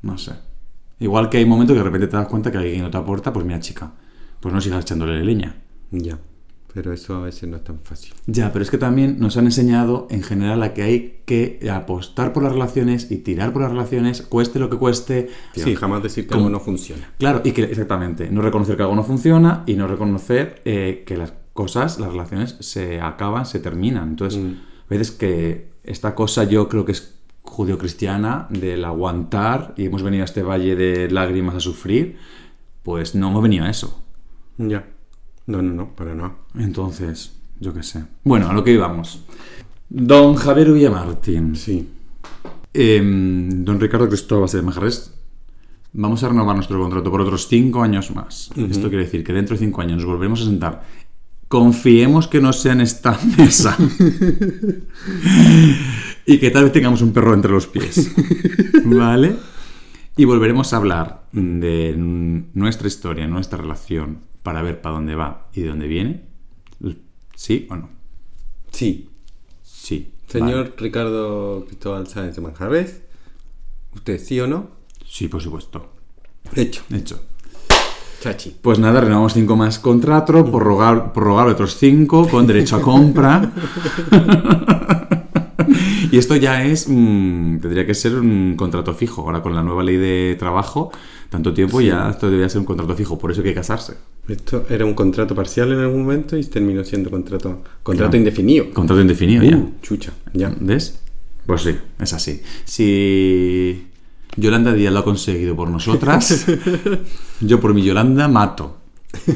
No 0.01 0.17
sé. 0.17 0.33
Igual 0.99 1.29
que 1.29 1.37
hay 1.37 1.45
momentos 1.45 1.73
que 1.73 1.79
de 1.79 1.83
repente 1.83 2.07
te 2.07 2.15
das 2.17 2.27
cuenta 2.27 2.51
que 2.51 2.57
alguien 2.57 2.81
no 2.81 2.89
te 2.89 2.97
aporta, 2.97 3.33
pues 3.33 3.45
mira, 3.45 3.59
chica, 3.59 3.91
pues 4.39 4.53
no 4.53 4.61
sigas 4.61 4.81
echándole 4.81 5.23
leña. 5.23 5.55
Ya. 5.91 6.17
Pero 6.73 6.91
eso 6.91 7.15
a 7.15 7.21
veces 7.21 7.47
no 7.49 7.55
es 7.55 7.63
tan 7.63 7.79
fácil. 7.83 8.13
Ya, 8.27 8.51
pero 8.51 8.61
es 8.63 8.69
que 8.69 8.77
también 8.77 9.17
nos 9.19 9.37
han 9.37 9.45
enseñado 9.45 10.07
en 10.11 10.23
general 10.23 10.61
a 10.61 10.73
que 10.73 10.83
hay 10.83 11.21
que 11.25 11.69
apostar 11.71 12.33
por 12.33 12.43
las 12.43 12.51
relaciones 12.51 13.11
y 13.11 13.17
tirar 13.19 13.53
por 13.53 13.61
las 13.61 13.71
relaciones, 13.71 14.21
cueste 14.21 14.59
lo 14.59 14.69
que 14.69 14.75
cueste. 14.77 15.29
Sí, 15.53 15.75
jamás 15.75 16.03
decir 16.03 16.25
que 16.25 16.31
Como- 16.33 16.47
algo 16.47 16.57
no 16.57 16.59
funciona. 16.59 17.13
Claro, 17.17 17.41
y 17.45 17.51
que 17.53 17.63
exactamente, 17.63 18.29
no 18.29 18.41
reconocer 18.41 18.75
que 18.75 18.83
algo 18.83 18.95
no 18.95 19.03
funciona 19.03 19.63
y 19.65 19.75
no 19.75 19.87
reconocer 19.87 20.61
eh, 20.65 21.03
que 21.07 21.15
las 21.15 21.33
cosas, 21.53 21.97
las 21.97 22.11
relaciones 22.11 22.57
se 22.59 22.99
acaban, 22.99 23.45
se 23.45 23.59
terminan. 23.59 24.09
Entonces, 24.09 24.41
Mm. 24.41 24.47
a 24.85 24.89
veces 24.89 25.11
que 25.11 25.69
esta 25.85 26.13
cosa 26.13 26.43
yo 26.43 26.67
creo 26.67 26.83
que 26.83 26.91
es 26.91 27.15
judio-cristiana 27.45 28.47
del 28.49 28.83
aguantar 28.83 29.73
y 29.77 29.85
hemos 29.85 30.03
venido 30.03 30.23
a 30.23 30.25
este 30.25 30.43
valle 30.43 30.75
de 30.75 31.09
lágrimas 31.09 31.55
a 31.55 31.59
sufrir, 31.59 32.17
pues 32.83 33.15
no 33.15 33.29
hemos 33.29 33.43
venido 33.43 33.65
a 33.65 33.69
eso. 33.69 34.01
Ya. 34.57 34.85
No, 35.47 35.61
no, 35.61 35.73
no, 35.73 35.95
para 35.95 36.15
nada. 36.15 36.35
Entonces, 36.57 37.33
yo 37.59 37.73
qué 37.73 37.83
sé. 37.83 38.03
Bueno, 38.23 38.49
a 38.49 38.53
lo 38.53 38.63
que 38.63 38.71
íbamos. 38.71 39.23
Don 39.89 40.35
Javier 40.35 40.71
Villamartín. 40.71 41.55
Sí. 41.55 41.87
Em, 42.73 43.63
don 43.63 43.79
Ricardo 43.79 44.09
Cristóbal 44.09 44.49
de 44.49 44.61
Majarres, 44.61 45.13
vamos 45.93 46.23
a 46.23 46.29
renovar 46.29 46.55
nuestro 46.55 46.79
contrato 46.79 47.09
por 47.09 47.21
otros 47.21 47.47
cinco 47.47 47.81
años 47.81 48.13
más. 48.13 48.49
Esto 48.55 48.89
quiere 48.89 49.05
decir 49.05 49.23
que 49.23 49.33
dentro 49.33 49.55
de 49.55 49.59
cinco 49.59 49.81
años 49.81 49.97
nos 49.97 50.05
volveremos 50.05 50.41
a 50.41 50.45
sentar. 50.45 50.83
Confiemos 51.47 52.27
que 52.27 52.41
no 52.41 52.51
sea 52.51 52.73
en 52.73 52.81
esta 52.81 53.17
mesa. 53.37 53.77
Y 56.25 56.39
que 56.39 56.51
tal 56.51 56.63
vez 56.63 56.73
tengamos 56.73 57.01
un 57.01 57.13
perro 57.13 57.33
entre 57.33 57.51
los 57.51 57.67
pies. 57.67 58.11
¿Vale? 58.85 59.35
Y 60.17 60.25
volveremos 60.25 60.73
a 60.73 60.77
hablar 60.77 61.25
de 61.31 61.93
nuestra 61.97 62.87
historia, 62.87 63.27
nuestra 63.27 63.57
relación, 63.57 64.21
para 64.43 64.61
ver 64.61 64.81
para 64.81 64.95
dónde 64.95 65.15
va 65.15 65.47
y 65.53 65.61
de 65.61 65.67
dónde 65.67 65.87
viene. 65.87 66.23
¿Sí 67.35 67.67
o 67.69 67.75
no? 67.75 67.89
Sí. 68.71 69.09
Sí. 69.61 70.13
Señor 70.27 70.69
Vale. 70.69 70.73
Ricardo 70.77 71.65
Cristóbal 71.67 72.07
Sáenz 72.07 72.35
de 72.35 72.41
Manjarres, 72.41 73.01
¿usted 73.93 74.19
sí 74.19 74.39
o 74.39 74.47
no? 74.47 74.69
Sí, 75.05 75.27
por 75.27 75.41
supuesto. 75.41 75.91
Hecho. 76.55 76.83
Hecho. 76.91 77.21
Chachi. 78.21 78.55
Pues 78.61 78.79
nada, 78.79 79.01
renovamos 79.01 79.33
cinco 79.33 79.55
más 79.55 79.77
contrato, 79.77 80.43
prorrogar, 80.45 81.13
prorrogar 81.13 81.47
otros 81.47 81.75
cinco 81.75 82.27
con 82.27 82.47
derecho 82.47 82.77
a 82.77 82.81
compra. 82.81 83.51
y 86.15 86.17
esto 86.17 86.37
ya 86.37 86.63
es, 86.63 86.87
mm, 86.87 87.59
tendría 87.59 87.85
que 87.85 87.93
ser 87.93 88.15
un 88.15 88.55
contrato 88.55 88.93
fijo. 88.93 89.23
Ahora 89.23 89.41
con 89.41 89.53
la 89.53 89.63
nueva 89.63 89.83
ley 89.83 89.97
de 89.97 90.37
trabajo, 90.39 90.89
tanto 91.29 91.53
tiempo 91.53 91.81
ya 91.81 92.09
esto 92.09 92.27
debería 92.27 92.47
ser 92.47 92.59
un 92.59 92.65
contrato 92.65 92.95
fijo, 92.95 93.19
por 93.19 93.31
eso 93.31 93.41
hay 93.41 93.47
que 93.49 93.53
casarse. 93.53 93.95
Esto 94.29 94.65
era 94.69 94.85
un 94.85 94.93
contrato 94.93 95.35
parcial 95.35 95.73
en 95.73 95.79
algún 95.79 96.03
momento 96.03 96.37
y 96.37 96.45
terminó 96.45 96.85
siendo 96.85 97.11
contrato, 97.11 97.61
contrato 97.83 98.15
indefinido. 98.15 98.71
Contrato 98.73 99.01
indefinido 99.01 99.43
ya. 99.43 99.57
Uh, 99.57 99.73
chucha, 99.81 100.13
ya. 100.31 100.55
¿Ves? 100.57 101.01
Pues 101.45 101.63
sí, 101.63 101.75
es 101.99 102.13
así. 102.13 102.41
Si 102.63 103.87
Yolanda 104.37 104.71
Díaz 104.71 104.93
lo 104.93 104.99
ha 104.99 105.03
conseguido 105.03 105.53
por 105.57 105.69
nosotras, 105.69 106.45
yo 107.41 107.59
por 107.59 107.73
mi 107.73 107.83
Yolanda 107.83 108.29
mato. 108.29 108.77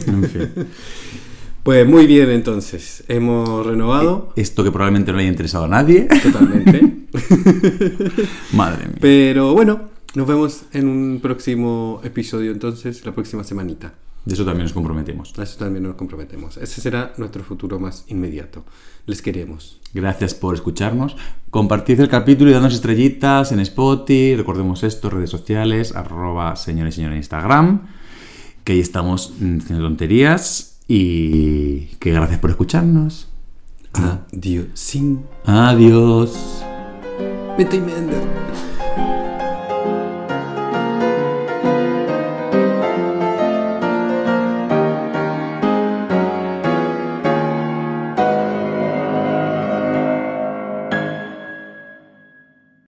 En 0.08 0.24
fin. 0.24 0.50
Pues 1.64 1.88
muy 1.88 2.08
bien, 2.08 2.30
entonces. 2.30 3.04
Hemos 3.08 3.66
renovado 3.66 4.34
Esto 4.36 4.64
que 4.64 4.72
probablemente 4.72 5.12
no 5.12 5.18
le 5.18 5.24
haya 5.24 5.32
interesado 5.32 5.66
a 5.66 5.68
nadie. 5.68 6.08
totalmente. 6.24 7.08
Madre 8.54 8.88
mía. 8.88 8.98
Pero 9.00 9.54
bueno, 9.54 9.90
nos 10.16 10.28
vemos 10.28 10.64
en 10.74 10.88
un 10.88 11.20
próximo 11.22 12.02
episodio, 12.04 12.52
entonces, 12.52 13.06
la 13.06 13.12
próxima 13.14 13.44
semanita. 13.44 13.94
De 14.26 14.34
eso 14.34 14.46
también 14.46 14.66
nos 14.66 14.74
comprometimos. 14.74 15.34
A 15.38 15.44
eso 15.44 15.58
también 15.58 15.84
nos 15.84 15.96
comprometemos. 15.96 16.58
Ese 16.58 16.82
será 16.82 17.14
nuestro 17.18 17.44
futuro 17.44 17.80
más 17.80 18.06
inmediato. 18.10 18.66
Les 19.06 19.22
queremos. 19.22 19.80
Gracias 19.94 20.36
por 20.36 20.56
escucharnos. 20.56 21.16
Compartid 21.50 22.00
el 22.00 22.10
capítulo 22.10 22.52
y 22.52 22.54
dadnos 22.54 22.74
estrellitas 22.74 23.52
en 23.52 23.60
Spotify. 23.62 24.36
Recordemos 24.36 24.84
esto, 24.84 25.10
redes 25.10 25.30
sociales, 25.30 25.96
arroba 25.96 26.56
señor 26.56 26.88
y 26.88 26.92
señora 26.92 27.14
en 27.14 27.20
Instagram. 27.20 27.88
Que 28.64 28.74
ahí 28.74 28.80
estamos 28.80 29.34
mm, 29.40 29.60
haciendo 29.60 29.86
tonterías. 29.86 30.79
Y 30.92 31.82
que 32.00 32.12
gracias 32.12 32.40
por 32.40 32.50
escucharnos. 32.50 33.30
Adiós. 33.94 34.66
Sin 34.74 35.24
Adiós. 35.46 36.64
Vete 37.56 37.76
y 37.76 37.80
Mender. 37.80 38.24